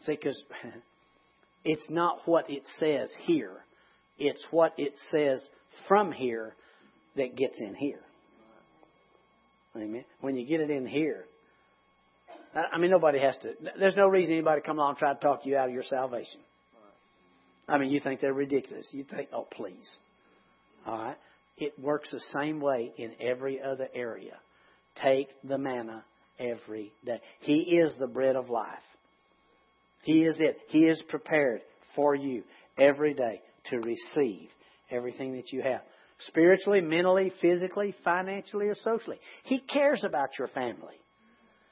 See, 0.06 0.14
because 0.14 0.42
it's 1.66 1.90
not 1.90 2.20
what 2.26 2.50
it 2.50 2.64
says 2.78 3.12
here, 3.26 3.58
it's 4.18 4.44
what 4.52 4.74
it 4.78 4.94
says 5.10 5.48
from 5.88 6.12
here 6.12 6.56
that 7.16 7.36
gets 7.36 7.60
in 7.60 7.76
here. 7.76 8.02
Amen. 9.76 10.06
When 10.20 10.36
you 10.36 10.46
get 10.46 10.60
it 10.60 10.70
in 10.70 10.86
here, 10.86 11.26
I 12.54 12.78
mean, 12.78 12.92
nobody 12.92 13.20
has 13.20 13.38
to. 13.38 13.54
There's 13.80 13.96
no 13.96 14.08
reason 14.08 14.34
anybody 14.34 14.62
come 14.62 14.78
along 14.78 14.90
and 14.90 14.98
try 14.98 15.14
to 15.14 15.20
talk 15.20 15.46
you 15.46 15.56
out 15.56 15.70
of 15.70 15.74
your 15.74 15.84
salvation. 15.84 16.42
I 17.68 17.78
mean, 17.78 17.90
you 17.90 18.02
think 18.02 18.20
they're 18.20 18.34
ridiculous. 18.34 18.88
You 18.92 19.06
think, 19.06 19.30
oh, 19.32 19.48
please. 19.50 19.90
All 20.86 20.98
right. 20.98 21.18
It 21.58 21.78
works 21.80 22.10
the 22.12 22.22
same 22.34 22.60
way 22.60 22.92
in 22.98 23.14
every 23.20 23.62
other 23.62 23.88
area. 23.94 24.38
Take 25.02 25.28
the 25.44 25.58
manna 25.58 26.04
every 26.40 26.92
day. 27.06 27.22
He 27.42 27.60
is 27.60 27.94
the 28.00 28.08
bread 28.08 28.36
of 28.36 28.50
life. 28.50 28.68
He 30.04 30.24
is 30.24 30.38
it. 30.40 30.58
He 30.70 30.88
is 30.88 31.02
prepared 31.08 31.62
for 31.96 32.16
you 32.16 32.44
every 32.78 33.14
day 33.14 33.42
to 33.70 33.78
receive 33.78 34.50
everything 34.90 35.34
that 35.36 35.52
you 35.52 35.62
have. 35.62 35.82
Spiritually, 36.28 36.82
mentally, 36.82 37.32
physically, 37.42 37.96
financially, 38.04 38.68
or 38.68 38.76
socially. 38.76 39.20
He 39.44 39.60
cares 39.60 40.04
about 40.04 40.30
your 40.38 40.48
family. 40.50 40.96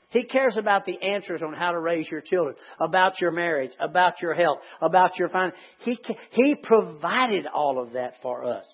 He 0.10 0.24
cares 0.26 0.58
about 0.58 0.86
the 0.86 1.00
answers 1.04 1.44
on 1.44 1.54
how 1.54 1.72
to 1.72 1.80
raise 1.80 2.10
your 2.10 2.22
children, 2.22 2.56
about 2.80 3.22
your 3.22 3.32
marriage, 3.32 3.72
about 3.80 4.22
your 4.22 4.34
health, 4.34 4.58
about 4.82 5.20
your 5.20 5.30
finances. 5.30 5.60
He, 5.82 6.00
he 6.32 6.56
provided 6.56 7.46
all 7.46 7.80
of 7.80 7.94
that 7.94 8.14
for 8.24 8.44
us. 8.44 8.66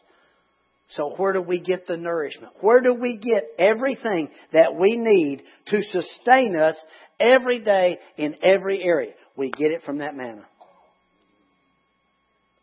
So 0.90 1.14
where 1.18 1.34
do 1.34 1.42
we 1.42 1.60
get 1.60 1.88
the 1.88 1.98
nourishment? 1.98 2.54
Where 2.62 2.82
do 2.82 2.94
we 2.94 3.18
get 3.18 3.46
everything 3.58 4.30
that 4.54 4.76
we 4.76 4.96
need 4.98 5.44
to 5.68 5.82
sustain 5.82 6.56
us 6.58 6.76
every 7.20 7.60
day 7.60 7.98
in 8.18 8.36
every 8.44 8.84
area? 8.84 9.14
We 9.36 9.50
get 9.50 9.72
it 9.72 9.84
from 9.84 10.00
that 10.00 10.16
manna. 10.16 10.46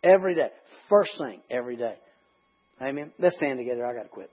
Every 0.05 0.35
day. 0.35 0.51
First 0.89 1.13
thing, 1.19 1.41
every 1.51 1.77
day. 1.77 1.95
Amen. 2.81 3.13
Let's 3.19 3.37
stand 3.37 3.59
together. 3.59 3.87
I 3.87 3.95
got 3.95 4.05
to 4.05 4.09
quit. 4.09 4.31